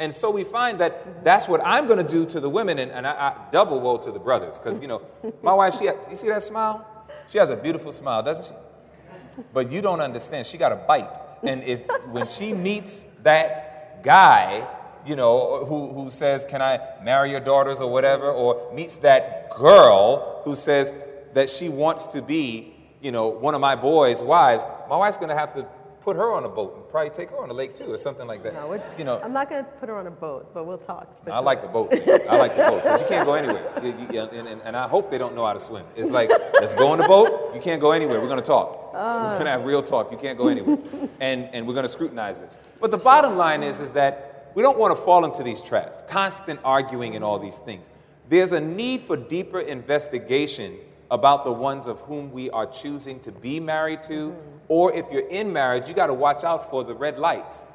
And 0.00 0.12
so 0.12 0.30
we 0.30 0.44
find 0.44 0.80
that 0.80 1.24
that's 1.24 1.46
what 1.46 1.60
I'm 1.64 1.86
going 1.86 2.04
to 2.04 2.12
do 2.12 2.26
to 2.26 2.40
the 2.40 2.48
women, 2.48 2.78
and, 2.78 2.90
and 2.90 3.06
I, 3.06 3.10
I, 3.12 3.50
double 3.50 3.80
woe 3.80 3.98
to 3.98 4.10
the 4.10 4.18
brothers 4.18 4.58
because, 4.58 4.80
you 4.80 4.88
know, 4.88 5.02
my 5.42 5.52
wife, 5.52 5.78
she, 5.78 5.84
you 5.84 6.16
see 6.16 6.28
that 6.28 6.42
smile? 6.42 6.86
She 7.28 7.38
has 7.38 7.50
a 7.50 7.56
beautiful 7.56 7.92
smile, 7.92 8.22
doesn't 8.22 8.46
she? 8.46 9.42
But 9.52 9.70
you 9.70 9.80
don't 9.80 10.00
understand. 10.00 10.46
She 10.46 10.58
got 10.58 10.72
a 10.72 10.76
bite. 10.76 11.16
And 11.42 11.62
if 11.62 11.86
when 12.12 12.26
she 12.26 12.52
meets 12.52 13.06
that 13.22 14.02
guy, 14.02 14.66
you 15.06 15.16
know, 15.16 15.64
who, 15.64 15.92
who 15.92 16.10
says, 16.10 16.44
Can 16.44 16.60
I 16.60 16.80
marry 17.02 17.30
your 17.30 17.40
daughters 17.40 17.80
or 17.80 17.90
whatever, 17.90 18.30
or 18.30 18.72
meets 18.74 18.96
that 18.96 19.50
girl 19.50 20.42
who 20.44 20.56
says 20.56 20.92
that 21.34 21.48
she 21.48 21.68
wants 21.68 22.06
to 22.06 22.20
be 22.20 22.74
you 23.00 23.12
know, 23.12 23.28
one 23.28 23.54
of 23.54 23.60
my 23.60 23.74
boys' 23.74 24.22
wives, 24.22 24.64
my 24.88 24.96
wife's 24.96 25.16
going 25.16 25.30
to 25.30 25.36
have 25.36 25.54
to 25.54 25.66
put 26.02 26.16
her 26.16 26.32
on 26.32 26.44
a 26.44 26.48
boat 26.48 26.74
and 26.76 26.88
probably 26.88 27.10
take 27.10 27.30
her 27.30 27.38
on 27.38 27.50
a 27.50 27.52
lake 27.52 27.74
too, 27.74 27.92
or 27.92 27.96
something 27.96 28.26
like 28.26 28.42
that. 28.42 28.54
No, 28.54 28.82
you 28.96 29.04
know, 29.04 29.20
I'm 29.20 29.32
not 29.32 29.50
going 29.50 29.64
to 29.64 29.70
put 29.72 29.88
her 29.88 29.96
on 29.96 30.06
a 30.06 30.10
boat, 30.10 30.52
but 30.54 30.66
we'll 30.66 30.78
talk. 30.78 31.08
I 31.26 31.30
sure. 31.30 31.42
like 31.42 31.62
the 31.62 31.68
boat. 31.68 31.92
I 31.92 32.36
like 32.36 32.56
the 32.56 32.62
boat 32.62 32.82
because 32.82 33.00
you 33.00 33.06
can't 33.06 33.26
go 33.26 33.34
anywhere. 33.34 33.70
You, 33.82 33.94
you, 34.12 34.20
and, 34.20 34.48
and, 34.48 34.62
and, 34.62 34.76
I 34.76 34.88
hope 34.88 35.10
they 35.10 35.18
don't 35.18 35.34
know 35.34 35.44
how 35.44 35.52
to 35.52 35.60
swim. 35.60 35.84
It's 35.96 36.10
like, 36.10 36.30
let's 36.54 36.74
go 36.74 36.88
on 36.88 36.98
the 36.98 37.06
boat. 37.06 37.54
You 37.54 37.60
can't 37.60 37.80
go 37.80 37.92
anywhere. 37.92 38.20
We're 38.20 38.28
going 38.28 38.40
to 38.40 38.44
talk. 38.46 38.92
Uh. 38.94 39.28
We're 39.32 39.34
going 39.34 39.44
to 39.44 39.50
have 39.50 39.64
real 39.64 39.82
talk. 39.82 40.10
You 40.10 40.18
can't 40.18 40.38
go 40.38 40.48
anywhere. 40.48 40.78
and, 41.20 41.48
and 41.52 41.66
we're 41.66 41.74
going 41.74 41.84
to 41.84 41.88
scrutinize 41.88 42.38
this. 42.38 42.58
But 42.80 42.90
the 42.90 42.98
bottom 42.98 43.36
line 43.36 43.62
is, 43.62 43.80
is 43.80 43.92
that 43.92 44.52
we 44.54 44.62
don't 44.62 44.78
want 44.78 44.96
to 44.96 45.00
fall 45.00 45.24
into 45.24 45.42
these 45.42 45.60
traps, 45.60 46.02
constant 46.08 46.60
arguing 46.64 47.14
and 47.14 47.24
all 47.24 47.38
these 47.38 47.58
things. 47.58 47.90
There's 48.28 48.52
a 48.52 48.60
need 48.60 49.02
for 49.02 49.16
deeper 49.16 49.60
investigation 49.60 50.76
about 51.10 51.44
the 51.44 51.52
ones 51.52 51.86
of 51.86 52.00
whom 52.02 52.32
we 52.32 52.50
are 52.50 52.66
choosing 52.66 53.18
to 53.20 53.32
be 53.32 53.58
married 53.58 54.02
to, 54.04 54.30
mm-hmm. 54.30 54.56
or 54.68 54.92
if 54.92 55.10
you're 55.10 55.28
in 55.28 55.52
marriage, 55.52 55.88
you 55.88 55.94
got 55.94 56.06
to 56.06 56.14
watch 56.14 56.44
out 56.44 56.70
for 56.70 56.84
the 56.84 56.94
red 56.94 57.18
lights. 57.18 57.66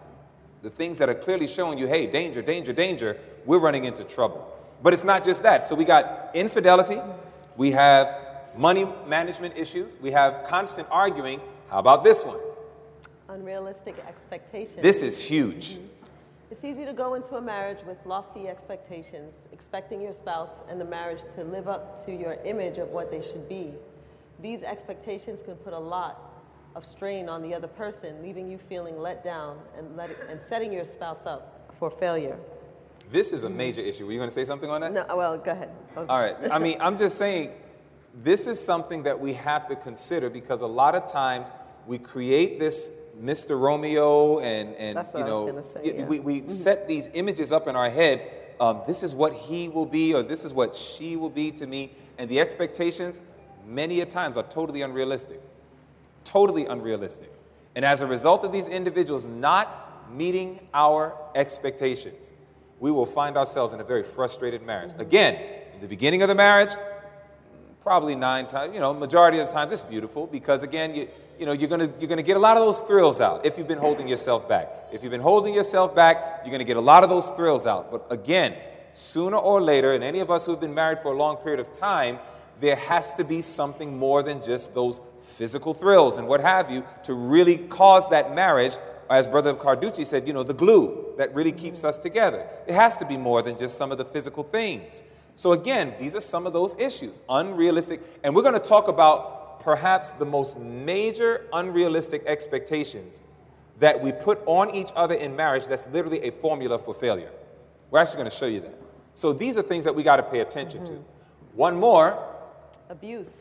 The 0.61 0.69
things 0.69 0.97
that 0.97 1.09
are 1.09 1.15
clearly 1.15 1.47
showing 1.47 1.77
you, 1.77 1.87
hey, 1.87 2.07
danger, 2.07 2.41
danger, 2.41 2.73
danger, 2.73 3.17
we're 3.45 3.59
running 3.59 3.85
into 3.85 4.03
trouble. 4.03 4.51
But 4.81 4.93
it's 4.93 5.03
not 5.03 5.23
just 5.23 5.43
that. 5.43 5.63
So 5.63 5.75
we 5.75 5.85
got 5.85 6.31
infidelity, 6.33 6.99
we 7.57 7.71
have 7.71 8.21
money 8.57 8.87
management 9.07 9.57
issues, 9.57 9.97
we 10.01 10.11
have 10.11 10.45
constant 10.45 10.87
arguing. 10.89 11.41
How 11.69 11.79
about 11.79 12.03
this 12.03 12.23
one? 12.23 12.39
Unrealistic 13.27 13.95
expectations. 14.07 14.81
This 14.81 15.01
is 15.01 15.19
huge. 15.19 15.71
Mm-hmm. 15.71 15.85
It's 16.51 16.63
easy 16.63 16.85
to 16.85 16.93
go 16.93 17.15
into 17.15 17.37
a 17.37 17.41
marriage 17.41 17.79
with 17.87 17.97
lofty 18.05 18.47
expectations, 18.47 19.47
expecting 19.51 19.99
your 19.99 20.13
spouse 20.13 20.51
and 20.69 20.79
the 20.79 20.85
marriage 20.85 21.21
to 21.33 21.43
live 21.43 21.67
up 21.67 22.05
to 22.05 22.13
your 22.13 22.33
image 22.45 22.77
of 22.77 22.89
what 22.89 23.09
they 23.09 23.21
should 23.21 23.49
be. 23.49 23.73
These 24.41 24.61
expectations 24.61 25.41
can 25.43 25.55
put 25.55 25.73
a 25.73 25.79
lot 25.79 26.33
of 26.75 26.85
strain 26.85 27.29
on 27.29 27.41
the 27.41 27.53
other 27.53 27.67
person, 27.67 28.21
leaving 28.21 28.49
you 28.49 28.59
feeling 28.59 28.99
let 28.99 29.23
down 29.23 29.57
and, 29.75 29.95
let 29.97 30.11
it, 30.11 30.17
and 30.29 30.39
setting 30.39 30.71
your 30.71 30.85
spouse 30.85 31.25
up 31.25 31.71
for 31.79 31.89
failure. 31.89 32.37
This 33.11 33.31
is 33.31 33.43
a 33.43 33.49
major 33.49 33.81
issue. 33.81 34.05
Were 34.05 34.11
you 34.11 34.19
going 34.19 34.29
to 34.29 34.33
say 34.33 34.45
something 34.45 34.69
on 34.69 34.81
that? 34.81 34.93
No, 34.93 35.05
well, 35.15 35.37
go 35.39 35.51
ahead. 35.51 35.69
All 35.97 36.19
right. 36.19 36.35
I 36.51 36.59
mean, 36.59 36.77
I'm 36.79 36.97
just 36.97 37.17
saying 37.17 37.51
this 38.23 38.45
is 38.45 38.63
something 38.63 39.01
that 39.03 39.19
we 39.19 39.33
have 39.33 39.65
to 39.67 39.75
consider 39.75 40.29
because 40.29 40.61
a 40.61 40.67
lot 40.67 40.93
of 40.93 41.11
times 41.11 41.51
we 41.87 41.97
create 41.97 42.59
this 42.59 42.91
Mr. 43.21 43.59
Romeo 43.59 44.39
and, 44.39 44.75
and 44.75 45.07
you 45.13 45.19
know, 45.21 45.61
say, 45.61 45.93
yeah. 45.97 46.05
we, 46.05 46.19
we 46.19 46.37
mm-hmm. 46.37 46.47
set 46.47 46.87
these 46.87 47.09
images 47.13 47.51
up 47.51 47.67
in 47.67 47.75
our 47.75 47.89
head. 47.89 48.29
Um, 48.59 48.81
this 48.87 49.03
is 49.03 49.13
what 49.13 49.33
he 49.33 49.69
will 49.69 49.85
be, 49.85 50.13
or 50.13 50.23
this 50.23 50.43
is 50.43 50.53
what 50.53 50.75
she 50.75 51.15
will 51.15 51.29
be 51.29 51.51
to 51.51 51.67
me. 51.67 51.91
And 52.17 52.29
the 52.29 52.39
expectations, 52.39 53.21
many 53.65 54.01
a 54.01 54.05
times, 54.05 54.37
are 54.37 54.43
totally 54.43 54.81
unrealistic. 54.81 55.41
Totally 56.23 56.65
unrealistic. 56.65 57.31
And 57.75 57.83
as 57.83 58.01
a 58.01 58.07
result 58.07 58.43
of 58.43 58.51
these 58.51 58.67
individuals 58.67 59.27
not 59.27 60.11
meeting 60.11 60.67
our 60.73 61.17
expectations, 61.35 62.33
we 62.79 62.91
will 62.91 63.05
find 63.05 63.37
ourselves 63.37 63.73
in 63.73 63.79
a 63.79 63.83
very 63.83 64.03
frustrated 64.03 64.61
marriage. 64.61 64.91
Again, 64.97 65.41
in 65.73 65.81
the 65.81 65.87
beginning 65.87 66.21
of 66.21 66.29
the 66.29 66.35
marriage, 66.35 66.71
probably 67.83 68.15
nine 68.15 68.47
times, 68.47 68.73
you 68.73 68.79
know, 68.79 68.93
majority 68.93 69.39
of 69.39 69.47
the 69.47 69.53
times 69.53 69.71
it's 69.71 69.83
beautiful 69.83 70.25
because 70.27 70.63
again, 70.63 70.95
you, 70.95 71.07
you 71.39 71.45
know, 71.45 71.51
you're 71.51 71.69
gonna, 71.69 71.89
you're 71.99 72.09
gonna 72.09 72.23
get 72.23 72.37
a 72.37 72.39
lot 72.39 72.57
of 72.57 72.65
those 72.65 72.79
thrills 72.81 73.21
out 73.21 73.45
if 73.45 73.57
you've 73.57 73.67
been 73.67 73.77
holding 73.77 74.07
yourself 74.07 74.47
back. 74.47 74.69
If 74.91 75.03
you've 75.03 75.11
been 75.11 75.21
holding 75.21 75.53
yourself 75.53 75.95
back, 75.95 76.41
you're 76.43 76.51
gonna 76.51 76.63
get 76.63 76.77
a 76.77 76.81
lot 76.81 77.03
of 77.03 77.09
those 77.09 77.29
thrills 77.31 77.65
out. 77.65 77.91
But 77.91 78.05
again, 78.09 78.55
sooner 78.93 79.37
or 79.37 79.61
later, 79.61 79.93
and 79.93 80.03
any 80.03 80.19
of 80.19 80.31
us 80.31 80.45
who 80.45 80.51
have 80.51 80.61
been 80.61 80.73
married 80.73 80.99
for 80.99 81.11
a 81.13 81.17
long 81.17 81.37
period 81.37 81.59
of 81.59 81.71
time, 81.73 82.19
there 82.59 82.75
has 82.75 83.13
to 83.15 83.23
be 83.23 83.41
something 83.41 83.97
more 83.97 84.23
than 84.23 84.41
just 84.41 84.73
those 84.73 85.01
physical 85.21 85.73
thrills 85.73 86.17
and 86.17 86.27
what 86.27 86.39
have 86.39 86.71
you 86.71 86.83
to 87.03 87.13
really 87.13 87.57
cause 87.57 88.07
that 88.09 88.33
marriage, 88.33 88.73
as 89.09 89.27
Brother 89.27 89.53
Carducci 89.53 90.05
said, 90.05 90.27
you 90.27 90.33
know, 90.33 90.43
the 90.43 90.53
glue 90.53 91.13
that 91.17 91.33
really 91.33 91.51
keeps 91.51 91.83
us 91.83 91.97
together. 91.97 92.47
It 92.67 92.73
has 92.73 92.97
to 92.97 93.05
be 93.05 93.17
more 93.17 93.41
than 93.41 93.57
just 93.57 93.77
some 93.77 93.91
of 93.91 93.97
the 93.97 94.05
physical 94.05 94.43
things. 94.43 95.03
So, 95.35 95.51
again, 95.51 95.93
these 95.99 96.15
are 96.15 96.21
some 96.21 96.47
of 96.47 96.53
those 96.53 96.75
issues, 96.79 97.19
unrealistic. 97.27 98.01
And 98.23 98.33
we're 98.33 98.41
going 98.41 98.53
to 98.53 98.59
talk 98.59 98.87
about 98.87 99.34
perhaps 99.65 100.11
the 100.11 100.25
most 100.25 100.57
major 100.59 101.47
unrealistic 101.51 102.23
expectations 102.27 103.21
that 103.79 103.99
we 103.99 104.13
put 104.13 104.41
on 104.45 104.73
each 104.73 104.91
other 104.95 105.15
in 105.15 105.35
marriage 105.35 105.65
that's 105.65 105.87
literally 105.89 106.21
a 106.21 106.31
formula 106.31 106.79
for 106.79 106.93
failure. 106.93 107.31
We're 107.89 107.99
actually 107.99 108.17
going 108.17 108.29
to 108.29 108.35
show 108.37 108.45
you 108.45 108.61
that. 108.61 108.75
So, 109.15 109.33
these 109.33 109.57
are 109.57 109.61
things 109.61 109.83
that 109.83 109.95
we 109.95 110.03
got 110.03 110.17
to 110.17 110.23
pay 110.23 110.39
attention 110.41 110.83
mm-hmm. 110.83 110.95
to. 110.95 111.05
One 111.55 111.75
more 111.77 112.17
abuse. 112.89 113.31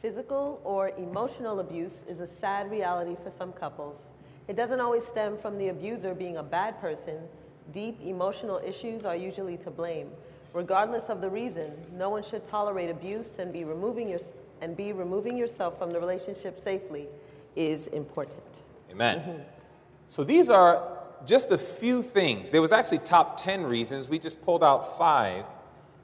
Physical 0.00 0.60
or 0.64 0.90
emotional 0.90 1.60
abuse 1.60 2.04
is 2.08 2.20
a 2.20 2.26
sad 2.26 2.70
reality 2.70 3.16
for 3.22 3.30
some 3.30 3.52
couples. 3.52 4.08
It 4.48 4.56
doesn't 4.56 4.80
always 4.80 5.04
stem 5.04 5.36
from 5.36 5.58
the 5.58 5.68
abuser 5.68 6.14
being 6.14 6.36
a 6.38 6.42
bad 6.42 6.80
person. 6.80 7.18
Deep 7.72 7.98
emotional 8.02 8.60
issues 8.64 9.04
are 9.04 9.16
usually 9.16 9.56
to 9.58 9.70
blame. 9.70 10.10
Regardless 10.52 11.08
of 11.08 11.20
the 11.20 11.28
reason, 11.30 11.72
no 11.96 12.10
one 12.10 12.22
should 12.22 12.48
tolerate 12.48 12.90
abuse 12.90 13.36
and 13.38 13.52
be 13.52 13.64
removing 13.64 14.08
your, 14.08 14.20
and 14.60 14.76
be 14.76 14.92
removing 14.92 15.36
yourself 15.36 15.78
from 15.78 15.90
the 15.90 15.98
relationship 15.98 16.62
safely 16.62 17.08
is 17.56 17.86
important. 17.88 18.62
Amen. 18.90 19.18
Mm-hmm. 19.18 19.42
So 20.06 20.24
these 20.24 20.50
are 20.50 20.98
just 21.26 21.50
a 21.50 21.58
few 21.58 22.02
things. 22.02 22.50
There 22.50 22.62
was 22.62 22.72
actually 22.72 22.98
top 22.98 23.40
10 23.40 23.64
reasons. 23.64 24.08
We 24.08 24.18
just 24.18 24.42
pulled 24.42 24.64
out 24.64 24.98
5. 24.98 25.44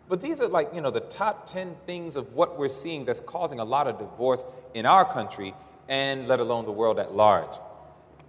But 0.08 0.20
these 0.20 0.40
are 0.40 0.48
like, 0.48 0.72
you 0.72 0.80
know, 0.80 0.90
the 0.90 1.00
top 1.00 1.46
10 1.46 1.74
things 1.86 2.16
of 2.16 2.34
what 2.34 2.58
we're 2.58 2.68
seeing 2.68 3.04
that's 3.04 3.20
causing 3.20 3.58
a 3.58 3.64
lot 3.64 3.88
of 3.88 3.98
divorce 3.98 4.44
in 4.74 4.86
our 4.86 5.04
country 5.04 5.54
and 5.88 6.28
let 6.28 6.40
alone 6.40 6.64
the 6.64 6.72
world 6.72 6.98
at 6.98 7.14
large. 7.14 7.50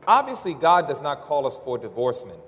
Obviously, 0.08 0.54
God 0.54 0.88
does 0.88 1.02
not 1.02 1.22
call 1.22 1.46
us 1.46 1.58
for 1.58 1.78
divorcement, 1.78 2.40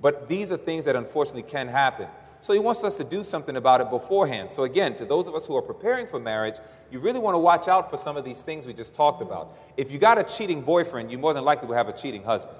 but 0.00 0.28
these 0.28 0.52
are 0.52 0.56
things 0.56 0.84
that 0.84 0.96
unfortunately 0.96 1.42
can 1.42 1.68
happen. 1.68 2.06
So 2.40 2.52
he 2.52 2.58
wants 2.58 2.84
us 2.84 2.96
to 2.96 3.04
do 3.04 3.24
something 3.24 3.56
about 3.56 3.80
it 3.80 3.90
beforehand. 3.90 4.50
So, 4.50 4.62
again, 4.62 4.94
to 4.96 5.04
those 5.04 5.26
of 5.26 5.34
us 5.34 5.46
who 5.46 5.56
are 5.56 5.62
preparing 5.62 6.06
for 6.06 6.20
marriage, 6.20 6.56
you 6.90 7.00
really 7.00 7.18
want 7.18 7.34
to 7.34 7.38
watch 7.38 7.66
out 7.66 7.90
for 7.90 7.96
some 7.96 8.16
of 8.16 8.24
these 8.24 8.40
things 8.40 8.66
we 8.66 8.72
just 8.72 8.94
talked 8.94 9.20
about. 9.20 9.56
If 9.76 9.90
you 9.90 9.98
got 9.98 10.18
a 10.18 10.24
cheating 10.24 10.62
boyfriend, 10.62 11.10
you 11.10 11.18
more 11.18 11.34
than 11.34 11.44
likely 11.44 11.66
will 11.66 11.74
have 11.74 11.88
a 11.88 11.92
cheating 11.92 12.22
husband. 12.22 12.56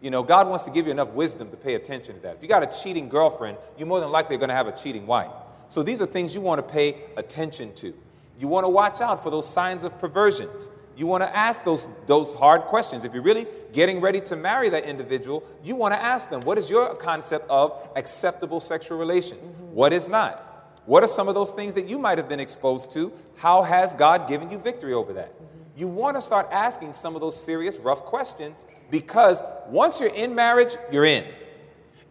You 0.00 0.10
know, 0.10 0.22
God 0.22 0.48
wants 0.48 0.64
to 0.64 0.70
give 0.70 0.86
you 0.86 0.92
enough 0.92 1.10
wisdom 1.10 1.50
to 1.50 1.56
pay 1.56 1.74
attention 1.74 2.14
to 2.14 2.20
that. 2.22 2.36
If 2.36 2.42
you 2.42 2.48
got 2.48 2.62
a 2.62 2.82
cheating 2.82 3.08
girlfriend, 3.08 3.58
you 3.76 3.84
more 3.84 4.00
than 4.00 4.10
likely 4.10 4.36
are 4.36 4.38
going 4.38 4.48
to 4.48 4.54
have 4.54 4.68
a 4.68 4.72
cheating 4.72 5.06
wife. 5.06 5.30
So, 5.68 5.82
these 5.82 6.00
are 6.00 6.06
things 6.06 6.34
you 6.34 6.40
want 6.40 6.66
to 6.66 6.72
pay 6.72 7.02
attention 7.16 7.74
to. 7.74 7.92
You 8.38 8.48
want 8.48 8.64
to 8.64 8.70
watch 8.70 9.00
out 9.00 9.22
for 9.22 9.30
those 9.30 9.48
signs 9.48 9.82
of 9.82 9.98
perversions. 9.98 10.70
You 11.00 11.06
want 11.06 11.22
to 11.22 11.34
ask 11.34 11.64
those, 11.64 11.88
those 12.04 12.34
hard 12.34 12.64
questions. 12.64 13.06
If 13.06 13.14
you're 13.14 13.22
really 13.22 13.46
getting 13.72 14.02
ready 14.02 14.20
to 14.20 14.36
marry 14.36 14.68
that 14.68 14.84
individual, 14.84 15.42
you 15.64 15.74
want 15.74 15.94
to 15.94 16.02
ask 16.02 16.28
them, 16.28 16.42
what 16.42 16.58
is 16.58 16.68
your 16.68 16.94
concept 16.94 17.48
of 17.48 17.88
acceptable 17.96 18.60
sexual 18.60 18.98
relations? 18.98 19.48
Mm-hmm. 19.48 19.72
What 19.72 19.94
is 19.94 20.10
not? 20.10 20.76
What 20.84 21.02
are 21.02 21.08
some 21.08 21.26
of 21.26 21.34
those 21.34 21.52
things 21.52 21.72
that 21.72 21.88
you 21.88 21.98
might 21.98 22.18
have 22.18 22.28
been 22.28 22.38
exposed 22.38 22.92
to? 22.92 23.10
How 23.36 23.62
has 23.62 23.94
God 23.94 24.28
given 24.28 24.50
you 24.50 24.58
victory 24.58 24.92
over 24.92 25.14
that? 25.14 25.32
Mm-hmm. 25.32 25.78
You 25.80 25.88
want 25.88 26.18
to 26.18 26.20
start 26.20 26.48
asking 26.50 26.92
some 26.92 27.14
of 27.14 27.22
those 27.22 27.42
serious, 27.42 27.78
rough 27.78 28.02
questions 28.02 28.66
because 28.90 29.40
once 29.68 30.00
you're 30.00 30.14
in 30.14 30.34
marriage, 30.34 30.76
you're 30.92 31.06
in. 31.06 31.24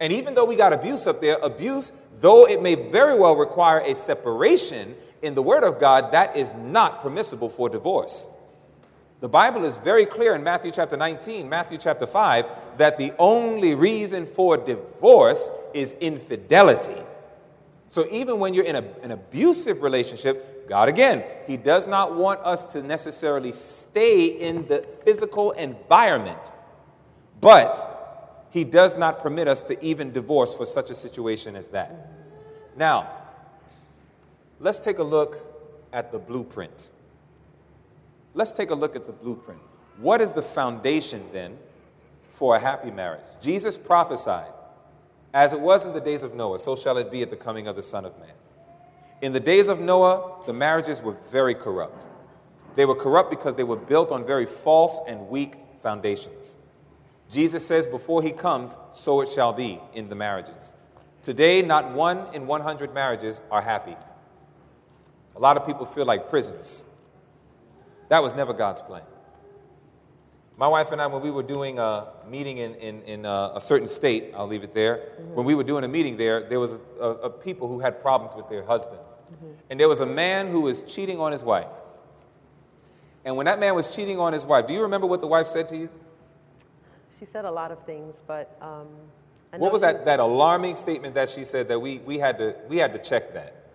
And 0.00 0.12
even 0.12 0.34
though 0.34 0.46
we 0.46 0.56
got 0.56 0.72
abuse 0.72 1.06
up 1.06 1.20
there, 1.20 1.38
abuse, 1.44 1.92
though 2.16 2.44
it 2.48 2.60
may 2.60 2.74
very 2.74 3.16
well 3.16 3.36
require 3.36 3.78
a 3.78 3.94
separation 3.94 4.96
in 5.22 5.36
the 5.36 5.42
Word 5.42 5.62
of 5.62 5.78
God, 5.78 6.10
that 6.10 6.36
is 6.36 6.56
not 6.56 7.02
permissible 7.02 7.50
for 7.50 7.68
divorce. 7.68 8.28
The 9.20 9.28
Bible 9.28 9.66
is 9.66 9.78
very 9.78 10.06
clear 10.06 10.34
in 10.34 10.42
Matthew 10.42 10.70
chapter 10.70 10.96
19, 10.96 11.46
Matthew 11.46 11.76
chapter 11.76 12.06
5, 12.06 12.46
that 12.78 12.96
the 12.96 13.12
only 13.18 13.74
reason 13.74 14.24
for 14.24 14.56
divorce 14.56 15.50
is 15.74 15.92
infidelity. 16.00 17.02
So 17.86 18.06
even 18.10 18.38
when 18.38 18.54
you're 18.54 18.64
in 18.64 18.76
a, 18.76 18.84
an 19.02 19.10
abusive 19.10 19.82
relationship, 19.82 20.66
God 20.70 20.88
again, 20.88 21.22
He 21.46 21.58
does 21.58 21.86
not 21.86 22.16
want 22.16 22.40
us 22.40 22.64
to 22.66 22.82
necessarily 22.82 23.52
stay 23.52 24.26
in 24.26 24.66
the 24.68 24.86
physical 25.04 25.50
environment, 25.50 26.50
but 27.42 28.46
He 28.50 28.64
does 28.64 28.96
not 28.96 29.22
permit 29.22 29.48
us 29.48 29.60
to 29.62 29.84
even 29.84 30.12
divorce 30.12 30.54
for 30.54 30.64
such 30.64 30.88
a 30.88 30.94
situation 30.94 31.56
as 31.56 31.68
that. 31.68 32.08
Now, 32.74 33.10
let's 34.60 34.80
take 34.80 34.98
a 34.98 35.02
look 35.02 35.36
at 35.92 36.10
the 36.10 36.18
blueprint. 36.18 36.88
Let's 38.34 38.52
take 38.52 38.70
a 38.70 38.74
look 38.74 38.96
at 38.96 39.06
the 39.06 39.12
blueprint. 39.12 39.60
What 39.98 40.20
is 40.20 40.32
the 40.32 40.42
foundation 40.42 41.24
then 41.32 41.58
for 42.28 42.56
a 42.56 42.58
happy 42.58 42.90
marriage? 42.90 43.24
Jesus 43.40 43.76
prophesied, 43.76 44.52
as 45.34 45.52
it 45.52 45.60
was 45.60 45.86
in 45.86 45.92
the 45.92 46.00
days 46.00 46.22
of 46.22 46.34
Noah, 46.34 46.58
so 46.58 46.76
shall 46.76 46.96
it 46.98 47.10
be 47.10 47.22
at 47.22 47.30
the 47.30 47.36
coming 47.36 47.66
of 47.66 47.76
the 47.76 47.82
Son 47.82 48.04
of 48.04 48.18
Man. 48.18 48.32
In 49.20 49.32
the 49.32 49.40
days 49.40 49.68
of 49.68 49.80
Noah, 49.80 50.42
the 50.46 50.52
marriages 50.52 51.02
were 51.02 51.16
very 51.30 51.54
corrupt. 51.54 52.06
They 52.76 52.86
were 52.86 52.94
corrupt 52.94 53.30
because 53.30 53.56
they 53.56 53.64
were 53.64 53.76
built 53.76 54.10
on 54.10 54.24
very 54.24 54.46
false 54.46 55.00
and 55.06 55.28
weak 55.28 55.56
foundations. 55.82 56.56
Jesus 57.30 57.66
says, 57.66 57.86
before 57.86 58.22
he 58.22 58.32
comes, 58.32 58.76
so 58.92 59.20
it 59.20 59.28
shall 59.28 59.52
be 59.52 59.78
in 59.92 60.08
the 60.08 60.14
marriages. 60.14 60.74
Today, 61.22 61.62
not 61.62 61.92
one 61.92 62.26
in 62.32 62.46
100 62.46 62.94
marriages 62.94 63.42
are 63.50 63.60
happy. 63.60 63.96
A 65.36 65.38
lot 65.38 65.56
of 65.56 65.66
people 65.66 65.84
feel 65.84 66.06
like 66.06 66.30
prisoners. 66.30 66.86
That 68.10 68.24
was 68.24 68.34
never 68.34 68.52
God's 68.52 68.82
plan. 68.82 69.02
My 70.56 70.66
wife 70.68 70.92
and 70.92 71.00
I, 71.00 71.06
when 71.06 71.22
we 71.22 71.30
were 71.30 71.44
doing 71.44 71.78
a 71.78 72.08
meeting 72.28 72.58
in, 72.58 72.74
in, 72.74 73.02
in 73.04 73.24
a, 73.24 73.52
a 73.54 73.60
certain 73.60 73.86
state, 73.86 74.34
I'll 74.36 74.48
leave 74.48 74.64
it 74.64 74.74
there. 74.74 74.96
Mm-hmm. 74.96 75.34
When 75.36 75.46
we 75.46 75.54
were 75.54 75.64
doing 75.64 75.84
a 75.84 75.88
meeting 75.88 76.16
there, 76.16 76.46
there 76.46 76.60
was 76.60 76.82
a, 77.00 77.04
a, 77.04 77.30
people 77.30 77.68
who 77.68 77.78
had 77.78 78.02
problems 78.02 78.34
with 78.36 78.48
their 78.50 78.64
husbands. 78.64 79.16
Mm-hmm. 79.32 79.46
And 79.70 79.80
there 79.80 79.88
was 79.88 80.00
a 80.00 80.06
man 80.06 80.48
who 80.48 80.60
was 80.62 80.82
cheating 80.82 81.20
on 81.20 81.32
his 81.32 81.44
wife. 81.44 81.68
And 83.24 83.36
when 83.36 83.46
that 83.46 83.60
man 83.60 83.76
was 83.76 83.94
cheating 83.94 84.18
on 84.18 84.32
his 84.32 84.44
wife, 84.44 84.66
do 84.66 84.74
you 84.74 84.82
remember 84.82 85.06
what 85.06 85.20
the 85.20 85.28
wife 85.28 85.46
said 85.46 85.68
to 85.68 85.76
you? 85.76 85.88
She 87.18 87.24
said 87.24 87.44
a 87.44 87.50
lot 87.50 87.70
of 87.70 87.82
things, 87.84 88.20
but. 88.26 88.58
Um, 88.60 88.88
what 89.56 89.72
was 89.72 89.82
that, 89.82 90.04
that 90.06 90.20
alarming 90.20 90.74
statement 90.74 91.14
that 91.14 91.28
she 91.28 91.44
said 91.44 91.68
that 91.68 91.78
we, 91.78 91.98
we, 91.98 92.18
had 92.18 92.38
to, 92.38 92.56
we 92.68 92.76
had 92.76 92.92
to 92.92 92.98
check 92.98 93.32
that? 93.34 93.69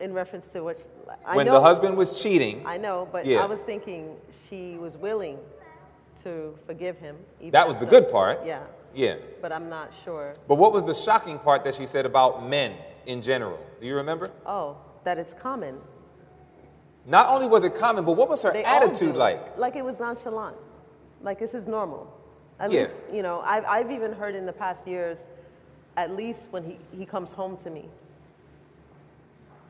In 0.00 0.12
reference 0.12 0.46
to 0.48 0.62
what? 0.62 0.78
I 1.24 1.36
when 1.36 1.46
know, 1.46 1.54
the 1.54 1.60
husband 1.60 1.96
was 1.96 2.20
cheating. 2.20 2.62
I 2.66 2.76
know, 2.76 3.08
but 3.10 3.26
yeah. 3.26 3.38
I 3.38 3.46
was 3.46 3.60
thinking 3.60 4.16
she 4.48 4.76
was 4.76 4.96
willing 4.96 5.38
to 6.24 6.58
forgive 6.66 6.98
him. 6.98 7.16
That 7.50 7.66
was 7.66 7.78
the 7.78 7.86
good 7.86 8.10
part. 8.10 8.40
Yeah. 8.44 8.62
Yeah. 8.94 9.16
But 9.40 9.52
I'm 9.52 9.68
not 9.68 9.92
sure. 10.04 10.34
But 10.48 10.56
what 10.56 10.72
was 10.72 10.84
the 10.84 10.94
shocking 10.94 11.38
part 11.38 11.64
that 11.64 11.74
she 11.74 11.86
said 11.86 12.06
about 12.06 12.48
men 12.48 12.74
in 13.06 13.22
general? 13.22 13.58
Do 13.80 13.86
you 13.86 13.96
remember? 13.96 14.30
Oh, 14.44 14.76
that 15.04 15.18
it's 15.18 15.32
common. 15.34 15.78
Not 17.06 17.28
only 17.28 17.46
was 17.46 17.64
it 17.64 17.74
common, 17.74 18.04
but 18.04 18.12
what 18.12 18.28
was 18.28 18.42
her 18.42 18.52
they 18.52 18.64
attitude 18.64 19.16
like? 19.16 19.56
Like 19.56 19.76
it 19.76 19.84
was 19.84 19.98
nonchalant. 19.98 20.56
Like 21.22 21.38
this 21.38 21.54
is 21.54 21.66
normal. 21.66 22.12
At 22.58 22.70
yeah. 22.70 22.82
least, 22.82 22.94
you 23.12 23.22
know, 23.22 23.40
I've, 23.40 23.64
I've 23.64 23.90
even 23.90 24.12
heard 24.12 24.34
in 24.34 24.44
the 24.44 24.52
past 24.52 24.86
years, 24.86 25.18
at 25.96 26.14
least 26.14 26.48
when 26.50 26.62
he, 26.64 26.78
he 26.96 27.06
comes 27.06 27.32
home 27.32 27.56
to 27.58 27.70
me, 27.70 27.88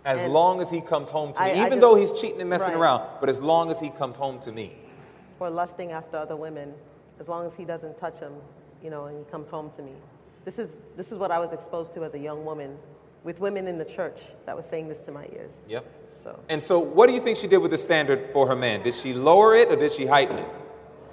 as 0.04 0.22
and 0.22 0.32
long 0.32 0.60
as 0.60 0.70
he 0.70 0.80
comes 0.80 1.10
home 1.10 1.32
to 1.34 1.42
me, 1.42 1.50
I, 1.50 1.52
even 1.52 1.64
I 1.64 1.68
just, 1.68 1.80
though 1.80 1.94
he's 1.94 2.12
cheating 2.12 2.40
and 2.40 2.48
messing 2.48 2.68
right. 2.68 2.76
around, 2.76 3.08
but 3.20 3.28
as 3.28 3.40
long 3.40 3.70
as 3.70 3.80
he 3.80 3.90
comes 3.90 4.16
home 4.16 4.40
to 4.40 4.52
me. 4.52 4.76
Or 5.38 5.50
lusting 5.50 5.92
after 5.92 6.16
other 6.16 6.36
women, 6.36 6.74
as 7.18 7.28
long 7.28 7.46
as 7.46 7.54
he 7.54 7.64
doesn't 7.64 7.96
touch 7.96 8.20
them, 8.20 8.34
you 8.82 8.90
know, 8.90 9.06
and 9.06 9.18
he 9.18 9.30
comes 9.30 9.48
home 9.48 9.70
to 9.76 9.82
me. 9.82 9.92
This 10.44 10.58
is, 10.58 10.76
this 10.96 11.12
is 11.12 11.18
what 11.18 11.30
I 11.30 11.38
was 11.38 11.52
exposed 11.52 11.92
to 11.94 12.04
as 12.04 12.14
a 12.14 12.18
young 12.18 12.44
woman 12.44 12.78
with 13.24 13.40
women 13.40 13.68
in 13.68 13.76
the 13.76 13.84
church 13.84 14.20
that 14.46 14.56
was 14.56 14.66
saying 14.66 14.88
this 14.88 15.00
to 15.00 15.12
my 15.12 15.26
ears. 15.34 15.60
Yep. 15.68 15.84
So. 16.22 16.38
And 16.48 16.62
so, 16.62 16.78
what 16.78 17.08
do 17.08 17.14
you 17.14 17.20
think 17.20 17.36
she 17.36 17.46
did 17.46 17.58
with 17.58 17.70
the 17.70 17.78
standard 17.78 18.32
for 18.32 18.46
her 18.46 18.56
man? 18.56 18.82
Did 18.82 18.94
she 18.94 19.12
lower 19.12 19.54
it 19.54 19.68
or 19.68 19.76
did 19.76 19.92
she 19.92 20.06
heighten 20.06 20.38
it? 20.38 20.48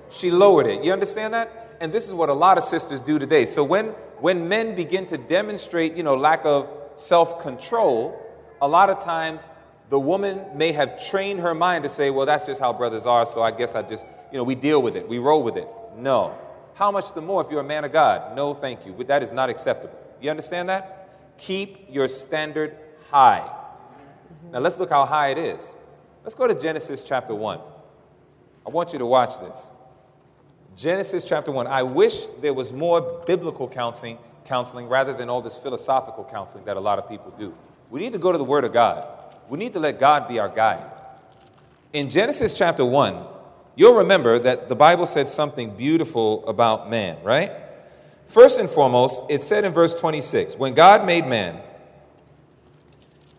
She 0.10 0.32
lowered 0.32 0.67
it. 0.67 0.84
You 0.84 0.93
understand 0.93 1.34
that? 1.34 1.78
And 1.80 1.91
this 1.91 2.08
is 2.08 2.13
what 2.13 2.30
a 2.30 2.34
lot 2.34 2.58
of 2.58 2.63
sisters 2.63 3.02
do 3.02 3.19
today. 3.19 3.45
So 3.45 3.63
when 3.63 3.88
when 4.19 4.47
men 4.47 4.76
begin 4.76 5.06
to 5.08 5.17
demonstrate, 5.17 5.95
you 5.95 6.04
know, 6.04 6.15
lack 6.15 6.43
of 6.45 6.69
self-control, 6.95 8.19
a 8.62 8.67
lot 8.67 8.89
of 8.89 9.00
times 9.00 9.48
the 9.89 10.00
woman 10.00 10.41
may 10.56 10.72
have 10.72 11.02
trained 11.08 11.39
her 11.39 11.54
mind 11.56 11.84
to 11.84 11.89
say, 11.89 12.10
well, 12.10 12.26
that's 12.26 12.46
just 12.46 12.60
how 12.60 12.74
brothers 12.74 13.06
are, 13.06 13.26
so 13.26 13.41
I 13.41 13.52
guess 13.52 13.76
I 13.76 13.82
just, 13.82 14.06
you 14.32 14.38
know, 14.38 14.43
we 14.43 14.56
deal 14.56 14.82
with 14.82 14.96
it, 14.96 15.08
we 15.08 15.17
roll 15.17 15.43
with 15.43 15.56
it. 15.56 15.67
No. 15.96 16.38
How 16.74 16.91
much 16.91 17.13
the 17.13 17.22
more 17.22 17.43
if 17.43 17.50
you're 17.50 17.62
a 17.62 17.63
man 17.63 17.86
of 17.86 17.91
God? 17.91 18.36
No, 18.36 18.54
thank 18.54 18.86
you. 18.86 18.93
That 19.06 19.24
is 19.24 19.32
not 19.32 19.50
acceptable. 19.50 19.98
You 20.22 20.30
understand 20.30 20.70
that? 20.70 21.10
Keep 21.38 21.88
your 21.89 22.08
standard 22.08 22.76
high. 23.10 23.50
Now 24.52 24.60
let's 24.60 24.78
look 24.78 24.89
how 24.89 25.06
high 25.06 25.30
it 25.30 25.38
is. 25.38 25.74
Let's 26.24 26.36
go 26.36 26.48
to 26.48 26.54
Genesis 26.54 27.04
chapter 27.04 27.34
1. 27.34 27.60
I 28.65 28.70
want 28.70 28.93
you 28.93 29.00
to 29.00 29.06
watch 29.06 29.39
this. 29.39 29.70
Genesis 30.76 31.24
chapter 31.24 31.52
1. 31.52 31.65
I 31.67 31.84
wish 31.84 32.26
there 32.41 32.54
was 32.54 32.72
more 32.72 33.24
biblical 33.26 33.67
counseling, 33.67 34.17
counseling 34.46 34.88
rather 34.88 35.13
than 35.13 35.30
all 35.30 35.41
this 35.41 35.58
philosophical 35.58 36.26
counseling 36.26 36.65
that 36.65 36.78
a 36.78 36.80
lot 36.80 37.00
of 37.00 37.10
people 37.10 37.34
do. 37.39 37.56
We 37.89 38.00
need 38.00 38.13
to 38.13 38.19
go 38.19 38.32
to 38.32 38.38
the 38.38 38.43
Word 38.43 38.63
of 38.63 38.73
God. 38.73 39.08
We 39.50 39.58
need 39.58 39.73
to 39.73 39.80
let 39.80 40.00
God 40.00 40.28
be 40.28 40.39
our 40.39 40.50
guide. 40.50 40.86
In 41.93 42.10
Genesis 42.10 42.54
chapter 42.54 42.86
1, 42.86 43.26
you'll 43.76 43.97
remember 43.97 44.39
that 44.39 44.67
the 44.69 44.76
Bible 44.76 45.06
said 45.06 45.30
something 45.30 45.76
beautiful 45.76 46.47
about 46.47 46.89
man, 46.89 47.17
right? 47.23 47.52
First 48.26 48.60
and 48.60 48.69
foremost, 48.69 49.21
it 49.30 49.43
said 49.43 49.63
in 49.63 49.71
verse 49.71 49.93
26 49.93 50.56
when 50.56 50.73
God 50.73 51.06
made 51.06 51.26
man, 51.26 51.62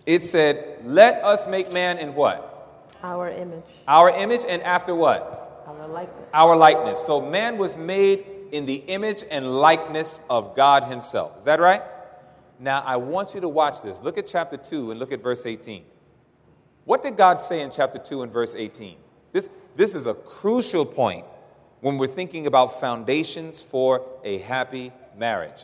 it 0.07 0.23
said, 0.23 0.81
Let 0.85 1.23
us 1.23 1.47
make 1.47 1.71
man 1.71 1.99
in 1.99 2.15
what? 2.15 2.89
Our 3.03 3.29
image. 3.29 3.65
Our 3.87 4.09
image, 4.11 4.41
and 4.49 4.63
after 4.63 4.95
what? 4.95 5.63
Our 5.67 5.87
likeness. 5.87 6.29
Our 6.33 6.57
likeness. 6.57 7.05
So 7.05 7.21
man 7.21 7.59
was 7.59 7.77
made 7.77 8.25
in 8.51 8.65
the 8.65 8.77
image 8.77 9.25
and 9.31 9.59
likeness 9.61 10.23
of 10.31 10.57
God 10.57 10.85
Himself. 10.85 11.37
Is 11.37 11.45
that 11.45 11.61
right? 11.61 11.83
Now 12.59 12.83
I 12.85 12.97
want 12.97 13.35
you 13.35 13.41
to 13.41 13.49
watch 13.49 13.83
this. 13.83 14.03
Look 14.03 14.19
at 14.19 14.27
chapter 14.27 14.57
2 14.57 14.91
and 14.91 15.01
look 15.01 15.13
at 15.13 15.23
verse 15.23 15.47
18. 15.47 15.85
What 16.85 17.03
did 17.03 17.17
God 17.17 17.39
say 17.39 17.61
in 17.61 17.71
chapter 17.71 17.99
2 17.99 18.23
and 18.23 18.33
verse 18.33 18.55
18? 18.55 18.97
This, 19.33 19.51
this 19.77 19.95
is 19.95 20.07
a 20.07 20.15
crucial 20.15 20.87
point 20.87 21.25
when 21.81 21.99
we're 21.99 22.07
thinking 22.07 22.47
about 22.47 22.81
foundations 22.81 23.61
for 23.61 24.07
a 24.25 24.39
happy 24.39 24.93
marriage. 25.17 25.63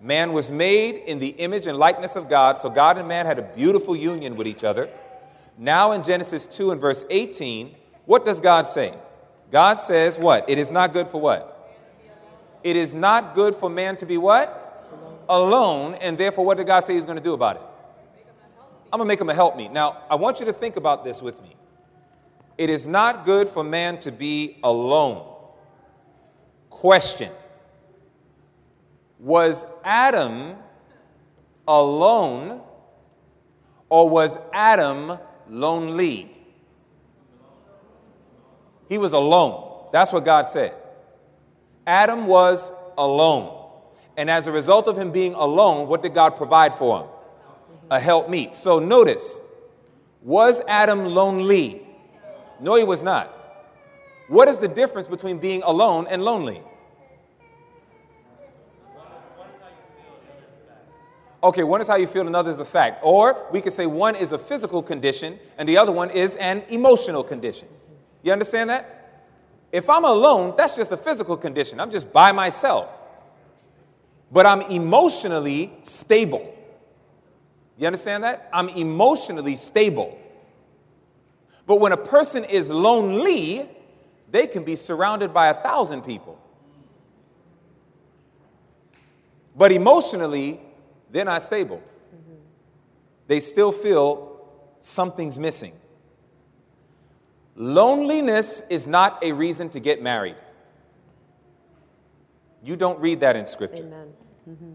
Man 0.00 0.32
was 0.32 0.50
made 0.50 0.96
in 1.06 1.18
the 1.18 1.28
image 1.28 1.66
and 1.66 1.78
likeness 1.78 2.16
of 2.16 2.28
God, 2.28 2.58
so 2.58 2.68
God 2.68 2.98
and 2.98 3.08
man 3.08 3.26
had 3.26 3.38
a 3.38 3.42
beautiful 3.42 3.96
union 3.96 4.36
with 4.36 4.46
each 4.46 4.62
other. 4.62 4.90
Now 5.58 5.92
in 5.92 6.02
Genesis 6.02 6.44
2 6.46 6.72
and 6.72 6.80
verse 6.80 7.02
18, 7.08 7.74
what 8.04 8.24
does 8.24 8.40
God 8.40 8.68
say? 8.68 8.94
God 9.50 9.76
says 9.76 10.18
what? 10.18 10.48
It 10.50 10.58
is 10.58 10.70
not 10.70 10.92
good 10.92 11.08
for 11.08 11.20
what? 11.20 11.52
It 12.62 12.76
is 12.76 12.92
not 12.92 13.34
good 13.34 13.54
for 13.54 13.70
man 13.70 13.96
to 13.96 14.06
be 14.06 14.18
what? 14.18 14.65
Alone, 15.28 15.94
and 15.94 16.16
therefore 16.16 16.44
what 16.44 16.56
did 16.56 16.66
God 16.66 16.80
say 16.80 16.94
he's 16.94 17.06
going 17.06 17.18
to 17.18 17.24
do 17.24 17.32
about 17.32 17.56
it? 17.56 17.62
I'm 18.92 18.98
going 18.98 19.06
to 19.06 19.12
make 19.12 19.20
him 19.20 19.28
a 19.28 19.34
helpmeet. 19.34 19.72
Now, 19.72 20.04
I 20.08 20.14
want 20.14 20.40
you 20.40 20.46
to 20.46 20.52
think 20.52 20.76
about 20.76 21.04
this 21.04 21.20
with 21.20 21.42
me. 21.42 21.56
It 22.56 22.70
is 22.70 22.86
not 22.86 23.24
good 23.24 23.48
for 23.48 23.62
man 23.64 23.98
to 24.00 24.12
be 24.12 24.58
alone. 24.62 25.34
Question 26.70 27.32
Was 29.18 29.66
Adam 29.84 30.56
alone 31.66 32.60
or 33.88 34.08
was 34.08 34.38
Adam 34.52 35.18
lonely? 35.48 36.32
He 38.88 38.98
was 38.98 39.12
alone. 39.12 39.88
That's 39.92 40.12
what 40.12 40.24
God 40.24 40.46
said. 40.48 40.74
Adam 41.86 42.26
was 42.26 42.72
alone. 42.96 43.65
And 44.16 44.30
as 44.30 44.46
a 44.46 44.52
result 44.52 44.88
of 44.88 44.98
him 44.98 45.10
being 45.12 45.34
alone, 45.34 45.88
what 45.88 46.02
did 46.02 46.14
God 46.14 46.36
provide 46.36 46.74
for 46.74 47.00
him? 47.00 47.08
a 47.90 48.00
helpmeet. 48.00 48.54
So 48.54 48.78
notice, 48.78 49.40
was 50.22 50.60
Adam 50.66 51.06
lonely? 51.06 51.86
No, 52.60 52.74
he 52.74 52.84
was 52.84 53.02
not. 53.02 53.32
What 54.28 54.48
is 54.48 54.58
the 54.58 54.68
difference 54.68 55.06
between 55.06 55.38
being 55.38 55.62
alone 55.62 56.06
and 56.08 56.22
lonely? 56.24 56.62
Okay, 61.42 61.62
one 61.62 61.80
is 61.80 61.86
how 61.86 61.94
you 61.94 62.08
feel, 62.08 62.26
another 62.26 62.50
is 62.50 62.58
a 62.58 62.64
fact. 62.64 63.00
Or 63.04 63.46
we 63.52 63.60
could 63.60 63.72
say 63.72 63.86
one 63.86 64.16
is 64.16 64.32
a 64.32 64.38
physical 64.38 64.82
condition, 64.82 65.38
and 65.58 65.68
the 65.68 65.78
other 65.78 65.92
one 65.92 66.10
is 66.10 66.34
an 66.36 66.62
emotional 66.70 67.22
condition. 67.22 67.68
You 68.24 68.32
understand 68.32 68.70
that? 68.70 69.28
If 69.70 69.88
I'm 69.88 70.04
alone, 70.04 70.54
that's 70.56 70.74
just 70.74 70.90
a 70.90 70.96
physical 70.96 71.36
condition. 71.36 71.78
I'm 71.78 71.90
just 71.90 72.12
by 72.12 72.32
myself. 72.32 72.90
But 74.30 74.46
I'm 74.46 74.62
emotionally 74.62 75.72
stable. 75.82 76.54
You 77.78 77.86
understand 77.86 78.24
that? 78.24 78.48
I'm 78.52 78.68
emotionally 78.70 79.56
stable. 79.56 80.18
But 81.66 81.76
when 81.76 81.92
a 81.92 81.96
person 81.96 82.44
is 82.44 82.70
lonely, 82.70 83.68
they 84.30 84.46
can 84.46 84.64
be 84.64 84.76
surrounded 84.76 85.34
by 85.34 85.48
a 85.48 85.54
thousand 85.54 86.02
people. 86.02 86.38
But 89.56 89.72
emotionally, 89.72 90.60
they're 91.10 91.24
not 91.24 91.42
stable. 91.42 91.78
Mm-hmm. 91.78 92.34
They 93.26 93.40
still 93.40 93.72
feel 93.72 94.46
something's 94.80 95.38
missing. 95.38 95.72
Loneliness 97.56 98.62
is 98.68 98.86
not 98.86 99.22
a 99.22 99.32
reason 99.32 99.70
to 99.70 99.80
get 99.80 100.02
married. 100.02 100.36
You 102.66 102.74
don't 102.74 102.98
read 102.98 103.20
that 103.20 103.36
in 103.36 103.46
Scripture. 103.46 103.84
Amen. 103.84 104.08
Mm-hmm. 104.50 104.72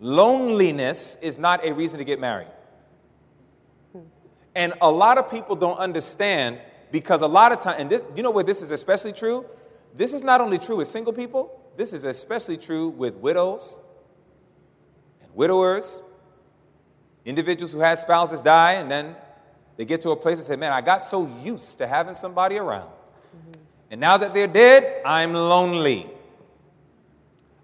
Loneliness 0.00 1.18
is 1.20 1.38
not 1.38 1.62
a 1.62 1.74
reason 1.74 1.98
to 1.98 2.04
get 2.04 2.18
married. 2.18 2.48
And 4.54 4.72
a 4.80 4.90
lot 4.90 5.18
of 5.18 5.30
people 5.30 5.54
don't 5.54 5.76
understand 5.76 6.58
because 6.90 7.20
a 7.20 7.26
lot 7.26 7.52
of 7.52 7.60
time, 7.60 7.76
and 7.78 7.90
this, 7.90 8.02
you 8.16 8.22
know 8.22 8.30
where 8.30 8.44
this 8.44 8.62
is 8.62 8.70
especially 8.70 9.12
true? 9.12 9.44
This 9.94 10.14
is 10.14 10.22
not 10.22 10.40
only 10.40 10.58
true 10.58 10.76
with 10.76 10.88
single 10.88 11.12
people, 11.12 11.60
this 11.76 11.92
is 11.92 12.04
especially 12.04 12.56
true 12.56 12.88
with 12.88 13.16
widows 13.16 13.78
and 15.20 15.30
widowers, 15.34 16.00
individuals 17.24 17.72
who 17.72 17.80
had 17.80 17.98
spouses 17.98 18.40
die, 18.40 18.74
and 18.74 18.90
then 18.90 19.16
they 19.76 19.84
get 19.84 20.00
to 20.02 20.10
a 20.10 20.16
place 20.16 20.36
and 20.36 20.46
say, 20.46 20.56
Man, 20.56 20.72
I 20.72 20.80
got 20.80 21.02
so 21.02 21.26
used 21.42 21.78
to 21.78 21.86
having 21.86 22.14
somebody 22.14 22.56
around. 22.56 22.88
Mm-hmm. 22.88 23.60
And 23.90 24.00
now 24.00 24.16
that 24.16 24.32
they're 24.32 24.46
dead, 24.46 25.02
I'm 25.04 25.34
lonely. 25.34 26.13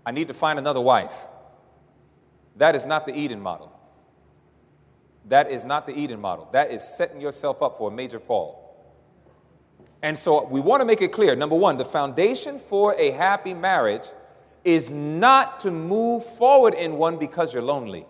I 0.05 0.13
need 0.13 0.29
to 0.29 0.35
find 0.35 0.59
another 0.59 0.81
wife. 0.81 1.29
That 2.57 2.75
is 2.75 2.87
not 2.87 3.07
the 3.07 3.17
Eden 3.17 3.41
model. 3.41 3.73
That 5.27 5.51
is 5.51 5.65
not 5.65 5.87
the 5.87 5.97
Eden 5.97 6.21
model. 6.21 6.49
That 6.53 6.71
is 6.71 6.83
setting 6.83 7.21
yourself 7.21 7.63
up 7.63 7.79
for 7.79 7.91
a 7.91 7.95
major 7.95 8.19
fall. 8.19 8.61
And 10.03 10.17
so 10.17 10.47
we 10.47 10.61
want 10.61 10.81
to 10.81 10.87
make 10.87 11.03
it 11.03 11.13
clear 11.13 11.37
number 11.37 11.57
one, 11.57 11.77
the 11.77 11.85
foundation 11.85 12.59
for 12.59 12.95
a 12.99 13.11
happy 13.11 13.55
marriage 13.55 14.07
is 14.65 14.93
not 14.93 15.61
to 15.61 15.71
move 15.71 16.25
forward 16.25 16.75
in 16.75 16.95
one 16.95 17.19
because 17.19 17.53
you're 17.53 17.63
lonely. 17.63 18.07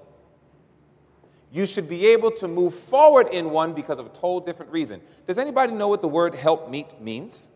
You 1.52 1.66
should 1.66 1.88
be 1.88 2.06
able 2.08 2.30
to 2.32 2.46
move 2.46 2.74
forward 2.74 3.28
in 3.28 3.50
one 3.50 3.74
because 3.74 3.98
of 3.98 4.06
a 4.06 4.10
total 4.10 4.40
different 4.40 4.70
reason. 4.70 5.00
Does 5.26 5.36
anybody 5.36 5.72
know 5.72 5.88
what 5.88 6.00
the 6.00 6.08
word 6.08 6.34
help 6.34 6.70
meet 6.70 7.00
means? 7.00 7.50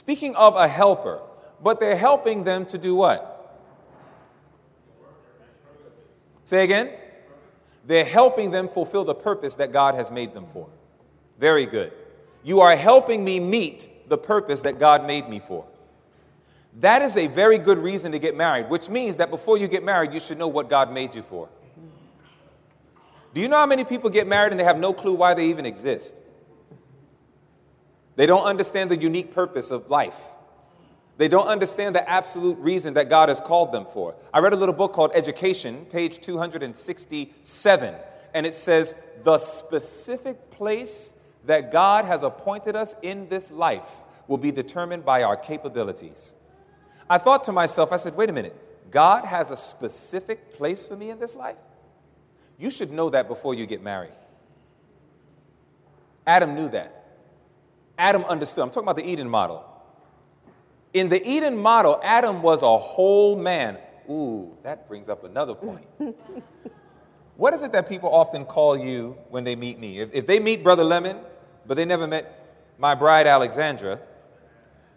Speaking 0.00 0.34
of 0.34 0.56
a 0.56 0.66
helper, 0.66 1.20
but 1.62 1.78
they're 1.78 1.94
helping 1.94 2.42
them 2.42 2.64
to 2.64 2.78
do 2.78 2.94
what? 2.94 3.60
Say 6.42 6.64
again? 6.64 6.90
They're 7.86 8.06
helping 8.06 8.50
them 8.50 8.66
fulfill 8.66 9.04
the 9.04 9.14
purpose 9.14 9.56
that 9.56 9.72
God 9.72 9.94
has 9.96 10.10
made 10.10 10.32
them 10.32 10.46
for. 10.46 10.70
Very 11.38 11.66
good. 11.66 11.92
You 12.42 12.60
are 12.60 12.74
helping 12.76 13.22
me 13.22 13.40
meet 13.40 14.08
the 14.08 14.16
purpose 14.16 14.62
that 14.62 14.78
God 14.78 15.06
made 15.06 15.28
me 15.28 15.38
for. 15.38 15.66
That 16.78 17.02
is 17.02 17.18
a 17.18 17.26
very 17.26 17.58
good 17.58 17.76
reason 17.76 18.12
to 18.12 18.18
get 18.18 18.34
married, 18.34 18.70
which 18.70 18.88
means 18.88 19.18
that 19.18 19.28
before 19.28 19.58
you 19.58 19.68
get 19.68 19.84
married, 19.84 20.14
you 20.14 20.20
should 20.20 20.38
know 20.38 20.48
what 20.48 20.70
God 20.70 20.90
made 20.90 21.14
you 21.14 21.20
for. 21.20 21.50
Do 23.34 23.42
you 23.42 23.48
know 23.48 23.58
how 23.58 23.66
many 23.66 23.84
people 23.84 24.08
get 24.08 24.26
married 24.26 24.52
and 24.52 24.58
they 24.58 24.64
have 24.64 24.78
no 24.78 24.94
clue 24.94 25.12
why 25.12 25.34
they 25.34 25.48
even 25.48 25.66
exist? 25.66 26.22
They 28.20 28.26
don't 28.26 28.44
understand 28.44 28.90
the 28.90 28.98
unique 28.98 29.32
purpose 29.32 29.70
of 29.70 29.88
life. 29.88 30.20
They 31.16 31.26
don't 31.26 31.46
understand 31.46 31.94
the 31.94 32.06
absolute 32.06 32.58
reason 32.58 32.92
that 32.92 33.08
God 33.08 33.30
has 33.30 33.40
called 33.40 33.72
them 33.72 33.86
for. 33.94 34.14
I 34.30 34.40
read 34.40 34.52
a 34.52 34.56
little 34.56 34.74
book 34.74 34.92
called 34.92 35.12
Education, 35.14 35.86
page 35.86 36.20
267, 36.20 37.94
and 38.34 38.44
it 38.44 38.54
says, 38.54 38.94
The 39.24 39.38
specific 39.38 40.50
place 40.50 41.14
that 41.46 41.72
God 41.72 42.04
has 42.04 42.22
appointed 42.22 42.76
us 42.76 42.94
in 43.00 43.26
this 43.30 43.50
life 43.50 43.88
will 44.28 44.36
be 44.36 44.52
determined 44.52 45.06
by 45.06 45.22
our 45.22 45.38
capabilities. 45.38 46.34
I 47.08 47.16
thought 47.16 47.44
to 47.44 47.52
myself, 47.52 47.90
I 47.90 47.96
said, 47.96 48.14
wait 48.18 48.28
a 48.28 48.34
minute, 48.34 48.54
God 48.90 49.24
has 49.24 49.50
a 49.50 49.56
specific 49.56 50.58
place 50.58 50.86
for 50.86 50.94
me 50.94 51.08
in 51.08 51.18
this 51.18 51.34
life? 51.34 51.56
You 52.58 52.68
should 52.68 52.90
know 52.90 53.08
that 53.08 53.28
before 53.28 53.54
you 53.54 53.64
get 53.64 53.82
married. 53.82 54.12
Adam 56.26 56.54
knew 56.54 56.68
that. 56.68 56.99
Adam 58.00 58.24
understood. 58.24 58.64
I'm 58.64 58.70
talking 58.70 58.84
about 58.84 58.96
the 58.96 59.06
Eden 59.08 59.28
model. 59.28 59.62
In 60.94 61.10
the 61.10 61.22
Eden 61.28 61.56
model, 61.56 62.00
Adam 62.02 62.40
was 62.40 62.62
a 62.62 62.78
whole 62.78 63.36
man. 63.36 63.76
Ooh, 64.08 64.56
that 64.62 64.88
brings 64.88 65.10
up 65.10 65.22
another 65.22 65.54
point. 65.54 65.86
what 67.36 67.52
is 67.52 67.62
it 67.62 67.72
that 67.72 67.88
people 67.90 68.12
often 68.12 68.46
call 68.46 68.76
you 68.76 69.18
when 69.28 69.44
they 69.44 69.54
meet 69.54 69.78
me? 69.78 70.00
If, 70.00 70.14
if 70.14 70.26
they 70.26 70.40
meet 70.40 70.64
Brother 70.64 70.82
Lemon, 70.82 71.18
but 71.66 71.76
they 71.76 71.84
never 71.84 72.08
met 72.08 72.48
my 72.78 72.94
bride 72.94 73.26
Alexandra, 73.26 74.00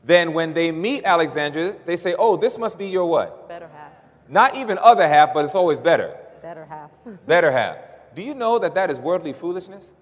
then 0.05 0.33
when 0.33 0.53
they 0.53 0.71
meet 0.71 1.03
Alexandra, 1.03 1.75
they 1.85 1.97
say, 1.97 2.15
Oh, 2.17 2.37
this 2.37 2.57
must 2.57 2.77
be 2.77 2.87
your 2.87 3.05
what? 3.05 3.49
Better 3.49 3.67
half. 3.67 3.91
Not 4.29 4.55
even 4.55 4.77
other 4.77 5.07
half, 5.07 5.33
but 5.33 5.43
it's 5.43 5.55
always 5.55 5.77
better. 5.77 6.17
Better 6.41 6.63
half. 6.65 6.89
Better 7.27 7.51
half. 7.51 7.77
Do 8.15 8.21
you 8.23 8.33
know 8.33 8.59
that 8.59 8.75
that 8.75 8.89
is 8.89 8.97
worldly 8.97 9.33
foolishness? 9.33 9.93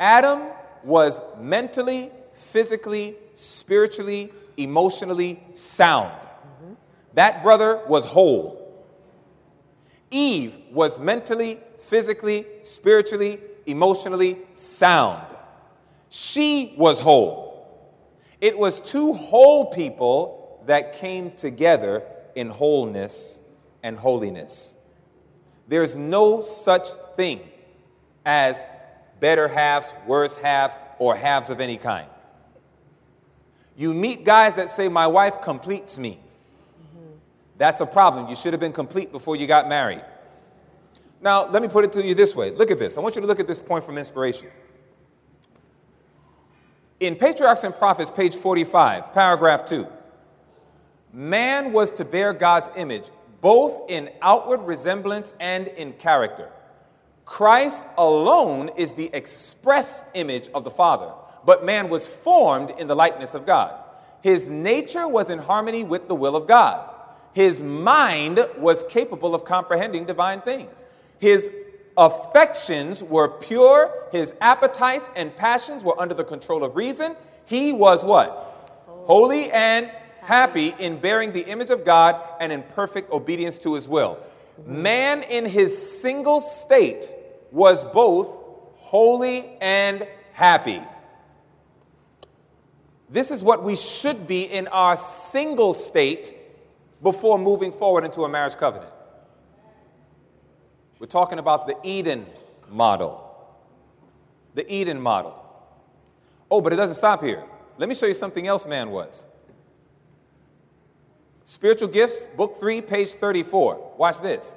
Adam 0.00 0.42
was 0.84 1.20
mentally, 1.38 2.10
physically, 2.34 3.16
spiritually, 3.34 4.32
emotionally 4.56 5.42
sound. 5.52 6.12
That 7.14 7.42
brother 7.42 7.80
was 7.88 8.04
whole. 8.04 8.84
Eve 10.10 10.56
was 10.70 10.98
mentally, 10.98 11.60
physically, 11.80 12.46
spiritually, 12.62 13.40
emotionally 13.66 14.38
sound. 14.52 15.26
She 16.08 16.74
was 16.76 17.00
whole. 17.00 17.46
It 18.40 18.56
was 18.56 18.80
two 18.80 19.14
whole 19.14 19.66
people 19.66 20.62
that 20.66 20.94
came 20.94 21.32
together 21.32 22.02
in 22.34 22.48
wholeness 22.48 23.40
and 23.82 23.98
holiness. 23.98 24.76
There's 25.68 25.96
no 25.96 26.40
such 26.40 26.88
thing 27.16 27.40
as 28.24 28.64
better 29.20 29.48
halves, 29.48 29.94
worse 30.06 30.36
halves, 30.36 30.78
or 30.98 31.16
halves 31.16 31.50
of 31.50 31.60
any 31.60 31.76
kind. 31.76 32.08
You 33.76 33.92
meet 33.92 34.24
guys 34.24 34.56
that 34.56 34.70
say, 34.70 34.88
My 34.88 35.06
wife 35.06 35.40
completes 35.40 35.98
me. 35.98 36.20
That's 37.58 37.80
a 37.80 37.86
problem. 37.86 38.28
You 38.28 38.36
should 38.36 38.52
have 38.52 38.60
been 38.60 38.72
complete 38.72 39.12
before 39.12 39.36
you 39.36 39.46
got 39.46 39.68
married. 39.68 40.02
Now, 41.20 41.48
let 41.48 41.62
me 41.62 41.68
put 41.68 41.84
it 41.84 41.92
to 41.94 42.04
you 42.04 42.14
this 42.14 42.36
way. 42.36 42.50
Look 42.50 42.70
at 42.70 42.78
this. 42.78 42.98
I 42.98 43.00
want 43.00 43.16
you 43.16 43.22
to 43.22 43.26
look 43.26 43.40
at 43.40 43.48
this 43.48 43.60
point 43.60 43.84
from 43.84 43.96
inspiration. 43.96 44.48
In 47.00 47.16
Patriarchs 47.16 47.64
and 47.64 47.74
Prophets, 47.74 48.10
page 48.10 48.36
45, 48.36 49.12
paragraph 49.12 49.64
2, 49.64 49.86
man 51.12 51.72
was 51.72 51.92
to 51.94 52.04
bear 52.04 52.32
God's 52.32 52.70
image 52.76 53.10
both 53.40 53.90
in 53.90 54.10
outward 54.22 54.62
resemblance 54.62 55.34
and 55.40 55.68
in 55.68 55.92
character. 55.94 56.50
Christ 57.26 57.84
alone 57.98 58.70
is 58.76 58.92
the 58.92 59.10
express 59.12 60.04
image 60.14 60.48
of 60.54 60.64
the 60.64 60.70
Father, 60.70 61.12
but 61.44 61.66
man 61.66 61.88
was 61.90 62.08
formed 62.08 62.70
in 62.78 62.86
the 62.86 62.94
likeness 62.94 63.34
of 63.34 63.44
God. 63.44 63.74
His 64.22 64.48
nature 64.48 65.06
was 65.06 65.28
in 65.28 65.40
harmony 65.40 65.84
with 65.84 66.08
the 66.08 66.14
will 66.14 66.36
of 66.36 66.46
God. 66.46 66.88
His 67.32 67.60
mind 67.62 68.40
was 68.56 68.84
capable 68.84 69.34
of 69.34 69.44
comprehending 69.44 70.06
divine 70.06 70.40
things. 70.40 70.86
His 71.18 71.50
affections 71.98 73.02
were 73.02 73.28
pure. 73.28 73.92
His 74.12 74.34
appetites 74.40 75.10
and 75.16 75.36
passions 75.36 75.84
were 75.84 76.00
under 76.00 76.14
the 76.14 76.24
control 76.24 76.64
of 76.64 76.76
reason. 76.76 77.16
He 77.44 77.72
was 77.72 78.04
what? 78.04 78.84
Holy 78.86 79.50
and 79.50 79.90
happy 80.22 80.74
in 80.78 80.98
bearing 80.98 81.32
the 81.32 81.44
image 81.46 81.70
of 81.70 81.84
God 81.84 82.20
and 82.40 82.52
in 82.52 82.62
perfect 82.62 83.12
obedience 83.12 83.58
to 83.58 83.74
his 83.74 83.88
will. 83.88 84.18
Man 84.64 85.22
in 85.22 85.44
his 85.44 86.00
single 86.00 86.40
state 86.40 87.12
was 87.50 87.84
both 87.84 88.28
holy 88.74 89.56
and 89.60 90.06
happy. 90.32 90.82
This 93.08 93.30
is 93.30 93.42
what 93.42 93.62
we 93.62 93.76
should 93.76 94.26
be 94.26 94.42
in 94.42 94.66
our 94.68 94.96
single 94.96 95.72
state 95.72 96.34
before 97.02 97.38
moving 97.38 97.72
forward 97.72 98.04
into 98.04 98.22
a 98.22 98.28
marriage 98.28 98.56
covenant. 98.56 98.92
We're 100.98 101.06
talking 101.06 101.38
about 101.38 101.66
the 101.66 101.76
Eden 101.84 102.26
model. 102.68 103.22
The 104.54 104.70
Eden 104.72 105.00
model. 105.00 105.42
Oh, 106.50 106.60
but 106.60 106.72
it 106.72 106.76
doesn't 106.76 106.96
stop 106.96 107.22
here. 107.22 107.44
Let 107.78 107.88
me 107.88 107.94
show 107.94 108.06
you 108.06 108.14
something 108.14 108.46
else 108.46 108.66
man 108.66 108.90
was. 108.90 109.26
Spiritual 111.44 111.88
Gifts, 111.88 112.26
Book 112.26 112.56
3, 112.56 112.80
page 112.80 113.12
34. 113.14 113.94
Watch 113.98 114.20
this. 114.20 114.56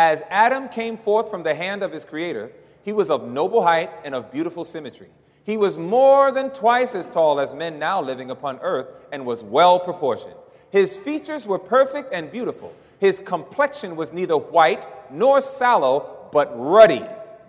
As 0.00 0.22
Adam 0.30 0.68
came 0.68 0.96
forth 0.96 1.28
from 1.28 1.42
the 1.42 1.56
hand 1.56 1.82
of 1.82 1.90
his 1.90 2.04
Creator, 2.04 2.52
he 2.84 2.92
was 2.92 3.10
of 3.10 3.26
noble 3.26 3.64
height 3.64 3.90
and 4.04 4.14
of 4.14 4.30
beautiful 4.30 4.64
symmetry. 4.64 5.08
He 5.42 5.56
was 5.56 5.76
more 5.76 6.30
than 6.30 6.52
twice 6.52 6.94
as 6.94 7.10
tall 7.10 7.40
as 7.40 7.52
men 7.52 7.80
now 7.80 8.00
living 8.00 8.30
upon 8.30 8.60
earth 8.62 8.86
and 9.10 9.26
was 9.26 9.42
well 9.42 9.80
proportioned. 9.80 10.36
His 10.70 10.96
features 10.96 11.48
were 11.48 11.58
perfect 11.58 12.12
and 12.12 12.30
beautiful. 12.30 12.72
His 13.00 13.18
complexion 13.18 13.96
was 13.96 14.12
neither 14.12 14.36
white 14.36 14.86
nor 15.10 15.40
sallow, 15.40 16.28
but 16.30 16.48
ruddy, 16.56 17.02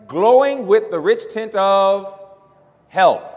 glowing 0.08 0.66
with 0.66 0.90
the 0.90 1.00
rich 1.00 1.32
tint 1.32 1.54
of 1.54 2.20
health. 2.88 3.30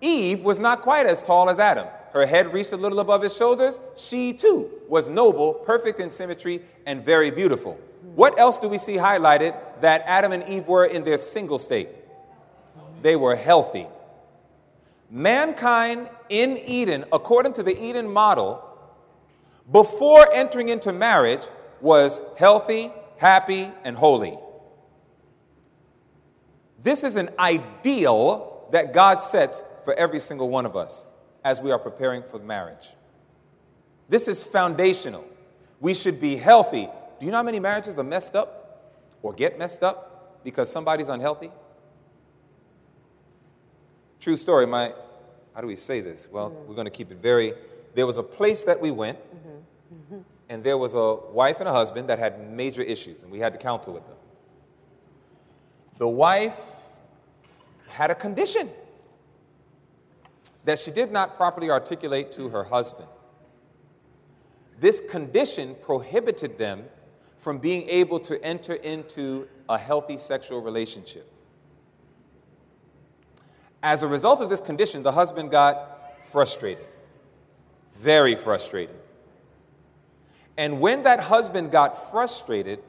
Eve 0.00 0.42
was 0.42 0.58
not 0.58 0.80
quite 0.80 1.04
as 1.04 1.22
tall 1.22 1.50
as 1.50 1.58
Adam. 1.58 1.88
Her 2.14 2.24
head 2.24 2.54
reached 2.54 2.72
a 2.72 2.78
little 2.78 3.00
above 3.00 3.20
his 3.20 3.36
shoulders. 3.36 3.80
She 3.96 4.32
too 4.32 4.70
was 4.88 5.10
noble, 5.10 5.52
perfect 5.52 6.00
in 6.00 6.08
symmetry, 6.08 6.62
and 6.86 7.04
very 7.04 7.30
beautiful. 7.30 7.78
What 8.16 8.38
else 8.38 8.56
do 8.56 8.68
we 8.68 8.78
see 8.78 8.94
highlighted 8.94 9.54
that 9.82 10.02
Adam 10.06 10.32
and 10.32 10.48
Eve 10.48 10.66
were 10.66 10.86
in 10.86 11.04
their 11.04 11.18
single 11.18 11.58
state? 11.58 11.90
They 13.02 13.14
were 13.14 13.36
healthy. 13.36 13.86
Mankind 15.10 16.08
in 16.30 16.56
Eden, 16.56 17.04
according 17.12 17.52
to 17.52 17.62
the 17.62 17.78
Eden 17.78 18.10
model, 18.10 18.64
before 19.70 20.32
entering 20.32 20.70
into 20.70 20.94
marriage 20.94 21.42
was 21.82 22.22
healthy, 22.38 22.90
happy, 23.18 23.70
and 23.84 23.94
holy. 23.94 24.38
This 26.82 27.04
is 27.04 27.16
an 27.16 27.28
ideal 27.38 28.66
that 28.72 28.94
God 28.94 29.20
sets 29.20 29.62
for 29.84 29.92
every 29.92 30.20
single 30.20 30.48
one 30.48 30.64
of 30.64 30.74
us 30.74 31.10
as 31.44 31.60
we 31.60 31.70
are 31.70 31.78
preparing 31.78 32.22
for 32.22 32.38
marriage. 32.38 32.88
This 34.08 34.26
is 34.26 34.42
foundational. 34.42 35.26
We 35.80 35.92
should 35.92 36.18
be 36.18 36.36
healthy. 36.36 36.88
Do 37.18 37.26
you 37.26 37.32
know 37.32 37.38
how 37.38 37.42
many 37.42 37.60
marriages 37.60 37.98
are 37.98 38.04
messed 38.04 38.34
up 38.34 38.92
or 39.22 39.32
get 39.32 39.58
messed 39.58 39.82
up 39.82 40.40
because 40.44 40.70
somebody's 40.70 41.08
unhealthy? 41.08 41.50
True 44.20 44.36
story. 44.36 44.66
My, 44.66 44.92
how 45.54 45.60
do 45.60 45.66
we 45.66 45.76
say 45.76 46.00
this? 46.00 46.28
Well, 46.30 46.50
mm-hmm. 46.50 46.68
we're 46.68 46.74
going 46.74 46.86
to 46.86 46.90
keep 46.90 47.10
it 47.10 47.18
very. 47.18 47.54
There 47.94 48.06
was 48.06 48.18
a 48.18 48.22
place 48.22 48.62
that 48.64 48.80
we 48.80 48.90
went. 48.90 49.18
Mm-hmm 49.18 49.56
and 50.48 50.62
there 50.62 50.78
was 50.78 50.94
a 50.94 51.14
wife 51.14 51.60
and 51.60 51.68
a 51.68 51.72
husband 51.72 52.08
that 52.08 52.18
had 52.18 52.50
major 52.50 52.82
issues, 52.82 53.22
and 53.22 53.32
we 53.32 53.40
had 53.40 53.52
to 53.52 53.58
counsel 53.58 53.92
with 53.92 54.06
them. 54.06 54.16
The 55.98 56.08
wife 56.08 56.60
had 57.88 58.10
a 58.10 58.14
condition 58.14 58.70
that 60.64 60.78
she 60.78 60.90
did 60.90 61.10
not 61.10 61.36
properly 61.36 61.70
articulate 61.70 62.30
to 62.32 62.48
her 62.50 62.64
husband. 62.64 63.08
This 64.78 65.00
condition 65.00 65.74
prohibited 65.80 66.58
them 66.58 66.84
from 67.38 67.58
being 67.58 67.88
able 67.88 68.18
to 68.20 68.42
enter 68.44 68.74
into 68.74 69.48
a 69.68 69.78
healthy 69.78 70.16
sexual 70.16 70.60
relationship. 70.60 71.30
As 73.82 74.02
a 74.02 74.08
result 74.08 74.40
of 74.40 74.48
this 74.48 74.60
condition, 74.60 75.02
the 75.02 75.12
husband 75.12 75.50
got 75.50 76.24
frustrated, 76.24 76.86
very 77.92 78.34
frustrated. 78.34 78.96
And 80.56 80.80
when 80.80 81.02
that 81.02 81.20
husband 81.20 81.70
got 81.70 82.10
frustrated, 82.10 82.80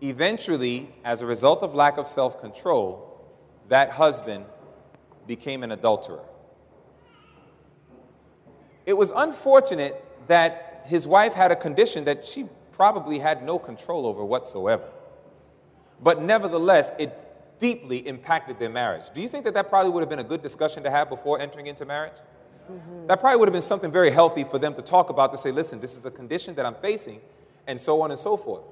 eventually, 0.00 0.88
as 1.04 1.22
a 1.22 1.26
result 1.26 1.62
of 1.62 1.74
lack 1.74 1.98
of 1.98 2.06
self 2.06 2.40
control, 2.40 3.20
that 3.68 3.90
husband 3.90 4.44
became 5.26 5.62
an 5.62 5.72
adulterer. 5.72 6.24
It 8.86 8.94
was 8.94 9.12
unfortunate 9.14 10.04
that 10.26 10.84
his 10.86 11.06
wife 11.06 11.34
had 11.34 11.52
a 11.52 11.56
condition 11.56 12.04
that 12.04 12.24
she 12.24 12.48
probably 12.80 13.18
had 13.18 13.42
no 13.42 13.58
control 13.58 14.06
over 14.06 14.24
whatsoever. 14.24 14.88
But 16.02 16.22
nevertheless, 16.22 16.92
it 16.98 17.14
deeply 17.58 17.98
impacted 18.08 18.58
their 18.58 18.70
marriage. 18.70 19.02
Do 19.12 19.20
you 19.20 19.28
think 19.28 19.44
that 19.44 19.52
that 19.52 19.68
probably 19.68 19.92
would 19.92 20.00
have 20.00 20.08
been 20.08 20.20
a 20.20 20.24
good 20.24 20.40
discussion 20.40 20.82
to 20.84 20.90
have 20.90 21.10
before 21.10 21.38
entering 21.38 21.66
into 21.66 21.84
marriage? 21.84 22.16
Mm-hmm. 22.72 23.06
That 23.06 23.20
probably 23.20 23.38
would 23.38 23.48
have 23.48 23.52
been 23.52 23.60
something 23.60 23.92
very 23.92 24.10
healthy 24.10 24.44
for 24.44 24.58
them 24.58 24.72
to 24.72 24.80
talk 24.80 25.10
about 25.10 25.30
to 25.32 25.36
say, 25.36 25.50
listen, 25.50 25.78
this 25.78 25.94
is 25.94 26.06
a 26.06 26.10
condition 26.10 26.54
that 26.54 26.64
I'm 26.64 26.74
facing, 26.76 27.20
and 27.66 27.78
so 27.78 28.00
on 28.00 28.12
and 28.12 28.18
so 28.18 28.34
forth. 28.34 28.62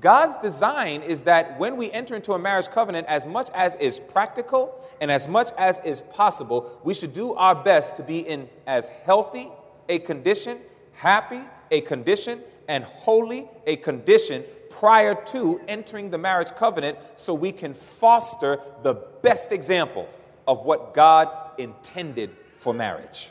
God's 0.00 0.38
design 0.38 1.02
is 1.02 1.20
that 1.24 1.58
when 1.58 1.76
we 1.76 1.92
enter 1.92 2.16
into 2.16 2.32
a 2.32 2.38
marriage 2.38 2.68
covenant, 2.68 3.06
as 3.08 3.26
much 3.26 3.50
as 3.52 3.76
is 3.76 3.98
practical 3.98 4.74
and 5.02 5.10
as 5.10 5.28
much 5.28 5.50
as 5.58 5.80
is 5.84 6.00
possible, 6.00 6.80
we 6.82 6.94
should 6.94 7.12
do 7.12 7.34
our 7.34 7.54
best 7.54 7.96
to 7.96 8.02
be 8.02 8.20
in 8.20 8.48
as 8.66 8.88
healthy 8.88 9.50
a 9.90 9.98
condition, 9.98 10.60
happy 10.94 11.42
a 11.70 11.82
condition, 11.82 12.40
and 12.68 12.84
holy 12.84 13.48
a 13.66 13.76
condition 13.76 14.44
prior 14.70 15.14
to 15.14 15.60
entering 15.68 16.10
the 16.10 16.18
marriage 16.18 16.50
covenant 16.54 16.98
so 17.14 17.32
we 17.32 17.52
can 17.52 17.72
foster 17.72 18.60
the 18.82 18.94
best 19.22 19.52
example 19.52 20.08
of 20.46 20.64
what 20.64 20.92
God 20.94 21.28
intended 21.58 22.30
for 22.56 22.74
marriage. 22.74 23.30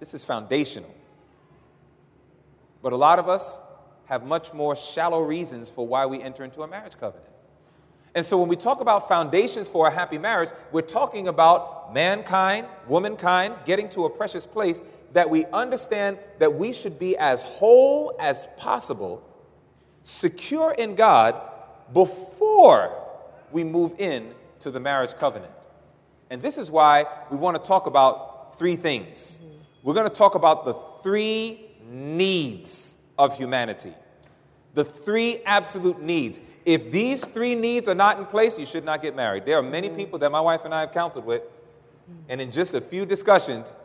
This 0.00 0.14
is 0.14 0.24
foundational. 0.24 0.94
But 2.82 2.92
a 2.92 2.96
lot 2.96 3.18
of 3.18 3.28
us 3.28 3.60
have 4.06 4.26
much 4.26 4.52
more 4.52 4.76
shallow 4.76 5.22
reasons 5.22 5.70
for 5.70 5.86
why 5.86 6.06
we 6.06 6.20
enter 6.22 6.44
into 6.44 6.62
a 6.62 6.68
marriage 6.68 6.98
covenant. 6.98 7.30
And 8.14 8.24
so 8.24 8.38
when 8.38 8.48
we 8.48 8.56
talk 8.56 8.80
about 8.80 9.08
foundations 9.08 9.68
for 9.68 9.88
a 9.88 9.90
happy 9.90 10.18
marriage, 10.18 10.50
we're 10.70 10.82
talking 10.82 11.26
about 11.28 11.92
mankind, 11.92 12.66
womankind 12.86 13.54
getting 13.64 13.88
to 13.90 14.04
a 14.04 14.10
precious 14.10 14.46
place 14.46 14.80
that 15.14 15.30
we 15.30 15.46
understand 15.46 16.18
that 16.38 16.54
we 16.54 16.72
should 16.72 16.98
be 16.98 17.16
as 17.16 17.42
whole 17.42 18.14
as 18.18 18.46
possible, 18.58 19.22
secure 20.02 20.72
in 20.72 20.96
God 20.96 21.40
before 21.92 22.92
we 23.52 23.64
move 23.64 23.94
in 23.98 24.34
to 24.60 24.70
the 24.70 24.80
marriage 24.80 25.14
covenant. 25.14 25.52
And 26.30 26.42
this 26.42 26.58
is 26.58 26.70
why 26.70 27.06
we 27.30 27.36
want 27.36 27.56
to 27.56 27.66
talk 27.66 27.86
about 27.86 28.58
three 28.58 28.76
things. 28.76 29.38
We're 29.84 29.94
going 29.94 30.08
to 30.08 30.14
talk 30.14 30.34
about 30.34 30.64
the 30.64 30.74
three 31.02 31.70
needs 31.88 32.98
of 33.16 33.36
humanity. 33.36 33.94
The 34.74 34.82
three 34.82 35.42
absolute 35.44 36.02
needs. 36.02 36.40
If 36.64 36.90
these 36.90 37.24
three 37.24 37.54
needs 37.54 37.88
are 37.88 37.94
not 37.94 38.18
in 38.18 38.26
place, 38.26 38.58
you 38.58 38.66
should 38.66 38.84
not 38.84 39.00
get 39.00 39.14
married. 39.14 39.46
There 39.46 39.56
are 39.56 39.62
many 39.62 39.88
mm. 39.88 39.96
people 39.96 40.18
that 40.18 40.32
my 40.32 40.40
wife 40.40 40.64
and 40.64 40.74
I 40.74 40.80
have 40.80 40.92
counseled 40.92 41.24
with, 41.24 41.42
and 42.28 42.40
in 42.40 42.50
just 42.50 42.74
a 42.74 42.80
few 42.80 43.06
discussions, 43.06 43.76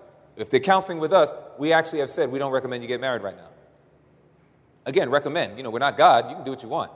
if 0.42 0.50
they're 0.50 0.60
counseling 0.60 1.00
with 1.00 1.14
us, 1.14 1.34
we 1.58 1.74
actually 1.74 2.00
have 2.00 2.10
said 2.10 2.32
we 2.32 2.40
don't 2.40 2.52
recommend 2.52 2.84
you 2.84 2.88
get 2.88 3.02
married 3.02 3.22
right 3.22 3.36
now. 3.36 3.50
Again, 4.86 5.10
recommend. 5.10 5.58
You 5.58 5.64
know, 5.64 5.70
we're 5.70 5.80
not 5.80 5.98
God. 5.98 6.30
You 6.30 6.36
can 6.36 6.46
do 6.46 6.52
what 6.52 6.64
you 6.64 6.70
want. 6.70 6.92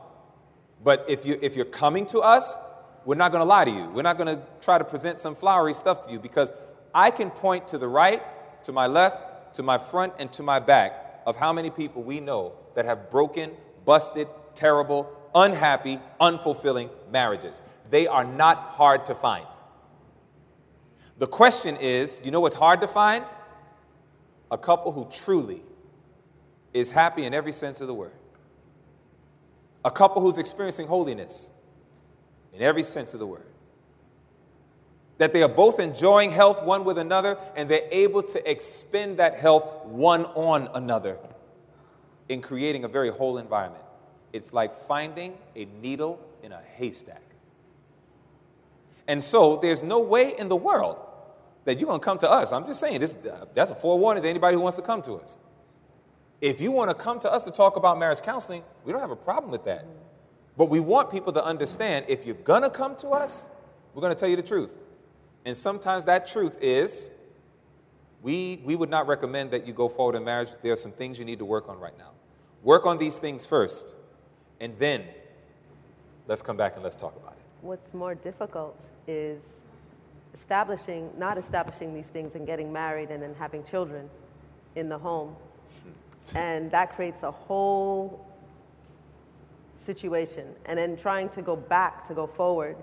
But 0.83 1.05
if, 1.07 1.25
you, 1.25 1.37
if 1.41 1.55
you're 1.55 1.65
coming 1.65 2.05
to 2.07 2.19
us, 2.19 2.57
we're 3.05 3.15
not 3.15 3.31
going 3.31 3.41
to 3.41 3.45
lie 3.45 3.65
to 3.65 3.71
you. 3.71 3.89
We're 3.89 4.03
not 4.03 4.17
going 4.17 4.35
to 4.35 4.41
try 4.61 4.77
to 4.77 4.83
present 4.83 5.19
some 5.19 5.35
flowery 5.35 5.73
stuff 5.73 6.05
to 6.05 6.11
you 6.11 6.19
because 6.19 6.51
I 6.95 7.11
can 7.11 7.29
point 7.29 7.67
to 7.69 7.77
the 7.77 7.87
right, 7.87 8.21
to 8.63 8.71
my 8.71 8.87
left, 8.87 9.55
to 9.55 9.63
my 9.63 9.77
front, 9.77 10.13
and 10.19 10.31
to 10.33 10.43
my 10.43 10.59
back 10.59 11.21
of 11.25 11.35
how 11.35 11.53
many 11.53 11.69
people 11.69 12.03
we 12.03 12.19
know 12.19 12.53
that 12.75 12.85
have 12.85 13.09
broken, 13.11 13.51
busted, 13.85 14.27
terrible, 14.55 15.09
unhappy, 15.35 15.99
unfulfilling 16.19 16.89
marriages. 17.11 17.61
They 17.89 18.07
are 18.07 18.23
not 18.23 18.57
hard 18.57 19.05
to 19.07 19.15
find. 19.15 19.45
The 21.17 21.27
question 21.27 21.77
is 21.77 22.21
you 22.23 22.31
know 22.31 22.39
what's 22.39 22.55
hard 22.55 22.81
to 22.81 22.87
find? 22.87 23.23
A 24.51 24.57
couple 24.57 24.91
who 24.91 25.07
truly 25.09 25.61
is 26.73 26.91
happy 26.91 27.25
in 27.25 27.33
every 27.33 27.51
sense 27.51 27.81
of 27.81 27.87
the 27.87 27.93
word. 27.93 28.13
A 29.85 29.91
couple 29.91 30.21
who's 30.21 30.37
experiencing 30.37 30.87
holiness 30.87 31.51
in 32.53 32.61
every 32.61 32.83
sense 32.83 33.13
of 33.13 33.19
the 33.19 33.27
word. 33.27 33.45
That 35.17 35.33
they 35.33 35.43
are 35.43 35.49
both 35.49 35.79
enjoying 35.79 36.31
health 36.31 36.63
one 36.63 36.83
with 36.83 36.97
another 36.97 37.37
and 37.55 37.69
they're 37.69 37.87
able 37.91 38.23
to 38.23 38.49
expend 38.49 39.17
that 39.17 39.35
health 39.35 39.85
one 39.85 40.25
on 40.25 40.69
another 40.73 41.17
in 42.29 42.41
creating 42.41 42.83
a 42.83 42.87
very 42.87 43.09
whole 43.09 43.37
environment. 43.37 43.83
It's 44.33 44.53
like 44.53 44.75
finding 44.87 45.37
a 45.55 45.65
needle 45.81 46.19
in 46.41 46.51
a 46.51 46.61
haystack. 46.75 47.22
And 49.07 49.21
so 49.21 49.57
there's 49.57 49.83
no 49.83 49.99
way 49.99 50.35
in 50.37 50.49
the 50.49 50.55
world 50.55 51.03
that 51.65 51.79
you're 51.79 51.87
going 51.87 51.99
to 51.99 52.03
come 52.03 52.17
to 52.19 52.29
us. 52.29 52.51
I'm 52.51 52.65
just 52.65 52.79
saying, 52.79 52.99
this, 52.99 53.15
that's 53.53 53.71
a 53.71 53.75
forewarning 53.75 54.23
to 54.23 54.29
anybody 54.29 54.55
who 54.55 54.61
wants 54.61 54.77
to 54.77 54.83
come 54.83 55.01
to 55.03 55.13
us. 55.15 55.37
If 56.41 56.59
you 56.59 56.71
want 56.71 56.89
to 56.89 56.95
come 56.95 57.19
to 57.21 57.31
us 57.31 57.45
to 57.45 57.51
talk 57.51 57.77
about 57.77 57.97
marriage 57.97 58.21
counseling, 58.21 58.63
we 58.83 58.91
don't 58.91 59.01
have 59.01 59.11
a 59.11 59.15
problem 59.15 59.51
with 59.51 59.65
that. 59.65 59.85
But 60.57 60.69
we 60.69 60.79
want 60.79 61.09
people 61.09 61.33
to 61.33 61.43
understand 61.43 62.05
if 62.09 62.25
you're 62.25 62.35
going 62.35 62.63
to 62.63 62.69
come 62.69 62.95
to 62.97 63.09
us, 63.09 63.49
we're 63.93 64.01
going 64.01 64.13
to 64.13 64.19
tell 64.19 64.29
you 64.29 64.35
the 64.35 64.43
truth. 64.43 64.77
And 65.45 65.55
sometimes 65.55 66.05
that 66.05 66.27
truth 66.27 66.57
is 66.61 67.11
we, 68.21 68.61
we 68.63 68.75
would 68.75 68.89
not 68.89 69.07
recommend 69.07 69.51
that 69.51 69.67
you 69.67 69.73
go 69.73 69.89
forward 69.89 70.15
in 70.15 70.23
marriage. 70.23 70.49
There 70.61 70.73
are 70.73 70.77
some 70.77 70.93
things 70.93 71.19
you 71.19 71.25
need 71.25 71.39
to 71.39 71.45
work 71.45 71.69
on 71.69 71.79
right 71.79 71.97
now. 71.97 72.11
Work 72.63 72.85
on 72.85 72.97
these 72.97 73.17
things 73.17 73.45
first, 73.45 73.95
and 74.61 74.77
then 74.79 75.03
let's 76.27 76.41
come 76.41 76.55
back 76.55 76.75
and 76.75 76.83
let's 76.83 76.95
talk 76.95 77.13
about 77.17 77.32
it. 77.32 77.32
What's 77.63 77.93
more 77.93 78.13
difficult 78.13 78.83
is 79.07 79.61
establishing, 80.33 81.09
not 81.17 81.37
establishing 81.37 81.93
these 81.93 82.07
things 82.07 82.35
and 82.35 82.45
getting 82.45 82.73
married 82.73 83.09
and 83.09 83.23
then 83.23 83.33
having 83.39 83.63
children 83.63 84.09
in 84.75 84.89
the 84.89 84.97
home. 84.97 85.33
And 86.35 86.69
that 86.71 86.93
creates 86.93 87.23
a 87.23 87.31
whole 87.31 88.27
situation. 89.75 90.47
And 90.65 90.77
then 90.77 90.97
trying 90.97 91.29
to 91.29 91.41
go 91.41 91.55
back 91.55 92.05
to 92.07 92.13
go 92.13 92.27
forward 92.27 92.75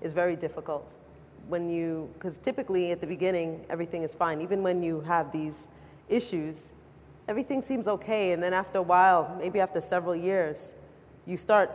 is 0.00 0.12
very 0.12 0.34
difficult. 0.34 0.96
When 1.46 1.70
you, 1.70 2.10
because 2.14 2.36
typically 2.38 2.90
at 2.90 3.00
the 3.00 3.06
beginning, 3.06 3.64
everything 3.70 4.02
is 4.02 4.14
fine. 4.14 4.40
Even 4.40 4.64
when 4.64 4.82
you 4.82 5.00
have 5.02 5.30
these 5.30 5.68
issues, 6.08 6.72
everything 7.28 7.62
seems 7.62 7.86
okay. 7.86 8.32
And 8.32 8.42
then 8.42 8.52
after 8.52 8.78
a 8.78 8.82
while, 8.82 9.36
maybe 9.38 9.60
after 9.60 9.80
several 9.80 10.16
years, 10.16 10.74
you 11.24 11.36
start, 11.36 11.70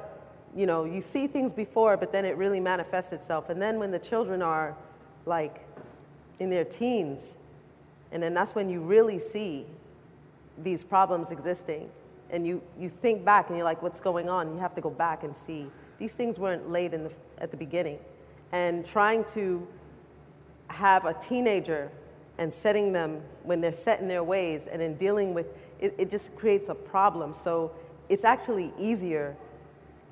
you 0.56 0.66
know, 0.66 0.84
you 0.84 1.02
see 1.02 1.28
things 1.28 1.54
before, 1.54 1.98
but 1.98 2.12
then 2.12 2.26
it 2.26 2.38
really 2.38 2.60
manifests 2.60 3.12
itself. 3.14 3.50
And 3.50 3.62
then 3.62 3.80
when 3.80 3.92
the 3.92 4.00
children 4.00 4.42
are 4.42 4.76
like 5.26 5.66
in 6.40 6.50
their 6.50 6.66
teens, 6.66 7.38
and 8.12 8.22
then 8.22 8.34
that's 8.34 8.56
when 8.56 8.70
you 8.70 8.82
really 8.82 9.20
see 9.20 9.66
these 10.58 10.84
problems 10.84 11.32
existing. 11.32 11.90
And 12.32 12.46
you, 12.46 12.62
you 12.78 12.90
think 12.90 13.26
back 13.26 13.50
and 13.50 13.58
you're 13.58 13.66
like, 13.66 13.82
what's 13.82 14.00
going 14.00 14.30
on? 14.30 14.54
You 14.54 14.60
have 14.60 14.76
to 14.76 14.82
go 14.82 14.90
back 14.90 15.24
and 15.24 15.36
see. 15.36 15.68
These 15.98 16.14
things 16.14 16.38
weren't 16.38 16.70
laid 16.70 16.94
in 16.94 17.06
the, 17.06 17.12
at 17.40 17.52
the 17.52 17.58
beginning. 17.58 18.00
And 18.52 18.86
trying 18.86 19.26
to 19.26 19.68
have 20.68 21.06
a 21.06 21.14
teenager 21.14 21.92
and 22.38 22.54
setting 22.54 22.94
them 22.94 23.22
when 23.44 23.62
they're 23.62 23.74
set 23.74 24.00
in 24.00 24.08
their 24.08 24.24
ways 24.24 24.68
and 24.68 24.82
in 24.82 24.96
dealing 24.96 25.34
with 25.34 25.48
it, 25.80 25.94
it 25.98 26.10
just 26.10 26.36
creates 26.36 26.70
a 26.70 26.76
problem. 26.76 27.34
So 27.34 27.72
it's 28.08 28.24
actually 28.24 28.74
easier, 28.78 29.36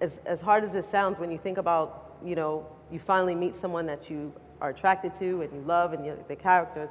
as, 0.01 0.19
as 0.25 0.41
hard 0.41 0.63
as 0.63 0.71
this 0.71 0.87
sounds, 0.87 1.19
when 1.19 1.31
you 1.31 1.37
think 1.37 1.57
about, 1.57 2.17
you 2.23 2.35
know, 2.35 2.65
you 2.91 2.99
finally 2.99 3.35
meet 3.35 3.55
someone 3.55 3.85
that 3.85 4.09
you 4.09 4.33
are 4.61 4.69
attracted 4.69 5.13
to 5.15 5.41
and 5.41 5.53
you 5.53 5.61
love 5.61 5.93
and 5.93 6.05
you, 6.05 6.17
the 6.27 6.35
characters, 6.35 6.89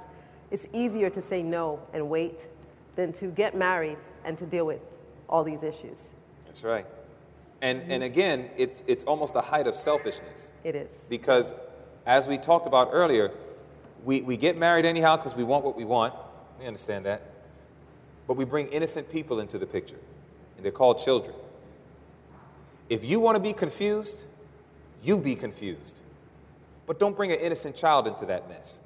it's 0.50 0.66
easier 0.72 1.10
to 1.10 1.20
say 1.20 1.42
no 1.42 1.80
and 1.92 2.08
wait 2.08 2.46
than 2.94 3.12
to 3.12 3.26
get 3.28 3.54
married 3.56 3.98
and 4.24 4.38
to 4.38 4.46
deal 4.46 4.66
with 4.66 4.82
all 5.28 5.44
these 5.44 5.62
issues. 5.62 6.12
That's 6.44 6.62
right. 6.62 6.86
And, 7.62 7.82
and 7.90 8.02
again, 8.02 8.50
it's, 8.56 8.84
it's 8.86 9.04
almost 9.04 9.32
the 9.32 9.40
height 9.40 9.66
of 9.66 9.74
selfishness. 9.74 10.52
It 10.62 10.74
is. 10.74 11.06
Because 11.08 11.54
as 12.04 12.26
we 12.26 12.38
talked 12.38 12.66
about 12.66 12.90
earlier, 12.92 13.32
we, 14.04 14.20
we 14.20 14.36
get 14.36 14.56
married 14.56 14.84
anyhow 14.84 15.16
because 15.16 15.34
we 15.34 15.42
want 15.42 15.64
what 15.64 15.76
we 15.76 15.84
want. 15.84 16.14
We 16.60 16.66
understand 16.66 17.06
that. 17.06 17.22
But 18.26 18.36
we 18.36 18.44
bring 18.44 18.68
innocent 18.68 19.10
people 19.10 19.40
into 19.40 19.58
the 19.58 19.66
picture, 19.66 19.98
and 20.56 20.64
they're 20.64 20.72
called 20.72 20.98
children. 20.98 21.34
If 22.88 23.04
you 23.04 23.20
want 23.20 23.36
to 23.36 23.40
be 23.40 23.52
confused, 23.52 24.24
you 25.02 25.18
be 25.18 25.34
confused. 25.34 26.00
But 26.86 27.00
don't 27.00 27.16
bring 27.16 27.32
an 27.32 27.40
innocent 27.40 27.76
child 27.76 28.06
into 28.06 28.26
that 28.26 28.48
mess 28.48 28.80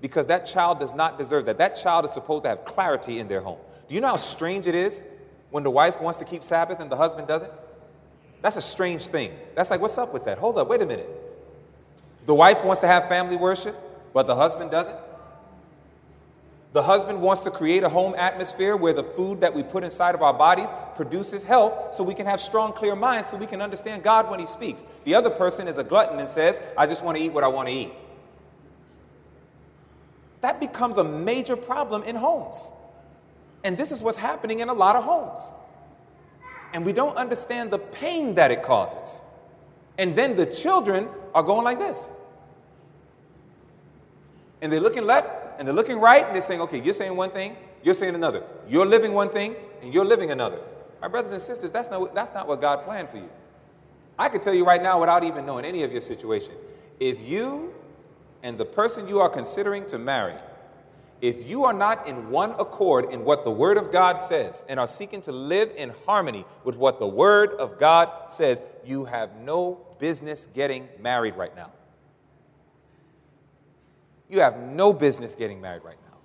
because 0.00 0.26
that 0.26 0.46
child 0.46 0.80
does 0.80 0.94
not 0.94 1.18
deserve 1.18 1.46
that. 1.46 1.58
That 1.58 1.76
child 1.76 2.04
is 2.04 2.12
supposed 2.12 2.44
to 2.44 2.50
have 2.50 2.64
clarity 2.64 3.18
in 3.18 3.28
their 3.28 3.40
home. 3.40 3.58
Do 3.88 3.94
you 3.94 4.00
know 4.00 4.08
how 4.08 4.16
strange 4.16 4.66
it 4.66 4.74
is 4.74 5.04
when 5.50 5.62
the 5.62 5.70
wife 5.70 6.00
wants 6.00 6.18
to 6.20 6.24
keep 6.24 6.42
Sabbath 6.42 6.80
and 6.80 6.90
the 6.90 6.96
husband 6.96 7.28
doesn't? 7.28 7.52
That's 8.40 8.56
a 8.56 8.62
strange 8.62 9.06
thing. 9.06 9.32
That's 9.54 9.70
like, 9.70 9.80
what's 9.80 9.98
up 9.98 10.14
with 10.14 10.24
that? 10.24 10.38
Hold 10.38 10.58
up, 10.58 10.68
wait 10.68 10.80
a 10.80 10.86
minute. 10.86 11.08
The 12.24 12.34
wife 12.34 12.64
wants 12.64 12.80
to 12.80 12.86
have 12.86 13.08
family 13.08 13.36
worship, 13.36 13.76
but 14.14 14.26
the 14.26 14.34
husband 14.34 14.70
doesn't? 14.70 14.96
The 16.72 16.82
husband 16.82 17.20
wants 17.20 17.42
to 17.42 17.50
create 17.50 17.82
a 17.82 17.88
home 17.88 18.14
atmosphere 18.16 18.76
where 18.76 18.92
the 18.92 19.02
food 19.02 19.40
that 19.40 19.52
we 19.52 19.64
put 19.64 19.82
inside 19.82 20.14
of 20.14 20.22
our 20.22 20.32
bodies 20.32 20.70
produces 20.94 21.42
health 21.42 21.94
so 21.94 22.04
we 22.04 22.14
can 22.14 22.26
have 22.26 22.40
strong, 22.40 22.72
clear 22.72 22.94
minds 22.94 23.28
so 23.28 23.36
we 23.36 23.46
can 23.46 23.60
understand 23.60 24.04
God 24.04 24.30
when 24.30 24.38
He 24.38 24.46
speaks. 24.46 24.84
The 25.04 25.16
other 25.16 25.30
person 25.30 25.66
is 25.66 25.78
a 25.78 25.84
glutton 25.84 26.20
and 26.20 26.28
says, 26.28 26.60
I 26.78 26.86
just 26.86 27.02
want 27.02 27.18
to 27.18 27.24
eat 27.24 27.32
what 27.32 27.42
I 27.42 27.48
want 27.48 27.68
to 27.68 27.74
eat. 27.74 27.92
That 30.42 30.60
becomes 30.60 30.96
a 30.96 31.04
major 31.04 31.56
problem 31.56 32.04
in 32.04 32.14
homes. 32.14 32.72
And 33.64 33.76
this 33.76 33.90
is 33.90 34.02
what's 34.02 34.16
happening 34.16 34.60
in 34.60 34.68
a 34.68 34.72
lot 34.72 34.94
of 34.94 35.02
homes. 35.02 35.54
And 36.72 36.86
we 36.86 36.92
don't 36.92 37.16
understand 37.16 37.72
the 37.72 37.78
pain 37.78 38.36
that 38.36 38.52
it 38.52 38.62
causes. 38.62 39.24
And 39.98 40.14
then 40.14 40.36
the 40.36 40.46
children 40.46 41.08
are 41.34 41.42
going 41.42 41.64
like 41.64 41.80
this. 41.80 42.08
And 44.62 44.72
they're 44.72 44.80
looking 44.80 45.04
left 45.04 45.39
and 45.60 45.68
they're 45.68 45.74
looking 45.74 46.00
right 46.00 46.24
and 46.24 46.34
they're 46.34 46.42
saying, 46.42 46.60
okay, 46.62 46.80
you're 46.80 46.94
saying 46.94 47.14
one 47.14 47.30
thing, 47.30 47.54
you're 47.84 47.94
saying 47.94 48.16
another. 48.16 48.42
You're 48.68 48.86
living 48.86 49.12
one 49.12 49.28
thing 49.28 49.54
and 49.80 49.94
you're 49.94 50.04
living 50.04 50.32
another. 50.32 50.58
My 51.00 51.06
brothers 51.06 51.30
and 51.30 51.40
sisters, 51.40 51.70
that's 51.70 51.88
not, 51.88 52.12
that's 52.14 52.34
not 52.34 52.48
what 52.48 52.60
God 52.60 52.82
planned 52.84 53.10
for 53.10 53.18
you. 53.18 53.30
I 54.18 54.28
could 54.28 54.42
tell 54.42 54.54
you 54.54 54.64
right 54.64 54.82
now 54.82 54.98
without 54.98 55.22
even 55.22 55.46
knowing 55.46 55.64
any 55.64 55.84
of 55.84 55.92
your 55.92 56.00
situation. 56.00 56.54
If 56.98 57.20
you 57.20 57.72
and 58.42 58.58
the 58.58 58.64
person 58.64 59.06
you 59.06 59.20
are 59.20 59.28
considering 59.28 59.86
to 59.86 59.98
marry 59.98 60.34
if 61.20 61.48
you 61.48 61.64
are 61.64 61.72
not 61.74 62.08
in 62.08 62.30
one 62.30 62.52
accord 62.52 63.12
in 63.12 63.24
what 63.24 63.44
the 63.44 63.50
Word 63.50 63.76
of 63.76 63.92
God 63.92 64.16
says 64.16 64.64
and 64.68 64.80
are 64.80 64.86
seeking 64.86 65.20
to 65.22 65.32
live 65.32 65.70
in 65.76 65.92
harmony 66.06 66.46
with 66.64 66.76
what 66.76 66.98
the 66.98 67.06
Word 67.06 67.52
of 67.52 67.78
God 67.78 68.30
says, 68.30 68.62
you 68.84 69.04
have 69.04 69.36
no 69.36 69.78
business 69.98 70.46
getting 70.46 70.88
married 70.98 71.36
right 71.36 71.54
now. 71.54 71.70
You 74.30 74.40
have 74.40 74.58
no 74.58 74.92
business 74.92 75.34
getting 75.34 75.60
married 75.60 75.82
right 75.84 75.98
now. 76.08 76.18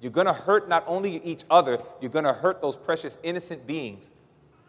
You're 0.00 0.12
going 0.12 0.26
to 0.26 0.32
hurt 0.32 0.68
not 0.68 0.84
only 0.86 1.22
each 1.24 1.44
other, 1.48 1.78
you're 2.00 2.10
going 2.10 2.24
to 2.24 2.32
hurt 2.32 2.60
those 2.60 2.76
precious 2.76 3.16
innocent 3.22 3.66
beings 3.66 4.10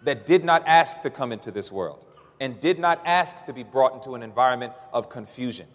that 0.04 0.26
did 0.26 0.46
not 0.46 0.64
ask 0.66 1.02
to 1.02 1.10
come 1.10 1.32
into 1.32 1.52
this 1.52 1.72
world. 1.72 2.06
and 2.40 2.60
did 2.60 2.80
not 2.80 3.02
ask 3.06 3.46
to 3.46 3.54
be 3.54 3.64
brought 3.64 3.94
into 3.94 4.16
an 4.16 4.24
environment 4.24 4.74
of 4.94 5.10
confusion. 5.10 5.68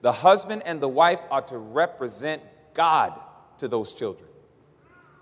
The 0.00 0.12
husband 0.12 0.62
and 0.64 0.80
the 0.80 0.88
wife 0.88 1.20
are 1.30 1.42
to 1.42 1.58
represent 1.58 2.42
God 2.72 3.20
to 3.58 3.68
those 3.68 3.92
children. 3.92 4.28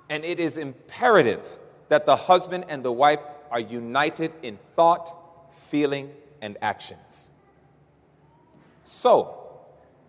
And 0.09 0.25
it 0.25 0.39
is 0.39 0.57
imperative 0.57 1.45
that 1.89 2.07
the 2.07 2.17
husband 2.17 2.67
and 2.69 2.85
the 2.85 2.93
wife 2.93 3.21
are 3.51 3.61
united 3.61 4.33
in 4.43 4.59
thought, 4.77 5.11
feeling, 5.53 6.11
and 6.41 6.57
actions. 6.63 7.31
So, 8.85 9.38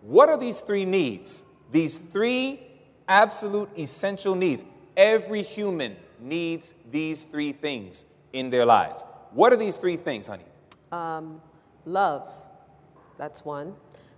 what 0.02 0.28
are 0.28 0.38
these 0.38 0.60
three 0.60 0.84
needs? 0.84 1.44
These 1.70 1.98
three 1.98 2.60
absolute 3.08 3.68
essential 3.78 4.34
needs. 4.34 4.64
Every 4.96 5.42
human 5.42 5.96
needs 6.18 6.74
these 6.90 7.24
three 7.24 7.52
things 7.52 8.04
in 8.32 8.50
their 8.50 8.64
lives. 8.64 9.04
What 9.32 9.52
are 9.52 9.56
these 9.56 9.76
three 9.76 9.96
things, 9.96 10.26
honey? 10.26 10.44
Um, 10.92 11.40
love, 11.84 12.28
that's 13.16 13.44
one. 13.44 13.74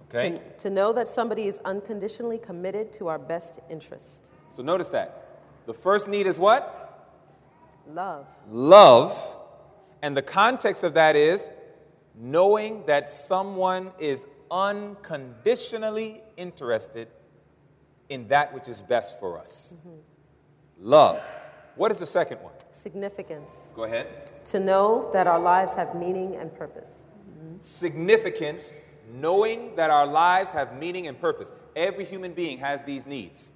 Okay. 0.08 0.30
To, 0.30 0.38
to 0.64 0.70
know 0.70 0.92
that 0.92 1.08
somebody 1.08 1.46
is 1.46 1.58
unconditionally 1.64 2.38
committed 2.38 2.92
to 2.94 3.08
our 3.08 3.18
best 3.18 3.60
interest. 3.70 4.30
So 4.50 4.62
notice 4.62 4.88
that. 4.90 5.40
The 5.66 5.74
first 5.74 6.08
need 6.08 6.26
is 6.26 6.38
what? 6.38 7.10
Love. 7.88 8.26
Love. 8.50 9.36
And 10.02 10.16
the 10.16 10.22
context 10.22 10.84
of 10.84 10.94
that 10.94 11.16
is 11.16 11.50
knowing 12.14 12.84
that 12.86 13.08
someone 13.08 13.92
is 13.98 14.26
unconditionally 14.52 16.20
interested 16.36 17.08
in 18.10 18.28
that 18.28 18.52
which 18.52 18.68
is 18.68 18.82
best 18.82 19.18
for 19.18 19.38
us. 19.38 19.76
Love. 20.78 21.24
What 21.76 21.90
is 21.90 21.98
the 21.98 22.06
second 22.06 22.38
one? 22.42 22.52
Significance. 22.72 23.50
Go 23.74 23.84
ahead. 23.84 24.06
To 24.46 24.60
know 24.60 25.08
that 25.14 25.26
our 25.26 25.40
lives 25.40 25.74
have 25.74 25.94
meaning 25.94 26.36
and 26.36 26.54
purpose. 26.54 26.90
Significance, 27.60 28.74
knowing 29.14 29.74
that 29.76 29.90
our 29.90 30.06
lives 30.06 30.50
have 30.50 30.76
meaning 30.78 31.06
and 31.06 31.18
purpose. 31.18 31.50
Every 31.74 32.04
human 32.04 32.34
being 32.34 32.58
has 32.58 32.82
these 32.82 33.06
needs 33.06 33.52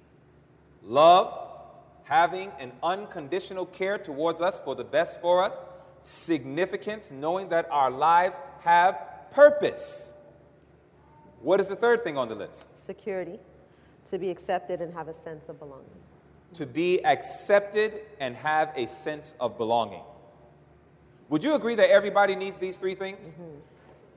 love, 0.83 1.37
having 2.03 2.49
an 2.59 2.71
unconditional 2.81 3.65
care 3.65 3.97
towards 3.97 4.39
us 4.39 4.57
for 4.59 4.73
the 4.73 4.83
best 4.83 5.19
for 5.19 5.43
us, 5.43 5.61
significance, 6.01 7.11
knowing 7.11 7.49
that 7.49 7.67
our 7.69 7.91
lives 7.91 8.39
have 8.61 8.97
purpose. 9.31 10.15
What 11.41 11.59
is 11.59 11.67
the 11.67 11.75
third 11.75 12.03
thing 12.03 12.17
on 12.17 12.27
the 12.27 12.35
list? 12.35 12.85
Security. 12.85 13.39
To 14.09 14.17
be 14.17 14.29
accepted 14.29 14.81
and 14.81 14.93
have 14.93 15.07
a 15.07 15.13
sense 15.13 15.49
of 15.49 15.59
belonging. 15.59 15.85
To 16.53 16.65
be 16.65 17.03
accepted 17.05 18.01
and 18.19 18.35
have 18.35 18.71
a 18.75 18.87
sense 18.87 19.35
of 19.39 19.57
belonging. 19.57 20.03
Would 21.29 21.43
you 21.43 21.55
agree 21.55 21.75
that 21.75 21.89
everybody 21.89 22.35
needs 22.35 22.57
these 22.57 22.77
three 22.77 22.95
things? 22.95 23.33
Mm-hmm. 23.33 23.59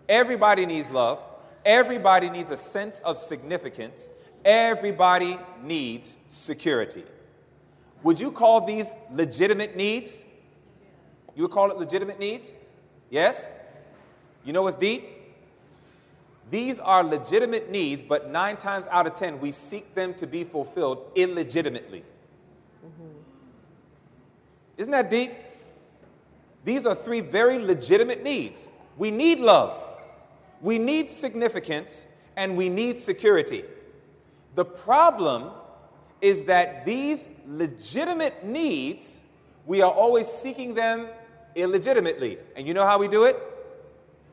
Everybody 0.09 0.65
needs 0.65 0.91
love. 0.91 1.19
Everybody 1.65 2.31
needs 2.31 2.51
a 2.51 2.57
sense 2.57 3.01
of 3.01 3.19
significance. 3.19 4.09
Everybody 4.45 5.39
needs 5.63 6.17
security. 6.29 7.05
Would 8.03 8.19
you 8.19 8.33
call 8.33 8.65
these 8.65 8.93
legitimate 9.13 9.77
needs? 9.77 10.25
You 11.35 11.43
would 11.43 11.53
call 11.53 11.71
it 11.71 11.77
legitimate 11.77 12.19
needs? 12.19 12.57
Yes? 13.11 13.51
You 14.45 14.53
know 14.53 14.63
what's 14.63 14.77
deep? 14.77 15.20
These 16.51 16.81
are 16.81 17.05
legitimate 17.05 17.71
needs, 17.71 18.03
but 18.03 18.31
nine 18.31 18.57
times 18.57 18.89
out 18.91 19.07
of 19.07 19.15
ten, 19.15 19.39
we 19.39 19.53
seek 19.53 19.95
them 19.95 20.15
to 20.15 20.27
be 20.27 20.43
fulfilled 20.43 21.13
illegitimately. 21.15 22.05
Mm-hmm. 22.85 23.13
Isn't 24.77 24.91
that 24.91 25.11
deep? 25.11 25.33
These 26.65 26.87
are 26.87 26.95
three 26.95 27.21
very 27.21 27.59
legitimate 27.59 28.23
needs. 28.23 28.73
We 28.99 29.11
need 29.11 29.39
love, 29.39 29.83
we 30.61 30.79
need 30.79 31.09
significance, 31.09 32.07
and 32.37 32.57
we 32.57 32.69
need 32.69 32.99
security. 32.99 33.65
The 34.57 34.65
problem 34.65 35.51
is 36.21 36.45
that 36.45 36.85
these 36.85 37.29
legitimate 37.47 38.45
needs, 38.45 39.25
we 39.65 39.81
are 39.81 39.91
always 39.91 40.27
seeking 40.27 40.75
them 40.75 41.09
illegitimately. 41.55 42.39
And 42.57 42.67
you 42.67 42.75
know 42.75 42.85
how 42.85 42.99
we 42.99 43.09
do 43.09 43.25
it? 43.25 43.39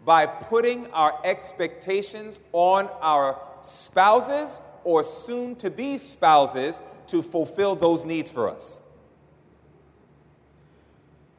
By 0.07 0.25
putting 0.25 0.87
our 0.91 1.19
expectations 1.25 2.39
on 2.53 2.89
our 3.01 3.41
spouses 3.59 4.57
or 4.85 5.03
soon 5.03 5.57
to 5.57 5.69
be 5.69 5.97
spouses 5.97 6.79
to 7.07 7.21
fulfill 7.21 7.75
those 7.75 8.05
needs 8.05 8.31
for 8.31 8.49
us. 8.49 8.81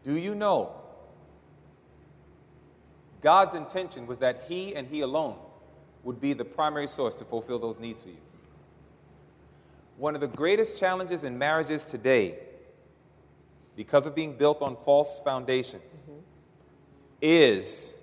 Do 0.04 0.18
you 0.18 0.34
know? 0.34 0.74
God's 3.22 3.54
intention 3.54 4.06
was 4.06 4.18
that 4.18 4.44
He 4.48 4.74
and 4.74 4.86
He 4.86 5.00
alone 5.00 5.36
would 6.04 6.20
be 6.20 6.34
the 6.34 6.44
primary 6.44 6.88
source 6.88 7.14
to 7.14 7.24
fulfill 7.24 7.58
those 7.58 7.80
needs 7.80 8.02
for 8.02 8.10
you. 8.10 8.20
One 9.96 10.14
of 10.14 10.20
the 10.20 10.28
greatest 10.28 10.78
challenges 10.78 11.24
in 11.24 11.38
marriages 11.38 11.86
today, 11.86 12.38
because 13.76 14.04
of 14.04 14.14
being 14.14 14.36
built 14.36 14.60
on 14.60 14.76
false 14.76 15.22
foundations, 15.24 16.02
mm-hmm. 16.02 16.20
is 17.22 17.94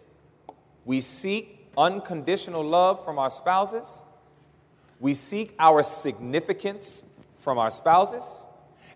we 0.86 1.02
seek 1.02 1.68
unconditional 1.78 2.64
love 2.64 3.04
from 3.04 3.20
our 3.20 3.32
spouses, 3.32 4.04
we 5.00 5.14
seek 5.14 5.54
our 5.60 5.84
significance 5.84 7.06
from 7.40 7.58
our 7.58 7.72
spouses, 7.72 8.48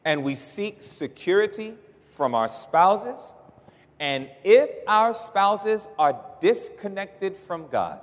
and 0.06 0.24
we 0.24 0.36
seek 0.36 0.82
security 0.82 1.74
from 2.12 2.34
our 2.34 2.48
spouses. 2.48 3.36
And 4.00 4.30
if 4.44 4.70
our 4.88 5.14
spouses 5.14 5.88
are 5.98 6.18
disconnected 6.40 7.36
from 7.36 7.68
God, 7.68 8.00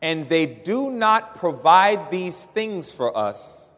and 0.00 0.28
they 0.28 0.46
do 0.46 0.90
not 0.90 1.36
provide 1.36 2.10
these 2.10 2.44
things 2.44 2.92
for 2.92 3.16
us, 3.16 3.72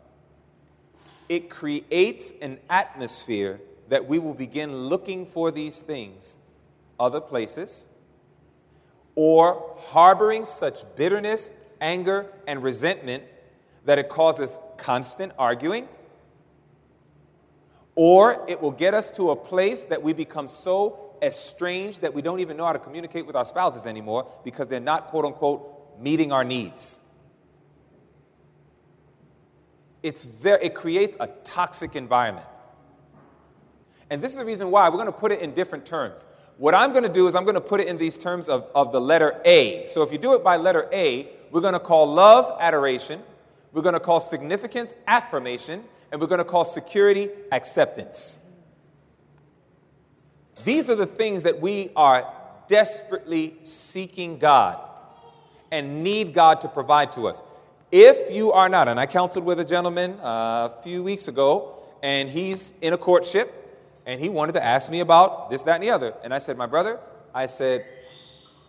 it 1.28 1.48
creates 1.48 2.32
an 2.42 2.58
atmosphere 2.68 3.60
that 3.88 4.06
we 4.06 4.18
will 4.18 4.34
begin 4.34 4.74
looking 4.88 5.26
for 5.26 5.50
these 5.50 5.80
things 5.80 6.38
other 6.98 7.20
places 7.20 7.88
or 9.14 9.76
harboring 9.78 10.44
such 10.44 10.82
bitterness, 10.96 11.50
anger, 11.80 12.26
and 12.46 12.62
resentment 12.62 13.22
that 13.84 13.98
it 13.98 14.08
causes 14.08 14.58
constant 14.76 15.32
arguing. 15.38 15.88
Or 17.94 18.44
it 18.48 18.60
will 18.60 18.72
get 18.72 18.92
us 18.92 19.10
to 19.12 19.30
a 19.30 19.36
place 19.36 19.84
that 19.84 20.02
we 20.02 20.12
become 20.12 20.48
so 20.48 21.14
estranged 21.22 22.00
that 22.00 22.12
we 22.12 22.22
don't 22.22 22.40
even 22.40 22.56
know 22.56 22.64
how 22.64 22.72
to 22.72 22.78
communicate 22.78 23.24
with 23.24 23.36
our 23.36 23.44
spouses 23.44 23.86
anymore 23.86 24.30
because 24.44 24.66
they're 24.66 24.80
not, 24.80 25.08
quote 25.08 25.24
unquote, 25.24 26.00
meeting 26.00 26.32
our 26.32 26.44
needs. 26.44 27.00
It's 30.02 30.24
very, 30.24 30.64
it 30.64 30.74
creates 30.74 31.16
a 31.20 31.28
toxic 31.44 31.94
environment. 31.96 32.46
And 34.10 34.20
this 34.20 34.32
is 34.32 34.38
the 34.38 34.44
reason 34.44 34.70
why 34.70 34.88
we're 34.88 34.96
going 34.96 35.06
to 35.06 35.12
put 35.12 35.32
it 35.32 35.40
in 35.40 35.54
different 35.54 35.86
terms. 35.86 36.26
What 36.56 36.74
I'm 36.74 36.92
going 36.92 37.02
to 37.02 37.08
do 37.08 37.26
is 37.26 37.34
I'm 37.34 37.44
going 37.44 37.54
to 37.54 37.60
put 37.60 37.80
it 37.80 37.88
in 37.88 37.98
these 37.98 38.16
terms 38.16 38.48
of, 38.48 38.68
of 38.74 38.92
the 38.92 39.00
letter 39.00 39.40
A. 39.44 39.84
So 39.84 40.02
if 40.02 40.12
you 40.12 40.18
do 40.18 40.34
it 40.34 40.44
by 40.44 40.56
letter 40.56 40.88
A, 40.92 41.28
we're 41.50 41.60
going 41.60 41.72
to 41.72 41.80
call 41.80 42.12
love 42.12 42.56
adoration, 42.60 43.22
we're 43.72 43.82
going 43.82 43.94
to 43.94 44.00
call 44.00 44.20
significance 44.20 44.94
affirmation, 45.06 45.84
and 46.12 46.20
we're 46.20 46.28
going 46.28 46.38
to 46.38 46.44
call 46.44 46.64
security 46.64 47.28
acceptance. 47.50 48.40
These 50.64 50.88
are 50.88 50.94
the 50.94 51.06
things 51.06 51.42
that 51.42 51.60
we 51.60 51.90
are 51.96 52.32
desperately 52.68 53.56
seeking 53.62 54.38
God 54.38 54.78
and 55.70 56.04
need 56.04 56.32
God 56.32 56.60
to 56.60 56.68
provide 56.68 57.12
to 57.12 57.26
us. 57.26 57.42
If 57.90 58.34
you 58.34 58.52
are 58.52 58.68
not, 58.68 58.88
and 58.88 58.98
I 58.98 59.06
counseled 59.06 59.44
with 59.44 59.60
a 59.60 59.64
gentleman 59.64 60.18
uh, 60.20 60.70
a 60.72 60.82
few 60.82 61.02
weeks 61.02 61.28
ago, 61.28 61.82
and 62.02 62.28
he's 62.28 62.72
in 62.80 62.92
a 62.92 62.98
courtship, 62.98 63.63
and 64.06 64.20
he 64.20 64.28
wanted 64.28 64.52
to 64.52 64.64
ask 64.64 64.90
me 64.90 65.00
about 65.00 65.50
this, 65.50 65.62
that, 65.62 65.76
and 65.76 65.82
the 65.82 65.90
other. 65.90 66.14
And 66.22 66.34
I 66.34 66.38
said, 66.38 66.56
My 66.56 66.66
brother, 66.66 66.98
I 67.34 67.46
said, 67.46 67.86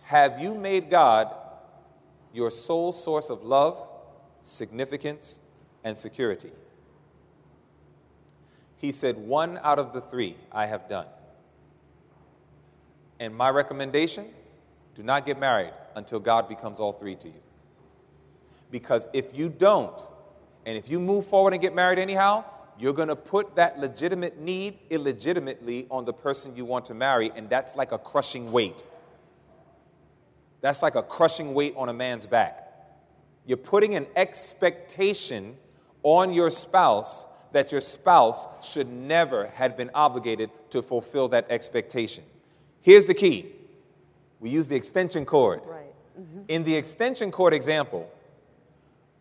Have 0.02 0.40
you 0.40 0.54
made 0.54 0.90
God 0.90 1.34
your 2.32 2.50
sole 2.50 2.92
source 2.92 3.30
of 3.30 3.42
love, 3.44 3.78
significance, 4.42 5.40
and 5.84 5.96
security? 5.96 6.50
He 8.76 8.92
said, 8.92 9.16
One 9.16 9.58
out 9.62 9.78
of 9.78 9.92
the 9.92 10.00
three 10.00 10.36
I 10.52 10.66
have 10.66 10.88
done. 10.88 11.06
And 13.18 13.34
my 13.34 13.50
recommendation 13.50 14.26
do 14.94 15.02
not 15.02 15.26
get 15.26 15.38
married 15.38 15.72
until 15.94 16.18
God 16.18 16.48
becomes 16.48 16.80
all 16.80 16.92
three 16.92 17.14
to 17.16 17.28
you. 17.28 17.40
Because 18.70 19.08
if 19.12 19.36
you 19.36 19.48
don't, 19.48 20.00
and 20.64 20.76
if 20.76 20.90
you 20.90 20.98
move 20.98 21.26
forward 21.26 21.52
and 21.52 21.62
get 21.62 21.74
married 21.74 21.98
anyhow, 21.98 22.44
you're 22.78 22.92
going 22.92 23.08
to 23.08 23.16
put 23.16 23.56
that 23.56 23.78
legitimate 23.78 24.38
need 24.38 24.78
illegitimately 24.90 25.86
on 25.90 26.04
the 26.04 26.12
person 26.12 26.54
you 26.56 26.64
want 26.64 26.86
to 26.86 26.94
marry, 26.94 27.32
and 27.34 27.48
that's 27.48 27.76
like 27.76 27.92
a 27.92 27.98
crushing 27.98 28.52
weight. 28.52 28.82
That's 30.60 30.82
like 30.82 30.94
a 30.94 31.02
crushing 31.02 31.54
weight 31.54 31.74
on 31.76 31.88
a 31.88 31.94
man's 31.94 32.26
back. 32.26 32.62
You're 33.46 33.56
putting 33.56 33.94
an 33.94 34.06
expectation 34.16 35.56
on 36.02 36.32
your 36.32 36.50
spouse 36.50 37.26
that 37.52 37.72
your 37.72 37.80
spouse 37.80 38.46
should 38.62 38.88
never 38.88 39.46
have 39.54 39.76
been 39.76 39.90
obligated 39.94 40.50
to 40.70 40.82
fulfill 40.82 41.28
that 41.28 41.46
expectation. 41.48 42.24
Here's 42.82 43.06
the 43.06 43.14
key 43.14 43.52
we 44.40 44.50
use 44.50 44.68
the 44.68 44.76
extension 44.76 45.24
cord. 45.24 45.60
Right. 45.64 45.86
Mm-hmm. 46.20 46.40
In 46.48 46.64
the 46.64 46.76
extension 46.76 47.30
cord 47.30 47.54
example, 47.54 48.10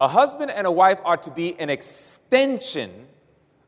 a 0.02 0.08
husband 0.08 0.52
and 0.52 0.68
a 0.68 0.72
wife 0.72 1.00
are 1.06 1.18
to 1.18 1.32
be 1.32 1.58
an 1.60 1.70
extension 1.70 3.08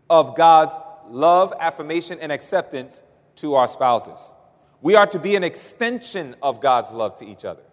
of 0.09 0.35
God's 0.35 0.77
love, 1.09 1.53
affirmation, 1.59 2.19
and 2.19 2.31
acceptance 2.31 3.01
to 3.37 3.55
our 3.55 3.67
spouses. 3.67 4.33
We 4.81 4.95
are 4.95 5.07
to 5.07 5.19
be 5.19 5.35
an 5.35 5.43
extension 5.43 6.35
of 6.41 6.61
God's 6.61 6.91
love 6.91 7.15
to 7.15 7.25
each 7.25 7.45
other. 7.45 7.63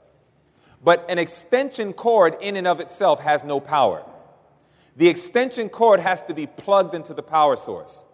But 0.83 1.05
an 1.09 1.19
extension 1.19 1.93
cord 1.93 2.37
in 2.41 2.57
and 2.57 2.67
of 2.67 2.81
itself 2.81 3.21
has 3.21 3.45
no 3.45 3.61
power. 3.61 4.05
The 4.97 5.09
extension 5.09 5.69
cord 5.69 6.01
has 6.01 6.23
to 6.23 6.35
be 6.35 6.47
plugged 6.47 6.95
into 6.95 7.15
the 7.15 7.23
power 7.23 7.57
source. 7.57 8.07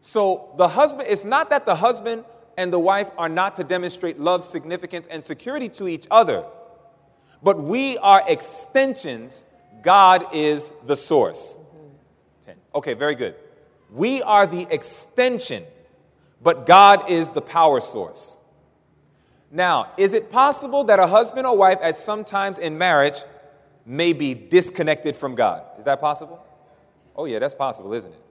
So 0.00 0.54
the 0.56 0.68
husband, 0.68 1.08
it's 1.08 1.24
not 1.24 1.50
that 1.50 1.66
the 1.66 1.74
husband 1.74 2.24
and 2.56 2.72
the 2.72 2.78
wife 2.78 3.10
are 3.16 3.28
not 3.28 3.56
to 3.56 3.64
demonstrate 3.64 4.18
love, 4.20 4.44
significance, 4.44 5.06
and 5.08 5.24
security 5.24 5.68
to 5.70 5.88
each 5.88 6.06
other, 6.10 6.44
but 7.42 7.60
we 7.60 7.98
are 7.98 8.22
extensions. 8.26 9.44
God 9.82 10.34
is 10.34 10.72
the 10.86 10.96
source. 10.96 11.58
10. 12.72 12.78
Okay, 12.78 12.94
very 12.94 13.14
good. 13.14 13.34
We 13.90 14.22
are 14.22 14.46
the 14.46 14.66
extension, 14.70 15.64
but 16.42 16.66
God 16.66 17.10
is 17.10 17.30
the 17.30 17.42
power 17.42 17.80
source. 17.80 18.38
Now, 19.50 19.92
is 19.96 20.12
it 20.12 20.30
possible 20.30 20.84
that 20.84 20.98
a 20.98 21.06
husband 21.06 21.46
or 21.46 21.56
wife 21.56 21.78
at 21.80 21.96
some 21.96 22.24
times 22.24 22.58
in 22.58 22.76
marriage 22.76 23.22
may 23.86 24.12
be 24.12 24.34
disconnected 24.34 25.16
from 25.16 25.34
God? 25.34 25.64
Is 25.78 25.84
that 25.84 26.00
possible? 26.00 26.44
Oh, 27.16 27.24
yeah, 27.24 27.38
that's 27.38 27.54
possible, 27.54 27.94
isn't 27.94 28.12
it? 28.12 28.22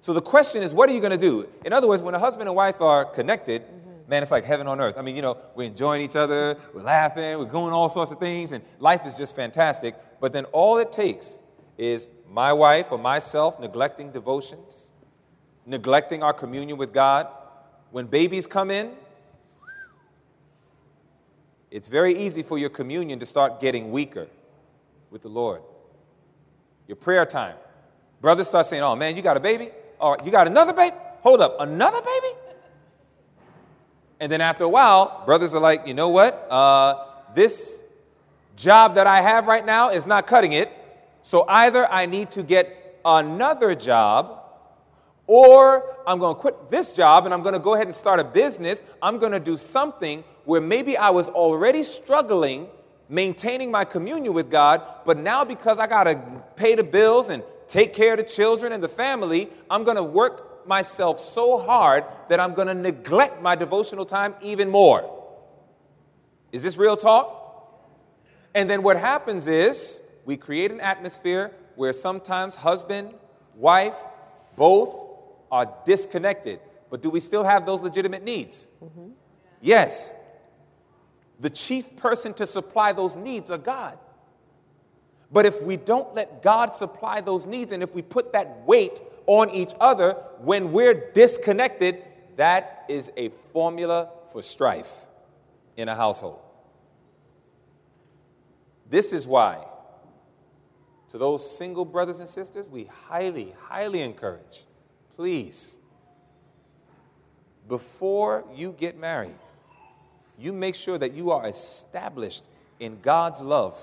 So 0.00 0.12
the 0.12 0.22
question 0.22 0.62
is, 0.62 0.72
what 0.72 0.88
are 0.88 0.92
you 0.92 1.00
going 1.00 1.12
to 1.12 1.18
do? 1.18 1.48
In 1.64 1.72
other 1.72 1.88
words, 1.88 2.02
when 2.02 2.14
a 2.14 2.20
husband 2.20 2.48
and 2.48 2.54
wife 2.54 2.80
are 2.80 3.04
connected, 3.04 3.62
mm-hmm. 3.62 4.08
man, 4.08 4.22
it's 4.22 4.30
like 4.30 4.44
heaven 4.44 4.68
on 4.68 4.80
earth. 4.80 4.96
I 4.96 5.02
mean, 5.02 5.16
you 5.16 5.22
know, 5.22 5.36
we're 5.56 5.66
enjoying 5.66 6.02
each 6.02 6.14
other, 6.14 6.56
we're 6.72 6.82
laughing, 6.82 7.36
we're 7.36 7.46
doing 7.46 7.72
all 7.72 7.88
sorts 7.88 8.12
of 8.12 8.20
things, 8.20 8.52
and 8.52 8.62
life 8.78 9.04
is 9.04 9.16
just 9.16 9.34
fantastic. 9.34 9.96
But 10.20 10.32
then 10.32 10.44
all 10.46 10.78
it 10.78 10.92
takes 10.92 11.40
is 11.76 12.08
my 12.30 12.52
wife 12.52 12.92
or 12.92 12.98
myself 12.98 13.58
neglecting 13.58 14.10
devotions, 14.10 14.92
neglecting 15.66 16.22
our 16.22 16.32
communion 16.32 16.78
with 16.78 16.92
God. 16.92 17.28
When 17.90 18.06
babies 18.06 18.46
come 18.46 18.70
in, 18.70 18.92
it's 21.70 21.88
very 21.88 22.18
easy 22.18 22.42
for 22.42 22.58
your 22.58 22.70
communion 22.70 23.18
to 23.18 23.26
start 23.26 23.60
getting 23.60 23.90
weaker 23.90 24.26
with 25.10 25.22
the 25.22 25.28
Lord. 25.28 25.62
Your 26.86 26.96
prayer 26.96 27.26
time. 27.26 27.56
Brothers 28.20 28.48
start 28.48 28.66
saying, 28.66 28.82
Oh 28.82 28.96
man, 28.96 29.16
you 29.16 29.22
got 29.22 29.36
a 29.36 29.40
baby? 29.40 29.70
All 30.00 30.12
right, 30.12 30.24
you 30.24 30.30
got 30.30 30.46
another 30.46 30.72
baby? 30.72 30.96
Hold 31.22 31.40
up, 31.40 31.56
another 31.60 32.00
baby? 32.00 32.34
And 34.20 34.30
then 34.30 34.40
after 34.40 34.64
a 34.64 34.68
while, 34.68 35.22
brothers 35.26 35.54
are 35.54 35.60
like, 35.60 35.86
you 35.86 35.94
know 35.94 36.08
what? 36.08 36.46
Uh, 36.50 37.04
this 37.34 37.82
job 38.56 38.96
that 38.96 39.06
I 39.06 39.20
have 39.20 39.46
right 39.46 39.64
now 39.64 39.90
is 39.90 40.06
not 40.06 40.26
cutting 40.26 40.52
it. 40.52 40.72
So 41.22 41.44
either 41.48 41.90
I 41.90 42.06
need 42.06 42.30
to 42.32 42.42
get 42.42 43.00
another 43.04 43.74
job, 43.74 44.44
or 45.26 45.96
I'm 46.06 46.18
going 46.18 46.34
to 46.34 46.40
quit 46.40 46.70
this 46.70 46.92
job 46.92 47.26
and 47.26 47.34
I'm 47.34 47.42
going 47.42 47.52
to 47.52 47.58
go 47.58 47.74
ahead 47.74 47.86
and 47.86 47.94
start 47.94 48.18
a 48.18 48.24
business. 48.24 48.82
I'm 49.02 49.18
going 49.18 49.32
to 49.32 49.40
do 49.40 49.56
something 49.56 50.24
where 50.44 50.60
maybe 50.60 50.96
I 50.96 51.10
was 51.10 51.28
already 51.28 51.82
struggling 51.82 52.68
maintaining 53.08 53.70
my 53.70 53.84
communion 53.84 54.34
with 54.34 54.50
God, 54.50 54.82
but 55.04 55.18
now 55.18 55.44
because 55.44 55.78
I 55.78 55.86
got 55.86 56.04
to 56.04 56.20
pay 56.56 56.74
the 56.74 56.84
bills 56.84 57.30
and 57.30 57.42
take 57.66 57.92
care 57.92 58.12
of 58.12 58.18
the 58.18 58.24
children 58.24 58.72
and 58.72 58.82
the 58.82 58.88
family, 58.88 59.50
I'm 59.70 59.84
going 59.84 59.96
to 59.96 60.02
work 60.02 60.66
myself 60.66 61.18
so 61.18 61.58
hard 61.58 62.04
that 62.28 62.40
I'm 62.40 62.54
going 62.54 62.68
to 62.68 62.74
neglect 62.74 63.40
my 63.40 63.54
devotional 63.54 64.04
time 64.04 64.34
even 64.42 64.70
more. 64.70 65.14
Is 66.52 66.62
this 66.62 66.76
real 66.76 66.96
talk? 66.96 67.34
And 68.54 68.68
then 68.68 68.82
what 68.82 68.96
happens 68.96 69.46
is 69.46 70.02
we 70.28 70.36
create 70.36 70.70
an 70.70 70.82
atmosphere 70.82 71.52
where 71.74 71.94
sometimes 71.94 72.54
husband, 72.54 73.14
wife, 73.54 73.96
both 74.56 74.94
are 75.50 75.72
disconnected. 75.86 76.60
But 76.90 77.00
do 77.00 77.08
we 77.08 77.18
still 77.18 77.44
have 77.44 77.64
those 77.64 77.80
legitimate 77.80 78.22
needs? 78.22 78.68
Mm-hmm. 78.84 79.12
Yes. 79.62 80.12
The 81.40 81.48
chief 81.48 81.96
person 81.96 82.34
to 82.34 82.46
supply 82.46 82.92
those 82.92 83.16
needs 83.16 83.50
are 83.50 83.56
God. 83.56 83.98
But 85.32 85.46
if 85.46 85.62
we 85.62 85.78
don't 85.78 86.14
let 86.14 86.42
God 86.42 86.74
supply 86.74 87.22
those 87.22 87.46
needs 87.46 87.72
and 87.72 87.82
if 87.82 87.94
we 87.94 88.02
put 88.02 88.34
that 88.34 88.66
weight 88.66 89.00
on 89.26 89.48
each 89.48 89.72
other 89.80 90.12
when 90.40 90.72
we're 90.72 91.10
disconnected, 91.12 92.04
that 92.36 92.84
is 92.90 93.10
a 93.16 93.30
formula 93.54 94.10
for 94.32 94.42
strife 94.42 94.92
in 95.78 95.88
a 95.88 95.94
household. 95.94 96.40
This 98.90 99.14
is 99.14 99.26
why, 99.26 99.64
to 101.08 101.18
those 101.18 101.58
single 101.58 101.84
brothers 101.84 102.20
and 102.20 102.28
sisters, 102.28 102.66
we 102.68 102.84
highly, 102.84 103.54
highly 103.66 104.02
encourage 104.02 104.64
please, 105.18 105.80
before 107.66 108.44
you 108.54 108.72
get 108.78 108.96
married, 108.96 109.34
you 110.38 110.52
make 110.52 110.76
sure 110.76 110.96
that 110.96 111.12
you 111.12 111.32
are 111.32 111.44
established 111.48 112.44
in 112.78 113.00
God's 113.00 113.42
love 113.42 113.76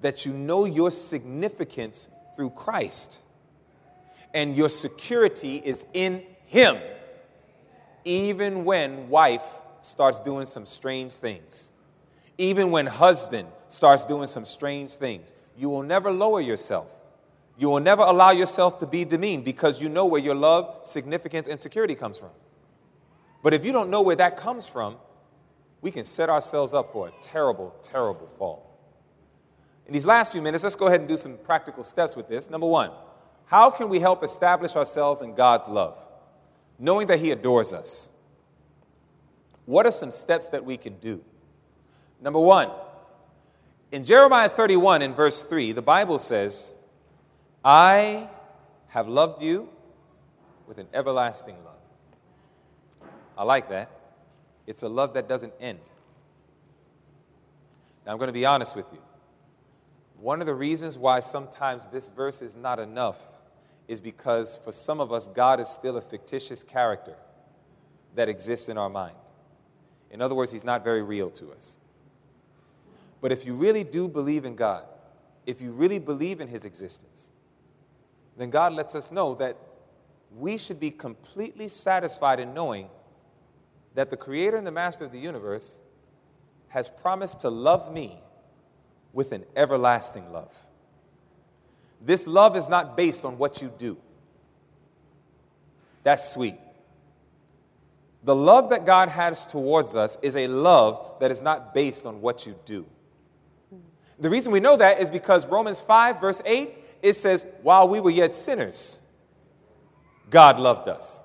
that 0.00 0.24
you 0.24 0.32
know 0.32 0.64
your 0.64 0.90
significance 0.90 2.08
through 2.36 2.50
Christ 2.50 3.22
and 4.32 4.56
your 4.56 4.68
security 4.68 5.56
is 5.56 5.84
in 5.92 6.22
Him, 6.46 6.78
even 8.04 8.64
when 8.64 9.10
wife 9.10 9.60
starts 9.80 10.20
doing 10.20 10.46
some 10.46 10.64
strange 10.64 11.12
things, 11.14 11.72
even 12.38 12.70
when 12.70 12.86
husband 12.86 13.48
starts 13.68 14.06
doing 14.06 14.26
some 14.26 14.44
strange 14.44 14.94
things. 14.94 15.34
You 15.56 15.68
will 15.68 15.82
never 15.82 16.10
lower 16.10 16.40
yourself. 16.40 16.90
You 17.56 17.68
will 17.68 17.80
never 17.80 18.02
allow 18.02 18.32
yourself 18.32 18.80
to 18.80 18.86
be 18.86 19.04
demeaned 19.04 19.44
because 19.44 19.80
you 19.80 19.88
know 19.88 20.06
where 20.06 20.20
your 20.20 20.34
love, 20.34 20.80
significance, 20.82 21.46
and 21.46 21.60
security 21.60 21.94
comes 21.94 22.18
from. 22.18 22.30
But 23.42 23.54
if 23.54 23.64
you 23.64 23.72
don't 23.72 23.90
know 23.90 24.02
where 24.02 24.16
that 24.16 24.36
comes 24.36 24.66
from, 24.66 24.96
we 25.80 25.90
can 25.90 26.04
set 26.04 26.30
ourselves 26.30 26.74
up 26.74 26.92
for 26.92 27.08
a 27.08 27.12
terrible, 27.20 27.74
terrible 27.82 28.28
fall. 28.38 28.74
In 29.86 29.92
these 29.92 30.06
last 30.06 30.32
few 30.32 30.40
minutes, 30.40 30.64
let's 30.64 30.76
go 30.76 30.86
ahead 30.86 31.00
and 31.00 31.08
do 31.08 31.16
some 31.16 31.36
practical 31.36 31.82
steps 31.84 32.16
with 32.16 32.28
this. 32.28 32.48
Number 32.48 32.66
one, 32.66 32.90
how 33.44 33.70
can 33.70 33.88
we 33.88 34.00
help 34.00 34.24
establish 34.24 34.76
ourselves 34.76 35.20
in 35.20 35.34
God's 35.34 35.68
love, 35.68 35.98
knowing 36.78 37.06
that 37.08 37.18
He 37.20 37.30
adores 37.30 37.72
us? 37.72 38.10
What 39.66 39.86
are 39.86 39.92
some 39.92 40.10
steps 40.10 40.48
that 40.48 40.64
we 40.64 40.76
can 40.76 40.98
do? 40.98 41.22
Number 42.20 42.40
one, 42.40 42.70
in 43.92 44.04
Jeremiah 44.04 44.48
31, 44.48 45.02
in 45.02 45.14
verse 45.14 45.42
3, 45.42 45.72
the 45.72 45.82
Bible 45.82 46.18
says, 46.18 46.74
I 47.64 48.28
have 48.88 49.08
loved 49.08 49.42
you 49.42 49.68
with 50.66 50.78
an 50.78 50.88
everlasting 50.92 51.56
love. 51.64 53.10
I 53.36 53.44
like 53.44 53.68
that. 53.70 53.90
It's 54.66 54.82
a 54.82 54.88
love 54.88 55.14
that 55.14 55.28
doesn't 55.28 55.52
end. 55.60 55.80
Now, 58.04 58.12
I'm 58.12 58.18
going 58.18 58.28
to 58.28 58.32
be 58.32 58.46
honest 58.46 58.76
with 58.76 58.86
you. 58.92 58.98
One 60.18 60.40
of 60.40 60.46
the 60.46 60.54
reasons 60.54 60.96
why 60.96 61.20
sometimes 61.20 61.86
this 61.86 62.08
verse 62.08 62.42
is 62.42 62.56
not 62.56 62.78
enough 62.78 63.18
is 63.88 64.00
because 64.00 64.58
for 64.64 64.72
some 64.72 65.00
of 65.00 65.12
us, 65.12 65.26
God 65.28 65.60
is 65.60 65.68
still 65.68 65.96
a 65.96 66.00
fictitious 66.00 66.62
character 66.62 67.16
that 68.14 68.28
exists 68.28 68.68
in 68.68 68.78
our 68.78 68.88
mind. 68.88 69.16
In 70.10 70.22
other 70.22 70.34
words, 70.34 70.52
He's 70.52 70.64
not 70.64 70.84
very 70.84 71.02
real 71.02 71.30
to 71.32 71.52
us. 71.52 71.78
But 73.24 73.32
if 73.32 73.46
you 73.46 73.54
really 73.54 73.84
do 73.84 74.06
believe 74.06 74.44
in 74.44 74.54
God, 74.54 74.84
if 75.46 75.62
you 75.62 75.70
really 75.70 75.98
believe 75.98 76.42
in 76.42 76.48
His 76.48 76.66
existence, 76.66 77.32
then 78.36 78.50
God 78.50 78.74
lets 78.74 78.94
us 78.94 79.10
know 79.10 79.34
that 79.36 79.56
we 80.36 80.58
should 80.58 80.78
be 80.78 80.90
completely 80.90 81.68
satisfied 81.68 82.38
in 82.38 82.52
knowing 82.52 82.90
that 83.94 84.10
the 84.10 84.16
Creator 84.18 84.58
and 84.58 84.66
the 84.66 84.70
Master 84.70 85.06
of 85.06 85.10
the 85.10 85.18
universe 85.18 85.80
has 86.68 86.90
promised 86.90 87.40
to 87.40 87.48
love 87.48 87.90
me 87.90 88.20
with 89.14 89.32
an 89.32 89.44
everlasting 89.56 90.30
love. 90.30 90.52
This 92.02 92.26
love 92.26 92.58
is 92.58 92.68
not 92.68 92.94
based 92.94 93.24
on 93.24 93.38
what 93.38 93.62
you 93.62 93.72
do. 93.78 93.96
That's 96.02 96.28
sweet. 96.28 96.58
The 98.22 98.36
love 98.36 98.68
that 98.68 98.84
God 98.84 99.08
has 99.08 99.46
towards 99.46 99.96
us 99.96 100.18
is 100.20 100.36
a 100.36 100.46
love 100.46 101.20
that 101.20 101.30
is 101.30 101.40
not 101.40 101.72
based 101.72 102.04
on 102.04 102.20
what 102.20 102.46
you 102.46 102.54
do. 102.66 102.84
The 104.18 104.30
reason 104.30 104.52
we 104.52 104.60
know 104.60 104.76
that 104.76 105.00
is 105.00 105.10
because 105.10 105.46
Romans 105.46 105.80
5, 105.80 106.20
verse 106.20 106.40
8, 106.44 106.72
it 107.02 107.14
says, 107.14 107.44
while 107.62 107.88
we 107.88 108.00
were 108.00 108.10
yet 108.10 108.34
sinners, 108.34 109.00
God 110.30 110.58
loved 110.58 110.88
us. 110.88 111.22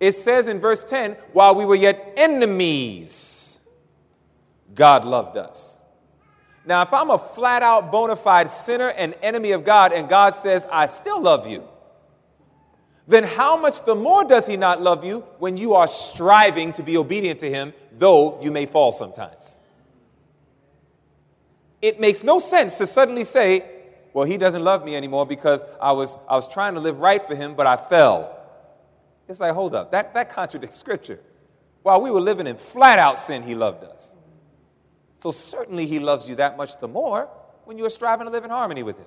It 0.00 0.12
says 0.12 0.48
in 0.48 0.58
verse 0.58 0.84
10, 0.84 1.12
while 1.32 1.54
we 1.54 1.64
were 1.64 1.74
yet 1.74 2.14
enemies, 2.16 3.60
God 4.74 5.04
loved 5.04 5.36
us. 5.36 5.78
Now, 6.64 6.82
if 6.82 6.92
I'm 6.92 7.10
a 7.10 7.18
flat 7.18 7.62
out 7.62 7.90
bona 7.90 8.16
fide 8.16 8.50
sinner 8.50 8.88
and 8.88 9.14
enemy 9.22 9.50
of 9.52 9.64
God, 9.64 9.92
and 9.92 10.08
God 10.08 10.36
says, 10.36 10.66
I 10.70 10.86
still 10.86 11.20
love 11.20 11.46
you, 11.46 11.68
then 13.08 13.24
how 13.24 13.56
much 13.56 13.84
the 13.84 13.96
more 13.96 14.24
does 14.24 14.46
He 14.46 14.56
not 14.56 14.80
love 14.80 15.04
you 15.04 15.20
when 15.38 15.56
you 15.56 15.74
are 15.74 15.88
striving 15.88 16.72
to 16.74 16.82
be 16.82 16.96
obedient 16.96 17.40
to 17.40 17.50
Him, 17.50 17.74
though 17.92 18.40
you 18.40 18.52
may 18.52 18.66
fall 18.66 18.92
sometimes? 18.92 19.58
It 21.82 22.00
makes 22.00 22.22
no 22.22 22.38
sense 22.38 22.78
to 22.78 22.86
suddenly 22.86 23.24
say, 23.24 23.64
Well, 24.14 24.24
He 24.24 24.38
doesn't 24.38 24.64
love 24.64 24.84
me 24.84 24.96
anymore 24.96 25.26
because 25.26 25.64
I 25.80 25.92
was, 25.92 26.16
I 26.28 26.36
was 26.36 26.48
trying 26.48 26.74
to 26.74 26.80
live 26.80 27.00
right 27.00 27.22
for 27.26 27.34
Him, 27.34 27.54
but 27.54 27.66
I 27.66 27.76
fell. 27.76 28.38
It's 29.28 29.40
like, 29.40 29.52
hold 29.52 29.74
up, 29.74 29.92
that, 29.92 30.14
that 30.14 30.30
contradicts 30.30 30.76
Scripture. 30.76 31.20
While 31.82 32.00
we 32.00 32.10
were 32.10 32.20
living 32.20 32.46
in 32.46 32.56
flat 32.56 32.98
out 32.98 33.18
sin, 33.18 33.42
He 33.42 33.54
loved 33.54 33.84
us. 33.84 34.14
So 35.22 35.30
certainly 35.30 35.86
he 35.86 36.00
loves 36.00 36.28
you 36.28 36.34
that 36.34 36.56
much 36.56 36.78
the 36.78 36.88
more 36.88 37.30
when 37.64 37.78
you 37.78 37.84
are 37.84 37.90
striving 37.90 38.26
to 38.26 38.32
live 38.32 38.42
in 38.42 38.50
harmony 38.50 38.82
with 38.82 38.98
him. 38.98 39.06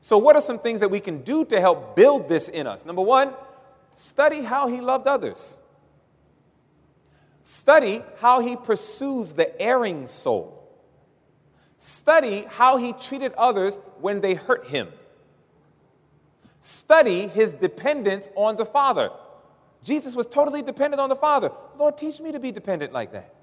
So, 0.00 0.16
what 0.16 0.34
are 0.34 0.40
some 0.40 0.58
things 0.58 0.80
that 0.80 0.90
we 0.90 0.98
can 0.98 1.20
do 1.20 1.44
to 1.44 1.60
help 1.60 1.94
build 1.94 2.26
this 2.26 2.48
in 2.48 2.66
us? 2.66 2.86
Number 2.86 3.02
one, 3.02 3.34
study 3.92 4.40
how 4.40 4.66
he 4.66 4.80
loved 4.80 5.06
others. 5.06 5.58
Study 7.42 8.02
how 8.16 8.40
he 8.40 8.56
pursues 8.56 9.34
the 9.34 9.60
erring 9.60 10.06
soul. 10.06 10.63
Study 11.78 12.46
how 12.48 12.76
he 12.76 12.92
treated 12.92 13.32
others 13.34 13.78
when 14.00 14.20
they 14.20 14.34
hurt 14.34 14.66
him. 14.66 14.88
Study 16.60 17.28
his 17.28 17.52
dependence 17.52 18.28
on 18.36 18.56
the 18.56 18.64
Father. 18.64 19.10
Jesus 19.82 20.16
was 20.16 20.26
totally 20.26 20.62
dependent 20.62 21.00
on 21.00 21.10
the 21.10 21.16
Father. 21.16 21.50
Lord, 21.78 21.98
teach 21.98 22.20
me 22.20 22.32
to 22.32 22.40
be 22.40 22.50
dependent 22.50 22.92
like 22.92 23.12
that. 23.12 23.34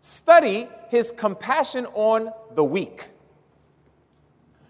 Study 0.00 0.68
his 0.88 1.10
compassion 1.10 1.86
on 1.92 2.32
the 2.54 2.64
weak. 2.64 3.06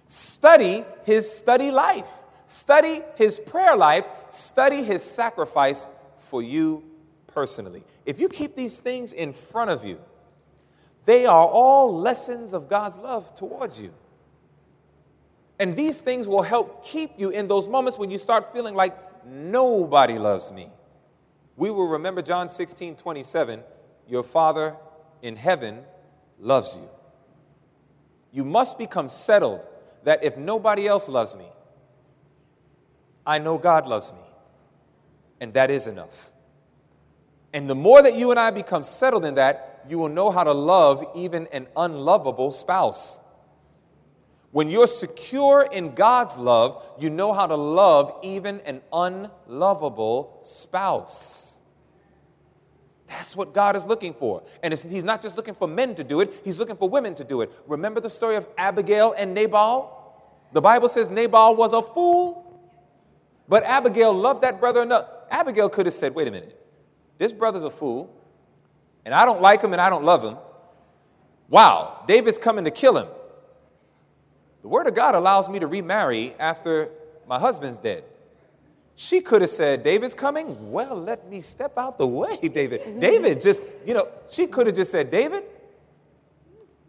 Study 0.09 0.85
his 1.05 1.33
study 1.33 1.71
life. 1.71 2.09
Study 2.47 3.03
his 3.17 3.39
prayer 3.39 3.77
life. 3.77 4.05
Study 4.31 4.83
his 4.83 5.03
sacrifice 5.03 5.89
for 6.21 6.43
you 6.43 6.83
personally. 7.29 7.85
If 8.07 8.19
you 8.19 8.29
keep 8.29 8.57
these 8.57 8.79
things 8.79 9.13
in 9.13 9.33
front 9.33 9.71
of 9.71 9.85
you, 9.85 9.99
they 11.07 11.27
are 11.27 11.47
all 11.47 11.99
lessons 11.99 12.55
of 12.55 12.69
God's 12.69 12.99
love 12.99 13.35
towards 13.35 13.81
you. 13.81 13.93
And 15.59 15.77
these 15.77 16.01
things 16.01 16.27
will 16.27 16.43
help 16.43 16.85
keep 16.85 17.13
you 17.19 17.31
in 17.31 17.47
those 17.47 17.69
moments 17.69 17.99
when 17.99 18.11
you 18.11 18.19
start 18.19 18.53
feeling 18.53 18.75
like 18.75 18.97
nobody 19.27 20.19
loves 20.19 20.53
me. 20.53 20.71
We 21.57 21.71
will 21.71 21.89
remember 21.89 22.23
John 22.23 22.49
16 22.49 22.97
27. 22.97 23.63
Your 24.09 24.23
Father 24.23 24.77
in 25.23 25.37
heaven 25.37 25.83
loves 26.41 26.77
you. 26.77 26.89
You 28.33 28.45
must 28.45 28.79
become 28.79 29.09
settled 29.09 29.67
that 30.03 30.25
if 30.25 30.37
nobody 30.37 30.87
else 30.87 31.09
loves 31.09 31.37
me, 31.37 31.47
I 33.27 33.39
know 33.39 33.57
God 33.57 33.87
loves 33.87 34.13
me. 34.13 34.19
And 35.41 35.55
that 35.55 35.71
is 35.71 35.87
enough. 35.87 36.31
And 37.53 37.71
the 37.71 37.75
more 37.75 38.03
that 38.03 38.17
you 38.17 38.31
and 38.31 38.41
I 38.41 38.51
become 38.51 38.83
settled 38.83 39.25
in 39.25 39.37
that, 39.37 39.74
you 39.89 39.99
will 39.99 40.09
know 40.09 40.31
how 40.31 40.45
to 40.45 40.53
love 40.53 41.05
even 41.15 41.47
an 41.53 41.67
unlovable 41.77 42.51
spouse. 42.51 43.21
When 44.51 44.71
you're 44.71 44.87
secure 44.87 45.69
in 45.71 45.95
God's 45.95 46.37
love, 46.37 46.83
you 47.01 47.11
know 47.11 47.33
how 47.33 47.47
to 47.47 47.57
love 47.57 48.21
even 48.23 48.61
an 48.61 48.83
unlovable 48.93 50.39
spouse. 50.43 51.59
That's 53.09 53.37
what 53.37 53.53
God 53.53 53.77
is 53.77 53.85
looking 53.85 54.15
for. 54.15 54.45
And 54.63 54.73
He's 54.73 55.05
not 55.05 55.21
just 55.21 55.37
looking 55.37 55.55
for 55.55 55.69
men 55.69 55.95
to 55.97 56.05
do 56.05 56.21
it, 56.21 56.41
He's 56.45 56.59
looking 56.59 56.77
for 56.77 56.89
women 56.89 57.15
to 57.17 57.25
do 57.25 57.41
it. 57.41 57.53
Remember 57.67 58.01
the 58.01 58.09
story 58.09 58.37
of 58.37 58.47
Abigail 58.57 59.15
and 59.17 59.35
Nabal? 59.35 60.01
The 60.53 60.61
Bible 60.61 60.89
says 60.89 61.11
Nabal 61.11 61.57
was 61.57 61.73
a 61.73 61.83
fool, 61.83 62.63
but 63.49 63.65
Abigail 63.65 64.13
loved 64.13 64.43
that 64.43 64.61
brother 64.61 64.83
enough. 64.83 65.09
Abigail 65.31 65.69
could 65.69 65.87
have 65.87 65.95
said, 65.95 66.15
wait 66.15 66.29
a 66.29 66.31
minute, 66.31 66.61
this 67.19 67.33
brother's 67.33 67.65
a 67.65 67.71
fool, 67.71 68.15
and 69.05 69.15
I 69.15 69.25
don't 69.25 69.43
like 69.43 69.63
him 69.63 69.73
and 69.73 69.81
I 69.81 69.91
don't 69.91 70.05
love 70.05 70.23
him. 70.23 70.37
Wow, 71.49 72.05
David's 72.07 72.39
coming 72.39 72.65
to 72.65 72.71
kill 72.71 72.97
him. 72.97 73.07
The 74.63 74.69
Word 74.69 74.87
of 74.87 74.95
God 74.95 75.15
allows 75.15 75.49
me 75.49 75.59
to 75.59 75.67
remarry 75.67 76.35
after 76.39 76.91
my 77.29 77.39
husband's 77.39 77.79
dead. 77.79 78.05
She 78.97 79.21
could 79.21 79.43
have 79.43 79.51
said, 79.51 79.83
David's 79.83 80.15
coming? 80.15 80.71
Well, 80.71 80.97
let 80.97 81.29
me 81.29 81.41
step 81.41 81.77
out 81.77 81.99
the 81.99 82.07
way, 82.07 82.37
David. 82.53 83.01
David 83.01 83.43
just, 83.43 83.63
you 83.85 83.93
know, 83.93 84.09
she 84.31 84.47
could 84.47 84.67
have 84.67 84.77
just 84.77 84.91
said, 84.91 85.11
David, 85.11 85.45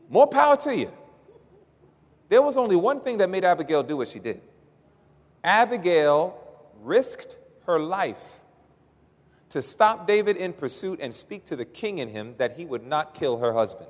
more 0.09 0.28
power 0.28 0.55
to 0.57 0.76
you. 0.76 0.91
There 2.30 2.41
was 2.41 2.57
only 2.57 2.76
one 2.76 3.01
thing 3.01 3.18
that 3.18 3.30
made 3.30 3.43
Abigail 3.43 3.84
do 3.84 3.97
what 3.97 4.07
she 4.07 4.20
did. 4.20 4.41
Abigail 5.43 6.39
risked 6.82 7.38
her 7.66 7.80
life 7.80 8.44
to 9.49 9.61
stop 9.61 10.07
David 10.07 10.37
in 10.37 10.53
pursuit 10.53 10.99
and 11.01 11.13
speak 11.13 11.45
to 11.45 11.55
the 11.55 11.65
king 11.65 11.99
in 11.99 12.09
him 12.09 12.35
that 12.37 12.57
he 12.57 12.65
would 12.65 12.85
not 12.85 13.13
kill 13.13 13.37
her 13.39 13.53
husband. 13.53 13.89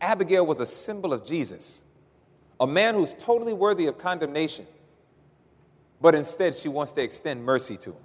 Abigail 0.00 0.46
was 0.46 0.60
a 0.60 0.66
symbol 0.66 1.12
of 1.12 1.24
Jesus, 1.24 1.84
a 2.60 2.66
man 2.66 2.94
who's 2.94 3.14
totally 3.14 3.52
worthy 3.52 3.86
of 3.86 3.98
condemnation 3.98 4.66
but 6.04 6.14
instead 6.14 6.54
she 6.54 6.68
wants 6.68 6.92
to 6.92 7.02
extend 7.02 7.42
mercy 7.42 7.78
to 7.78 7.88
him. 7.88 8.02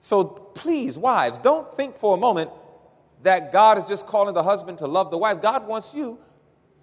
So 0.00 0.24
please, 0.24 0.96
wives, 0.96 1.38
don't 1.38 1.70
think 1.76 1.98
for 1.98 2.16
a 2.16 2.16
moment 2.18 2.50
that 3.22 3.52
God 3.52 3.76
is 3.76 3.84
just 3.84 4.06
calling 4.06 4.32
the 4.32 4.42
husband 4.42 4.78
to 4.78 4.86
love 4.86 5.10
the 5.10 5.18
wife. 5.18 5.42
God 5.42 5.66
wants 5.66 5.92
you 5.92 6.18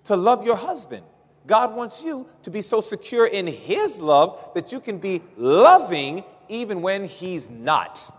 to 0.04 0.16
love 0.16 0.46
your 0.46 0.56
husband. 0.56 1.04
God 1.48 1.76
wants 1.76 2.04
you 2.04 2.28
to 2.44 2.52
be 2.52 2.62
so 2.62 2.80
secure 2.80 3.26
in 3.26 3.48
his 3.48 4.00
love 4.00 4.52
that 4.54 4.72
you 4.72 4.80
can 4.80 5.00
be 5.00 5.24
loving 5.36 6.24
even 6.50 6.82
when 6.82 7.06
he's 7.06 7.50
not. 7.50 8.14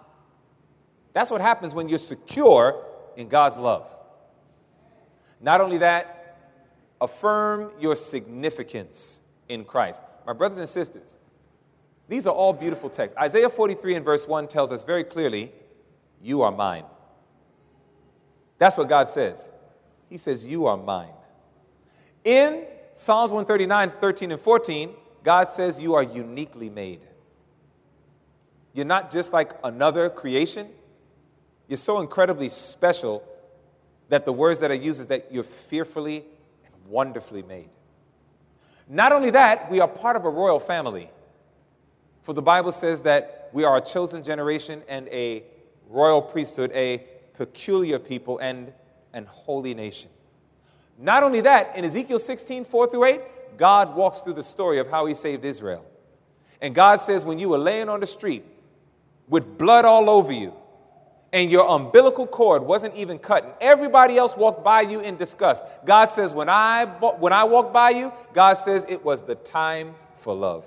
That's 1.12 1.31
what 1.31 1.41
happens 1.41 1.74
when 1.74 1.89
you're 1.89 1.99
secure 1.99 2.85
in 3.16 3.29
God's 3.29 3.59
love. 3.59 3.91
Not 5.41 5.61
only 5.61 5.79
that, 5.79 6.39
affirm 7.01 7.72
your 7.81 7.97
significance 7.97 9.22
in 9.49 9.64
Christ. 9.64 10.03
My 10.27 10.33
brothers 10.33 10.59
and 10.59 10.68
sisters, 10.68 11.18
these 12.09 12.27
are 12.27 12.35
all 12.35 12.53
beautiful 12.53 12.91
texts. 12.91 13.18
Isaiah 13.18 13.49
43 13.49 13.97
and 13.97 14.05
verse 14.05 14.27
1 14.27 14.49
tells 14.49 14.72
us 14.72 14.85
very 14.85 15.05
clearly, 15.05 15.53
You 16.22 16.43
are 16.43 16.53
mine. 16.53 16.85
That's 18.59 18.77
what 18.77 18.89
God 18.89 19.09
says. 19.09 19.53
He 20.09 20.16
says, 20.16 20.47
You 20.47 20.66
are 20.66 20.77
mine. 20.77 21.12
In 22.24 22.64
Psalms 22.95 23.31
139, 23.31 23.93
13, 24.01 24.33
and 24.33 24.41
14, 24.41 24.95
God 25.22 25.51
says, 25.51 25.81
You 25.81 25.95
are 25.95 26.03
uniquely 26.03 26.70
made. 26.70 27.01
You're 28.77 28.85
not 28.85 29.11
just 29.11 29.33
like 29.33 29.53
another 29.64 30.11
creation. 30.11 30.68
You're 31.66 31.79
so 31.79 32.01
incredibly 32.01 32.51
special 32.51 33.24
that 34.11 34.27
the 34.27 34.35
words 34.35 34.61
that 34.61 34.70
are 34.70 34.74
used 34.74 35.01
is 35.01 35.07
that 35.07 35.29
you're 35.33 35.45
fearfully 35.45 36.27
and 36.62 36.74
wonderfully 36.87 37.43
made. 37.43 37.70
Not 38.87 39.12
only 39.12 39.31
that, 39.31 39.70
we 39.70 39.81
are 39.81 39.89
part 39.89 40.14
of 40.14 40.27
a 40.27 40.29
royal 40.29 40.61
family. 40.61 41.11
For 42.22 42.35
the 42.35 42.43
Bible 42.43 42.70
says 42.70 43.01
that 43.03 43.49
we 43.55 43.64
are 43.64 43.79
a 43.79 43.81
chosen 43.81 44.22
generation 44.22 44.83
and 44.89 45.09
a 45.09 45.45
royal 45.89 46.20
priesthood, 46.20 46.70
a 46.74 47.03
peculiar 47.33 47.99
people 47.99 48.37
and 48.41 48.74
an 49.14 49.24
holy 49.24 49.72
nation. 49.72 50.11
Not 50.99 51.22
only 51.22 51.41
that, 51.41 51.74
in 51.79 51.87
Ezekiel 51.87 52.18
16, 52.18 52.66
4 52.66 52.91
through 52.91 53.05
8, 53.05 53.20
God 53.57 53.97
walks 53.97 54.20
through 54.20 54.35
the 54.35 54.43
story 54.43 54.79
of 54.79 54.91
how 54.91 55.07
he 55.07 55.14
saved 55.14 55.47
Israel. 55.47 55.87
And 56.61 56.74
God 56.74 57.01
says, 57.01 57.24
when 57.24 57.39
you 57.39 57.49
were 57.49 57.59
laying 57.59 57.89
on 57.89 58.01
the 58.01 58.07
street 58.07 58.45
with 59.29 59.59
blood 59.59 59.85
all 59.85 60.09
over 60.09 60.33
you, 60.33 60.55
and 61.33 61.51
your 61.51 61.68
umbilical 61.68 62.27
cord 62.27 62.62
wasn't 62.62 62.95
even 62.95 63.18
cut, 63.18 63.45
and 63.45 63.53
everybody 63.61 64.16
else 64.16 64.37
walked 64.37 64.64
by 64.64 64.83
you 64.83 65.01
in 65.01 65.16
disgust. 65.16 65.64
God 65.85 66.12
says, 66.12 66.33
when 66.33 66.49
I, 66.49 66.85
when 67.18 67.33
I 67.33 67.45
walked 67.45 67.72
by 67.72 67.91
you, 67.91 68.12
God 68.33 68.55
says 68.55 68.87
it 68.89 69.05
was 69.05 69.22
the 69.22 69.35
time 69.35 69.95
for 70.16 70.35
love. 70.35 70.64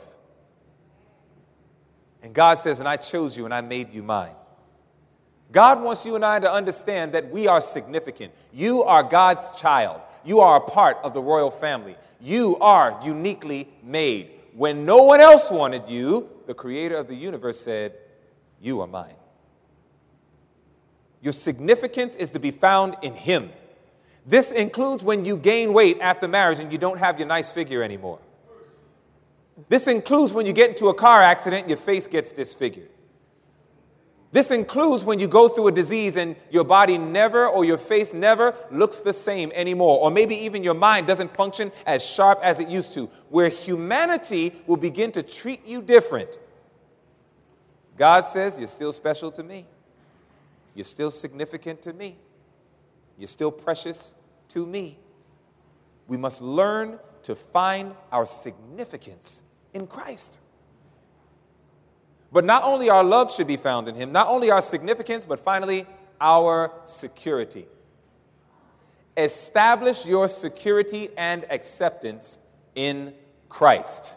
And 2.22 2.34
God 2.34 2.60
says, 2.60 2.80
And 2.80 2.88
I 2.88 2.98
chose 2.98 3.38
you 3.38 3.46
and 3.46 3.54
I 3.54 3.62
made 3.62 3.94
you 3.94 4.04
mine. 4.04 4.34
God 5.52 5.82
wants 5.82 6.06
you 6.06 6.16
and 6.16 6.24
I 6.24 6.40
to 6.40 6.52
understand 6.52 7.14
that 7.14 7.32
we 7.32 7.48
are 7.48 7.62
significant. 7.62 8.34
You 8.54 8.84
are 8.84 9.02
God's 9.02 9.52
child. 9.52 10.02
You 10.24 10.42
are 10.42 10.58
a 10.58 10.62
part 10.62 10.98
of 11.04 11.14
the 11.14 11.22
royal 11.22 11.50
family. 11.50 11.96
You 12.22 12.58
are 12.58 13.00
uniquely 13.04 13.68
made. 13.82 14.32
When 14.54 14.86
no 14.86 15.04
one 15.04 15.22
else 15.22 15.50
wanted 15.50 15.90
you, 15.90 16.30
the 16.46 16.54
creator 16.54 16.98
of 16.98 17.08
the 17.08 17.16
universe 17.16 17.60
said, 17.60 17.94
You 18.62 18.82
are 18.82 18.88
mine. 18.88 19.16
Your 21.22 21.34
significance 21.34 22.16
is 22.16 22.32
to 22.32 22.40
be 22.40 22.52
found 22.52 22.98
in 23.02 23.14
Him. 23.14 23.52
This 24.26 24.52
includes 24.52 25.04
when 25.04 25.26
you 25.26 25.38
gain 25.38 25.74
weight 25.74 25.98
after 26.02 26.28
marriage 26.28 26.60
and 26.60 26.72
you 26.72 26.78
don't 26.78 27.00
have 27.00 27.20
your 27.20 27.28
nice 27.28 27.52
figure 27.52 27.84
anymore. 27.84 28.20
This 29.68 29.88
includes 29.88 30.34
when 30.34 30.46
you 30.46 30.54
get 30.54 30.70
into 30.70 30.88
a 30.88 30.94
car 30.94 31.22
accident 31.22 31.64
and 31.64 31.70
your 31.70 31.78
face 31.78 32.08
gets 32.08 32.32
disfigured. 32.32 32.90
This 34.32 34.52
includes 34.52 35.04
when 35.04 35.20
you 35.20 35.28
go 35.28 35.48
through 35.48 35.70
a 35.70 35.72
disease 35.72 36.16
and 36.16 36.36
your 36.52 36.64
body 36.64 37.00
never 37.00 37.48
or 37.48 37.66
your 37.66 37.78
face 37.78 38.14
never 38.14 38.54
looks 38.70 39.00
the 39.00 39.12
same 39.12 39.52
anymore, 39.56 40.00
or 40.00 40.12
maybe 40.12 40.36
even 40.36 40.64
your 40.64 40.76
mind 40.76 41.08
doesn't 41.08 41.32
function 41.32 41.72
as 41.88 42.06
sharp 42.06 42.40
as 42.44 42.60
it 42.60 42.70
used 42.70 42.94
to, 42.94 43.10
where 43.30 43.50
humanity 43.50 44.54
will 44.68 44.78
begin 44.78 45.12
to 45.14 45.24
treat 45.24 45.66
you 45.66 45.82
different. 45.82 46.38
God 48.00 48.26
says, 48.26 48.58
You're 48.58 48.68
still 48.68 48.94
special 48.94 49.30
to 49.34 49.44
me. 49.44 49.66
You're 50.74 50.86
still 50.86 51.12
significant 51.12 51.82
to 51.82 51.94
me. 51.94 52.18
You're 53.18 53.28
still 53.28 53.52
precious 53.52 54.16
to 54.48 54.66
me. 54.66 54.98
We 56.08 56.16
must 56.16 56.42
learn 56.42 56.98
to 57.24 57.36
find 57.36 57.94
our 58.12 58.26
significance 58.26 59.44
in 59.74 59.86
Christ. 59.86 60.40
But 62.32 62.46
not 62.46 62.64
only 62.64 62.90
our 62.90 63.04
love 63.04 63.34
should 63.34 63.48
be 63.48 63.58
found 63.58 63.90
in 63.90 63.96
Him, 63.96 64.14
not 64.14 64.28
only 64.28 64.50
our 64.50 64.62
significance, 64.62 65.26
but 65.26 65.40
finally 65.40 65.86
our 66.22 66.72
security. 66.86 67.68
Establish 69.18 70.06
your 70.06 70.30
security 70.30 71.10
and 71.18 71.46
acceptance 71.52 72.40
in 72.76 73.14
Christ. 73.50 74.16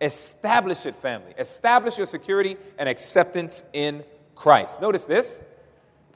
Establish 0.00 0.86
it, 0.86 0.94
family. 0.94 1.34
Establish 1.38 1.98
your 1.98 2.06
security 2.06 2.56
and 2.78 2.88
acceptance 2.88 3.64
in 3.72 4.02
Christ. 4.34 4.80
Notice 4.80 5.04
this. 5.04 5.42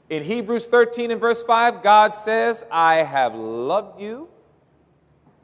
In 0.09 0.23
Hebrews 0.23 0.67
13 0.67 1.11
and 1.11 1.21
verse 1.21 1.43
5, 1.43 1.81
God 1.83 2.13
says, 2.13 2.63
I 2.71 2.97
have 2.97 3.35
loved 3.35 4.01
you 4.01 4.29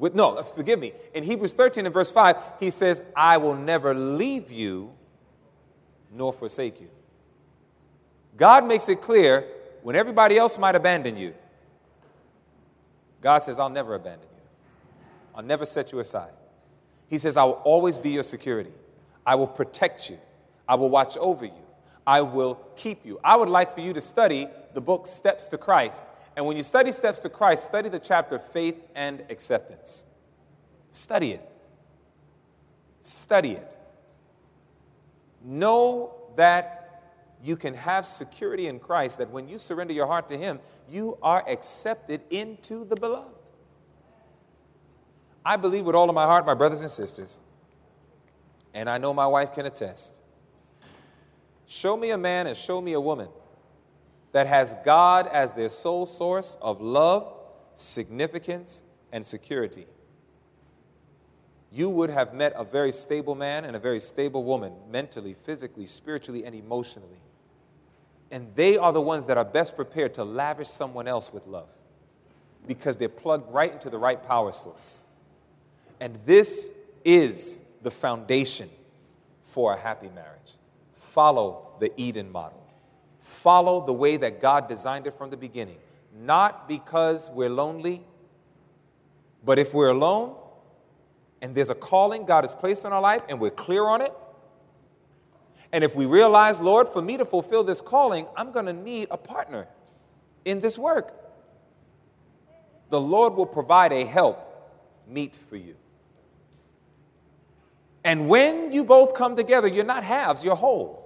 with, 0.01 0.15
no, 0.15 0.41
forgive 0.41 0.79
me. 0.79 0.93
In 1.13 1.23
Hebrews 1.23 1.53
13 1.53 1.85
and 1.85 1.93
verse 1.93 2.11
5, 2.11 2.35
he 2.59 2.71
says, 2.71 3.03
I 3.15 3.37
will 3.37 3.55
never 3.55 3.93
leave 3.93 4.51
you 4.51 4.91
nor 6.11 6.33
forsake 6.33 6.81
you. 6.81 6.89
God 8.35 8.65
makes 8.65 8.89
it 8.89 9.01
clear 9.01 9.45
when 9.83 9.95
everybody 9.95 10.37
else 10.37 10.57
might 10.57 10.75
abandon 10.75 11.17
you, 11.17 11.35
God 13.21 13.43
says, 13.43 13.59
I'll 13.59 13.69
never 13.69 13.93
abandon 13.93 14.27
you. 14.33 14.41
I'll 15.35 15.43
never 15.43 15.67
set 15.67 15.91
you 15.91 15.99
aside. 15.99 16.31
He 17.11 17.17
says, 17.17 17.35
I 17.35 17.43
will 17.43 17.61
always 17.65 17.97
be 17.97 18.11
your 18.11 18.23
security. 18.23 18.71
I 19.25 19.35
will 19.35 19.45
protect 19.45 20.09
you. 20.09 20.17
I 20.65 20.75
will 20.75 20.89
watch 20.89 21.17
over 21.17 21.43
you. 21.43 21.51
I 22.07 22.21
will 22.21 22.55
keep 22.77 23.05
you. 23.05 23.19
I 23.21 23.35
would 23.35 23.49
like 23.49 23.75
for 23.75 23.81
you 23.81 23.91
to 23.91 23.99
study 23.99 24.47
the 24.73 24.79
book 24.79 25.05
Steps 25.05 25.45
to 25.47 25.57
Christ. 25.57 26.05
And 26.37 26.45
when 26.45 26.55
you 26.55 26.63
study 26.63 26.93
Steps 26.93 27.19
to 27.19 27.29
Christ, 27.29 27.65
study 27.65 27.89
the 27.89 27.99
chapter 27.99 28.39
Faith 28.39 28.81
and 28.95 29.25
Acceptance. 29.29 30.05
Study 30.89 31.33
it. 31.33 31.49
Study 33.01 33.51
it. 33.51 33.75
Know 35.43 36.15
that 36.37 37.03
you 37.43 37.57
can 37.57 37.73
have 37.73 38.05
security 38.05 38.67
in 38.67 38.79
Christ, 38.79 39.17
that 39.17 39.29
when 39.31 39.49
you 39.49 39.57
surrender 39.59 39.93
your 39.93 40.07
heart 40.07 40.29
to 40.29 40.37
Him, 40.37 40.61
you 40.89 41.17
are 41.21 41.43
accepted 41.45 42.21
into 42.29 42.85
the 42.85 42.95
beloved. 42.95 43.40
I 45.45 45.57
believe 45.57 45.85
with 45.85 45.95
all 45.95 46.09
of 46.09 46.15
my 46.15 46.25
heart, 46.25 46.45
my 46.45 46.53
brothers 46.53 46.81
and 46.81 46.89
sisters, 46.89 47.41
and 48.73 48.89
I 48.89 48.97
know 48.97 49.13
my 49.13 49.27
wife 49.27 49.53
can 49.53 49.65
attest. 49.65 50.19
Show 51.65 51.97
me 51.97 52.11
a 52.11 52.17
man 52.17 52.47
and 52.47 52.55
show 52.55 52.81
me 52.81 52.93
a 52.93 53.01
woman 53.01 53.29
that 54.33 54.47
has 54.47 54.75
God 54.85 55.27
as 55.27 55.53
their 55.53 55.69
sole 55.69 56.05
source 56.05 56.57
of 56.61 56.81
love, 56.81 57.33
significance, 57.75 58.83
and 59.11 59.25
security 59.25 59.87
you 61.71 61.89
would 61.89 62.09
have 62.09 62.33
met 62.33 62.53
a 62.55 62.65
very 62.65 62.91
stable 62.91 63.33
man 63.33 63.63
and 63.63 63.75
a 63.75 63.79
very 63.79 63.99
stable 63.99 64.43
woman, 64.43 64.73
mentally, 64.89 65.33
physically, 65.45 65.85
spiritually, 65.85 66.43
and 66.43 66.53
emotionally. 66.53 67.21
And 68.29 68.53
they 68.55 68.77
are 68.77 68.91
the 68.91 69.01
ones 69.01 69.25
that 69.27 69.37
are 69.37 69.45
best 69.45 69.75
prepared 69.75 70.13
to 70.15 70.23
lavish 70.25 70.67
someone 70.67 71.07
else 71.07 71.31
with 71.31 71.47
love 71.47 71.69
because 72.67 72.97
they're 72.97 73.09
plugged 73.09 73.51
right 73.53 73.71
into 73.71 73.89
the 73.89 73.97
right 73.97 74.21
power 74.21 74.51
source. 74.51 75.03
And 76.01 76.17
this 76.25 76.73
is 77.05 77.61
the 77.83 77.91
foundation 77.91 78.69
for 79.43 79.73
a 79.73 79.77
happy 79.77 80.09
marriage. 80.09 80.53
Follow 80.95 81.75
the 81.79 81.91
Eden 81.95 82.31
model, 82.31 82.65
follow 83.19 83.85
the 83.85 83.93
way 83.93 84.17
that 84.17 84.41
God 84.41 84.67
designed 84.67 85.05
it 85.05 85.17
from 85.17 85.29
the 85.29 85.37
beginning. 85.37 85.77
Not 86.13 86.67
because 86.67 87.29
we're 87.29 87.49
lonely, 87.49 88.03
but 89.45 89.59
if 89.59 89.73
we're 89.73 89.89
alone, 89.89 90.35
and 91.41 91.55
there's 91.55 91.69
a 91.69 91.75
calling 91.75 92.25
God 92.25 92.43
has 92.43 92.53
placed 92.53 92.83
in 92.85 92.91
our 92.91 93.01
life 93.01 93.21
and 93.29 93.39
we're 93.39 93.49
clear 93.49 93.85
on 93.85 94.01
it, 94.01 94.11
and 95.71 95.83
if 95.83 95.95
we 95.95 96.05
realize, 96.05 96.59
Lord, 96.59 96.89
for 96.89 97.01
me 97.01 97.17
to 97.17 97.25
fulfill 97.25 97.63
this 97.63 97.79
calling, 97.79 98.25
I'm 98.35 98.51
going 98.51 98.65
to 98.65 98.73
need 98.73 99.07
a 99.11 99.17
partner 99.17 99.67
in 100.45 100.59
this 100.61 100.79
work, 100.79 101.13
the 102.89 102.99
Lord 102.99 103.35
will 103.35 103.45
provide 103.45 103.93
a 103.93 104.03
help 104.03 104.47
meet 105.07 105.39
for 105.47 105.57
you. 105.57 105.75
And 108.03 108.27
when 108.27 108.71
you 108.71 108.83
both 108.83 109.13
come 109.13 109.35
together, 109.35 109.67
you're 109.67 109.85
not 109.85 110.03
halves, 110.03 110.43
you're 110.43 110.55
whole. 110.55 111.01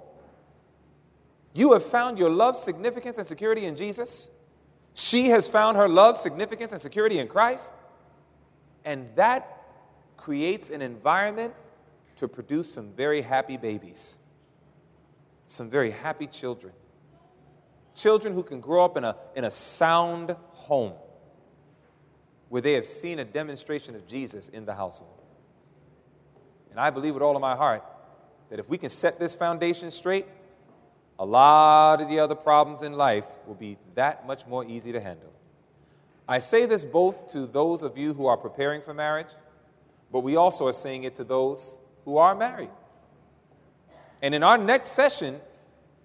You 1.53 1.73
have 1.73 1.83
found 1.83 2.17
your 2.17 2.29
love, 2.29 2.55
significance, 2.55 3.17
and 3.17 3.25
security 3.25 3.65
in 3.65 3.75
Jesus. 3.75 4.29
She 4.93 5.29
has 5.29 5.47
found 5.47 5.77
her 5.77 5.87
love, 5.87 6.15
significance, 6.15 6.71
and 6.71 6.81
security 6.81 7.19
in 7.19 7.27
Christ. 7.27 7.73
And 8.83 9.09
that 9.15 9.63
creates 10.17 10.69
an 10.69 10.81
environment 10.81 11.53
to 12.17 12.27
produce 12.27 12.73
some 12.73 12.91
very 12.91 13.21
happy 13.21 13.57
babies, 13.57 14.19
some 15.45 15.69
very 15.69 15.91
happy 15.91 16.27
children. 16.27 16.73
Children 17.93 18.33
who 18.33 18.43
can 18.43 18.59
grow 18.59 18.83
up 18.83 18.97
in 18.97 19.03
a, 19.03 19.15
in 19.35 19.43
a 19.43 19.51
sound 19.51 20.35
home 20.51 20.93
where 22.49 22.61
they 22.61 22.73
have 22.73 22.85
seen 22.85 23.19
a 23.19 23.25
demonstration 23.25 23.95
of 23.95 24.07
Jesus 24.07 24.49
in 24.49 24.65
the 24.65 24.73
household. 24.73 25.24
And 26.75 26.81
I 26.81 26.89
believe 26.89 27.13
with 27.13 27.23
all 27.23 27.37
of 27.37 27.41
my 27.41 27.55
heart 27.55 27.83
that 28.49 28.59
if 28.59 28.67
we 28.67 28.77
can 28.77 28.89
set 28.89 29.17
this 29.17 29.33
foundation 29.33 29.91
straight, 29.91 30.25
a 31.17 31.25
lot 31.25 32.01
of 32.01 32.09
the 32.09 32.19
other 32.19 32.35
problems 32.35 32.81
in 32.81 32.91
life 32.93 33.23
will 33.47 33.55
be 33.55 33.77
that 33.93 34.27
much 34.27 34.45
more 34.45 34.65
easy 34.65 34.91
to 34.91 34.99
handle. 34.99 35.31
I 36.27 36.39
say 36.39 36.65
this 36.65 36.83
both 36.83 37.29
to 37.29 37.45
those 37.45 37.81
of 37.81 37.97
you 37.97 38.13
who 38.13 38.27
are 38.27 38.35
preparing 38.35 38.81
for 38.81 38.93
marriage 38.93 39.29
but 40.11 40.21
we 40.21 40.37
also 40.37 40.65
are 40.65 40.71
saying 40.71 41.03
it 41.03 41.15
to 41.15 41.23
those 41.25 41.79
who 42.05 42.15
are 42.15 42.33
married. 42.35 42.69
And 44.21 44.33
in 44.33 44.43
our 44.43 44.57
next 44.57 44.89
session, 44.89 45.41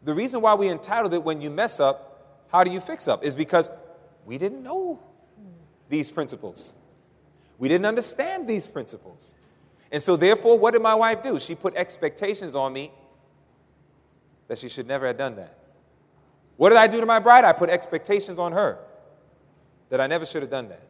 the 0.02 0.14
reason 0.14 0.40
why 0.40 0.54
we 0.54 0.68
entitled 0.68 1.14
it 1.14 1.22
When 1.22 1.40
You 1.40 1.48
Mess 1.48 1.78
Up, 1.78 2.48
How 2.50 2.64
Do 2.64 2.72
You 2.72 2.80
Fix 2.80 3.06
Up 3.06 3.22
is 3.22 3.36
because 3.36 3.70
we 4.26 4.36
didn't 4.36 4.64
know 4.64 4.98
these 5.88 6.10
principles. 6.10 6.74
We 7.58 7.68
didn't 7.68 7.86
understand 7.86 8.48
these 8.48 8.66
principles. 8.66 9.36
And 9.92 10.02
so, 10.02 10.16
therefore, 10.16 10.58
what 10.58 10.72
did 10.72 10.82
my 10.82 10.94
wife 10.94 11.22
do? 11.22 11.38
She 11.38 11.54
put 11.54 11.74
expectations 11.74 12.54
on 12.54 12.72
me 12.72 12.92
that 14.48 14.58
she 14.58 14.68
should 14.68 14.86
never 14.86 15.06
have 15.06 15.16
done 15.16 15.36
that. 15.36 15.58
What 16.56 16.68
did 16.70 16.78
I 16.78 16.86
do 16.86 17.00
to 17.00 17.06
my 17.06 17.18
bride? 17.18 17.44
I 17.44 17.52
put 17.52 17.70
expectations 17.70 18.38
on 18.38 18.52
her 18.52 18.78
that 19.88 20.00
I 20.00 20.06
never 20.06 20.24
should 20.24 20.42
have 20.42 20.50
done 20.50 20.68
that 20.68 20.82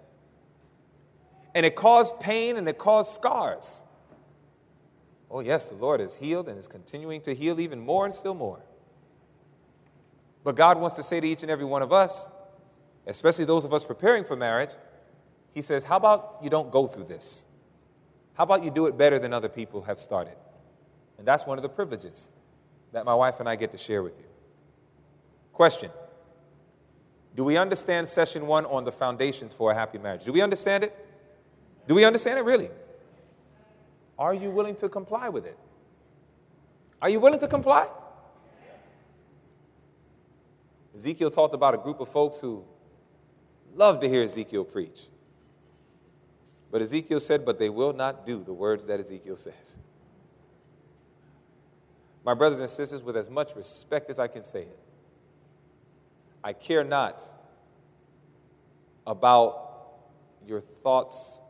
and 1.55 1.67
it 1.67 1.75
caused 1.75 2.19
pain 2.21 2.57
and 2.57 2.69
it 2.69 2.79
caused 2.79 3.13
scars. 3.13 3.85
Oh, 5.31 5.41
yes, 5.41 5.69
the 5.69 5.77
Lord 5.77 6.01
has 6.01 6.17
healed 6.17 6.49
and 6.49 6.59
is 6.59 6.67
continuing 6.67 7.21
to 7.23 7.35
heal 7.35 7.61
even 7.61 7.81
more 7.81 8.05
and 8.05 8.15
still 8.15 8.35
more. 8.35 8.61
But 10.43 10.57
God 10.57 10.79
wants 10.79 10.97
to 10.97 11.03
say 11.03 11.21
to 11.21 11.27
each 11.27 11.43
and 11.43 11.51
every 11.51 11.65
one 11.65 11.83
of 11.83 11.93
us, 11.93 12.31
especially 13.07 13.45
those 13.45 13.65
of 13.65 13.73
us 13.73 13.85
preparing 13.85 14.25
for 14.25 14.37
marriage, 14.37 14.71
He 15.55 15.63
says, 15.63 15.85
How 15.85 15.97
about 15.97 16.39
you 16.43 16.51
don't 16.51 16.71
go 16.71 16.87
through 16.87 17.05
this? 17.05 17.47
How 18.41 18.45
about 18.45 18.65
you 18.65 18.71
do 18.71 18.87
it 18.87 18.97
better 18.97 19.19
than 19.19 19.35
other 19.35 19.51
people 19.51 19.83
have 19.83 19.99
started? 19.99 20.33
And 21.19 21.29
that's 21.29 21.47
one 21.47 21.59
of 21.59 21.63
the 21.63 21.69
privileges 21.69 22.31
that 22.91 23.05
my 23.05 23.15
wife 23.15 23.39
and 23.39 23.47
I 23.47 23.55
get 23.55 23.71
to 23.73 23.77
share 23.77 24.03
with 24.03 24.17
you. 24.19 24.25
Question 25.53 25.91
Do 27.35 27.45
we 27.45 27.59
understand 27.59 28.09
session 28.09 28.47
one 28.47 28.65
on 28.65 28.85
the 28.85 28.93
foundations 28.93 29.53
for 29.53 29.71
a 29.71 29.75
happy 29.75 29.99
marriage? 29.99 30.25
Do 30.25 30.33
we 30.33 30.41
understand 30.41 30.85
it? 30.85 31.07
Do 31.87 31.95
we 31.95 32.03
understand 32.03 32.39
it 32.39 32.47
really? 32.47 32.71
Are 34.19 34.33
you 34.33 34.51
willing 34.51 34.77
to 34.77 34.89
comply 34.89 35.29
with 35.29 35.45
it? 35.45 35.59
Are 37.03 37.11
you 37.11 37.21
willing 37.21 37.41
to 37.41 37.47
comply? 37.47 37.89
Ezekiel 40.97 41.29
talked 41.29 41.53
about 41.53 41.75
a 41.75 41.79
group 41.79 42.01
of 42.01 42.09
folks 42.09 42.41
who 42.41 42.65
loved 43.75 44.01
to 44.01 44.09
hear 44.09 44.23
Ezekiel 44.23 44.65
preach. 44.65 45.11
But 46.71 46.83
Ezekiel 46.83 47.21
said, 47.21 47.45
But 47.45 47.59
they 47.59 47.69
will 47.69 47.93
not 47.93 48.27
do 48.27 48.43
the 48.45 48.53
words 48.53 48.87
that 48.87 49.01
Ezekiel 49.01 49.37
says. 49.37 49.77
My 52.25 52.35
brothers 52.35 52.61
and 52.61 52.69
sisters, 52.69 53.03
with 53.03 53.17
as 53.17 53.31
much 53.31 53.57
respect 53.57 54.11
as 54.11 54.19
I 54.19 54.29
can 54.29 54.43
say 54.43 54.63
it, 54.63 54.79
I 56.45 56.53
care 56.53 56.85
not 56.85 57.23
about 59.07 59.71
your 60.47 60.61
thoughts 60.61 61.41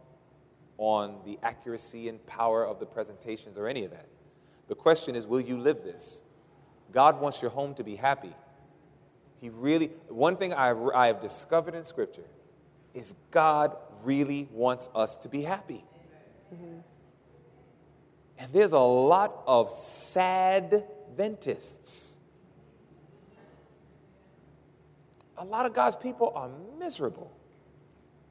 on 0.79 1.19
the 1.25 1.39
accuracy 1.43 2.09
and 2.09 2.25
power 2.27 2.65
of 2.65 2.81
the 2.81 2.87
presentations 2.87 3.59
or 3.59 3.69
any 3.69 3.85
of 3.85 3.91
that. 3.91 4.07
The 4.69 4.75
question 4.75 5.15
is 5.17 5.27
will 5.27 5.41
you 5.41 5.59
live 5.59 5.83
this? 5.83 6.23
God 6.93 7.21
wants 7.21 7.43
your 7.43 7.51
home 7.51 7.75
to 7.75 7.85
be 7.85 7.97
happy. 7.97 8.33
He 9.41 9.49
really, 9.49 9.89
one 10.09 10.37
thing 10.37 10.53
I, 10.53 10.75
I 10.95 11.07
have 11.07 11.21
discovered 11.21 11.75
in 11.75 11.83
Scripture 11.83 12.25
is 12.95 13.15
God 13.31 13.77
really 14.05 14.49
wants 14.53 14.89
us 14.95 15.17
to 15.19 15.29
be 15.29 15.43
happy. 15.43 15.85
Mm-hmm. 16.55 16.79
And 18.39 18.53
there's 18.53 18.73
a 18.73 18.79
lot 18.79 19.43
of 19.47 19.71
sad 19.71 20.85
Ventists. 21.17 22.21
A 25.37 25.45
lot 25.45 25.67
of 25.67 25.75
God's 25.75 25.97
people 25.97 26.33
are 26.35 26.49
miserable. 26.79 27.31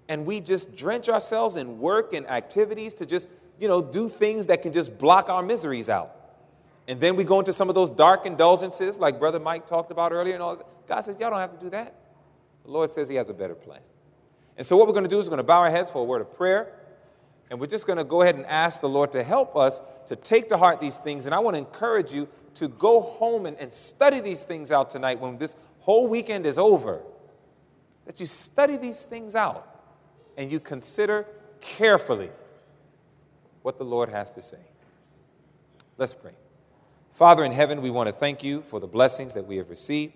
And 0.07 0.25
we 0.25 0.39
just 0.39 0.75
drench 0.75 1.09
ourselves 1.09 1.55
in 1.55 1.79
work 1.79 2.13
and 2.13 2.27
activities 2.29 2.95
to 2.95 3.05
just, 3.05 3.29
you 3.59 3.67
know, 3.67 3.81
do 3.81 4.09
things 4.09 4.47
that 4.47 4.63
can 4.63 4.73
just 4.73 4.97
block 4.97 5.29
our 5.29 5.43
miseries 5.43 5.89
out. 5.89 6.15
And 6.87 6.99
then 6.99 7.15
we 7.15 7.23
go 7.23 7.37
into 7.37 7.53
some 7.53 7.69
of 7.69 7.75
those 7.75 7.91
dark 7.91 8.25
indulgences, 8.25 8.97
like 8.97 9.19
Brother 9.19 9.39
Mike 9.39 9.67
talked 9.67 9.91
about 9.91 10.11
earlier, 10.11 10.33
and 10.33 10.41
all 10.41 10.55
this. 10.55 10.65
God 10.87 11.01
says, 11.01 11.17
Y'all 11.19 11.29
don't 11.29 11.39
have 11.39 11.57
to 11.57 11.63
do 11.63 11.69
that. 11.69 11.93
The 12.65 12.71
Lord 12.71 12.89
says 12.89 13.07
He 13.07 13.15
has 13.15 13.29
a 13.29 13.33
better 13.33 13.53
plan. 13.53 13.81
And 14.59 14.67
so, 14.67 14.75
what 14.75 14.87
we're 14.87 14.93
going 14.93 15.05
to 15.05 15.09
do 15.09 15.17
is 15.17 15.25
we're 15.25 15.31
going 15.31 15.37
to 15.37 15.43
bow 15.43 15.61
our 15.61 15.71
heads 15.71 15.89
for 15.89 15.99
a 15.99 16.03
word 16.03 16.19
of 16.19 16.35
prayer. 16.35 16.73
And 17.49 17.61
we're 17.61 17.67
just 17.67 17.87
going 17.87 17.97
to 17.97 18.03
go 18.03 18.21
ahead 18.21 18.35
and 18.35 18.45
ask 18.45 18.81
the 18.81 18.89
Lord 18.89 19.13
to 19.13 19.23
help 19.23 19.55
us 19.55 19.81
to 20.07 20.17
take 20.17 20.49
to 20.49 20.57
heart 20.57 20.81
these 20.81 20.97
things. 20.97 21.25
And 21.25 21.33
I 21.33 21.39
want 21.39 21.55
to 21.55 21.59
encourage 21.59 22.11
you 22.11 22.27
to 22.55 22.67
go 22.67 22.99
home 22.99 23.45
and, 23.45 23.57
and 23.57 23.71
study 23.71 24.19
these 24.19 24.43
things 24.43 24.69
out 24.69 24.89
tonight 24.89 25.17
when 25.21 25.37
this 25.37 25.55
whole 25.79 26.07
weekend 26.09 26.45
is 26.45 26.57
over. 26.57 27.01
That 28.05 28.19
you 28.19 28.25
study 28.25 28.75
these 28.75 29.03
things 29.03 29.33
out 29.33 29.65
and 30.35 30.51
you 30.51 30.59
consider 30.59 31.25
carefully 31.61 32.29
what 33.61 33.77
the 33.77 33.85
Lord 33.85 34.09
has 34.09 34.33
to 34.33 34.41
say. 34.41 34.59
Let's 35.97 36.13
pray. 36.13 36.33
Father 37.13 37.45
in 37.45 37.53
heaven, 37.53 37.81
we 37.81 37.91
want 37.91 38.07
to 38.07 38.13
thank 38.13 38.43
you 38.43 38.61
for 38.63 38.81
the 38.81 38.87
blessings 38.87 39.31
that 39.33 39.47
we 39.47 39.55
have 39.55 39.69
received. 39.69 40.15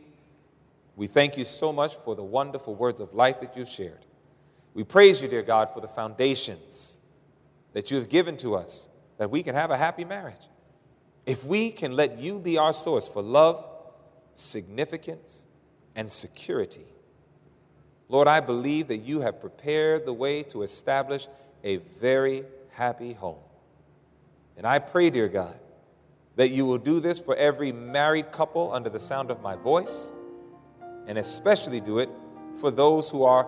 We 0.97 1.07
thank 1.07 1.37
you 1.37 1.45
so 1.45 1.71
much 1.71 1.95
for 1.95 2.13
the 2.13 2.23
wonderful 2.23 2.75
words 2.75 2.99
of 2.99 3.13
life 3.13 3.39
that 3.39 3.55
you've 3.55 3.69
shared. 3.69 4.05
We 4.73 4.83
praise 4.83 5.21
you, 5.21 5.27
dear 5.27 5.43
God, 5.43 5.69
for 5.73 5.81
the 5.81 5.87
foundations 5.87 6.99
that 7.73 7.91
you 7.91 7.97
have 7.97 8.09
given 8.09 8.37
to 8.37 8.55
us 8.55 8.89
that 9.17 9.29
we 9.29 9.43
can 9.43 9.55
have 9.55 9.71
a 9.71 9.77
happy 9.77 10.03
marriage. 10.03 10.47
If 11.25 11.45
we 11.45 11.69
can 11.69 11.95
let 11.95 12.17
you 12.17 12.39
be 12.39 12.57
our 12.57 12.73
source 12.73 13.07
for 13.07 13.21
love, 13.21 13.63
significance, 14.33 15.45
and 15.95 16.11
security, 16.11 16.85
Lord, 18.09 18.27
I 18.27 18.39
believe 18.39 18.87
that 18.89 18.97
you 18.97 19.21
have 19.21 19.39
prepared 19.39 20.05
the 20.05 20.13
way 20.13 20.43
to 20.43 20.63
establish 20.63 21.27
a 21.63 21.77
very 21.77 22.43
happy 22.71 23.13
home. 23.13 23.39
And 24.57 24.67
I 24.67 24.79
pray, 24.79 25.09
dear 25.09 25.27
God, 25.27 25.55
that 26.35 26.49
you 26.49 26.65
will 26.65 26.77
do 26.77 26.99
this 26.99 27.19
for 27.19 27.35
every 27.35 27.71
married 27.71 28.31
couple 28.31 28.73
under 28.73 28.89
the 28.89 28.99
sound 28.99 29.31
of 29.31 29.41
my 29.41 29.55
voice, 29.55 30.13
and 31.07 31.17
especially 31.17 31.79
do 31.79 31.99
it 31.99 32.09
for 32.57 32.71
those 32.71 33.09
who 33.09 33.23
are 33.23 33.47